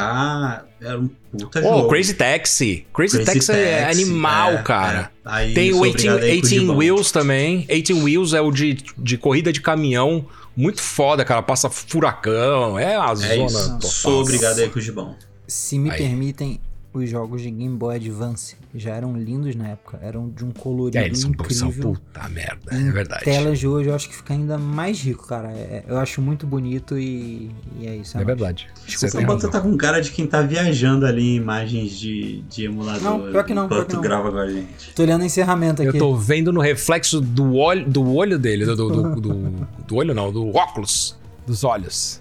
era 0.81 0.99
um 0.99 1.09
puta 1.33 1.61
Oh, 1.61 1.62
jogo. 1.62 1.89
Crazy 1.89 2.14
Taxi. 2.14 2.87
Crazy, 2.93 3.16
Crazy 3.18 3.24
Taxi 3.24 3.53
é 3.53 3.81
Taxi, 3.85 4.03
animal, 4.03 4.53
é, 4.53 4.62
cara. 4.62 4.99
é. 5.24 5.28
Aí, 5.28 5.55
Tem 5.55 5.70
o 5.72 5.76
sou 5.76 5.83
18, 5.93 5.95
obrigado 5.95 6.22
aí 6.24 6.31
com 6.33 6.39
o 6.39 6.43
18 6.43 6.61
Gibão. 6.61 6.76
Wheels 6.76 7.12
também. 7.12 7.61
18 7.68 8.05
Wheels 8.05 8.33
é 8.35 8.41
o 8.41 8.51
de, 8.51 8.78
de 8.99 9.16
corrida 9.18 9.53
de 9.53 9.61
caminhão. 9.61 10.26
Muito 10.57 10.83
foda, 10.83 11.24
cara. 11.24 11.43
Passa 11.43 11.70
furacão. 11.70 12.78
É 12.78 12.97
a 12.97 13.11
É 13.12 13.14
zona 13.14 13.47
isso. 13.47 13.70
total. 13.74 13.91
Sou 13.91 14.20
obrigado 14.22 14.59
aí 14.59 14.68
com 14.68 14.78
o 14.78 14.83
Gibão. 14.83 15.16
Se 15.47 15.78
me 15.78 15.91
Aí. 15.91 15.97
permitem, 15.99 16.61
os 16.93 17.09
jogos 17.09 17.41
de 17.43 17.51
Game 17.51 17.76
Boy 17.76 17.95
Advance 17.97 18.57
já 18.74 18.95
eram 18.97 19.16
lindos 19.16 19.55
na 19.55 19.68
época. 19.68 19.99
Eram 20.03 20.28
de 20.28 20.45
um 20.45 20.51
colorido 20.51 20.99
É, 20.99 21.07
eles 21.07 21.20
são, 21.20 21.32
são 21.51 21.68
incrível. 21.68 21.93
puta 21.93 22.28
merda. 22.28 22.74
Em 22.76 22.88
É 22.88 22.91
verdade. 22.91 23.24
telas 23.24 23.59
de 23.61 23.68
hoje 23.68 23.88
eu 23.88 23.95
acho 23.95 24.09
que 24.09 24.16
fica 24.16 24.34
ainda 24.34 24.59
mais 24.59 25.01
rico, 25.01 25.24
cara. 25.26 25.49
É- 25.53 25.84
eu 25.86 25.99
acho 25.99 26.20
muito 26.20 26.47
bonito 26.49 26.99
e, 26.99 27.51
e 27.78 27.86
é 27.86 27.95
isso. 27.97 28.16
É 28.16 28.24
nóis. 28.24 28.26
verdade. 28.26 28.66
Você 28.88 29.07
O 29.07 29.20
Bota 29.20 29.32
razão. 29.47 29.51
tá 29.51 29.61
com 29.61 29.76
cara 29.76 30.01
de 30.01 30.11
quem 30.11 30.26
tá 30.26 30.43
viajando 30.43 31.07
ali 31.07 31.22
em 31.22 31.36
imagens 31.36 31.93
de, 31.93 32.43
de 32.43 32.64
emulador. 32.64 33.03
Não, 33.03 33.30
pior 33.30 33.45
que 33.45 33.55
não, 33.55 33.68
pior 33.68 33.84
que 33.84 33.95
não. 33.95 34.01
grava 34.03 34.32
com 34.32 34.38
a 34.38 34.49
gente. 34.49 34.93
Tô 34.95 35.03
olhando 35.03 35.22
o 35.22 35.24
encerramento 35.24 35.82
Eu 35.82 35.91
aqui. 35.91 35.99
tô 35.99 36.16
vendo 36.16 36.53
no 36.53 36.61
reflexo 36.61 37.20
do 37.20 37.55
olho, 37.55 37.88
do 37.88 38.12
olho 38.14 38.36
dele, 38.38 38.64
do, 38.66 38.74
do, 38.74 38.88
do, 38.88 39.14
do- 39.20 39.68
do 39.86 39.95
olho 39.97 40.12
não, 40.12 40.32
do 40.32 40.49
óculos 40.57 41.16
dos 41.47 41.62
olhos. 41.62 42.20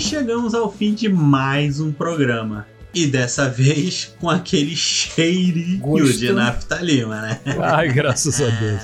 E 0.00 0.02
chegamos 0.02 0.54
ao 0.54 0.72
fim 0.72 0.94
de 0.94 1.10
mais 1.10 1.78
um 1.78 1.92
programa. 1.92 2.66
E 2.94 3.06
dessa 3.06 3.50
vez 3.50 4.14
com 4.18 4.30
aquele 4.30 4.74
cheirinho 4.74 5.78
Gosto. 5.78 6.16
de 6.16 6.32
naftalina, 6.32 7.20
né? 7.20 7.40
Ai, 7.60 7.92
graças 7.92 8.40
a 8.40 8.48
Deus. 8.58 8.80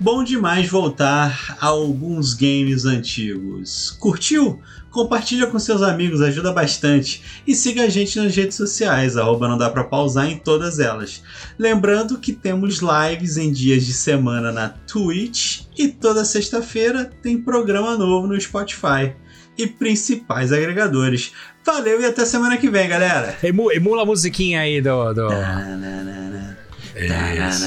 Bom 0.00 0.24
demais 0.24 0.66
voltar 0.66 1.58
a 1.60 1.66
alguns 1.66 2.32
games 2.32 2.86
antigos. 2.86 3.90
Curtiu? 4.00 4.58
Compartilha 4.90 5.46
com 5.46 5.58
seus 5.58 5.82
amigos, 5.82 6.22
ajuda 6.22 6.50
bastante. 6.54 7.22
E 7.46 7.54
siga 7.54 7.82
a 7.82 7.88
gente 7.90 8.18
nas 8.18 8.34
redes 8.34 8.56
sociais, 8.56 9.18
arroba 9.18 9.46
não 9.46 9.58
dá 9.58 9.68
pra 9.68 9.84
pausar 9.84 10.26
em 10.26 10.38
todas 10.38 10.78
elas. 10.78 11.22
Lembrando 11.58 12.16
que 12.18 12.32
temos 12.32 12.80
lives 12.80 13.36
em 13.36 13.52
dias 13.52 13.84
de 13.84 13.92
semana 13.92 14.50
na 14.50 14.70
Twitch 14.70 15.64
e 15.76 15.86
toda 15.88 16.24
sexta-feira 16.24 17.04
tem 17.20 17.36
programa 17.36 17.98
novo 17.98 18.26
no 18.26 18.40
Spotify 18.40 19.12
e 19.58 19.66
principais 19.66 20.52
agregadores. 20.52 21.32
Valeu 21.64 22.00
e 22.00 22.04
até 22.06 22.24
semana 22.24 22.56
que 22.56 22.68
vem, 22.70 22.88
galera! 22.88 23.36
Emu- 23.42 23.72
emula 23.72 24.02
a 24.02 24.06
musiquinha 24.06 24.60
aí 24.60 24.80
do. 24.80 25.12
do... 25.12 25.28
Isso. 27.48 27.66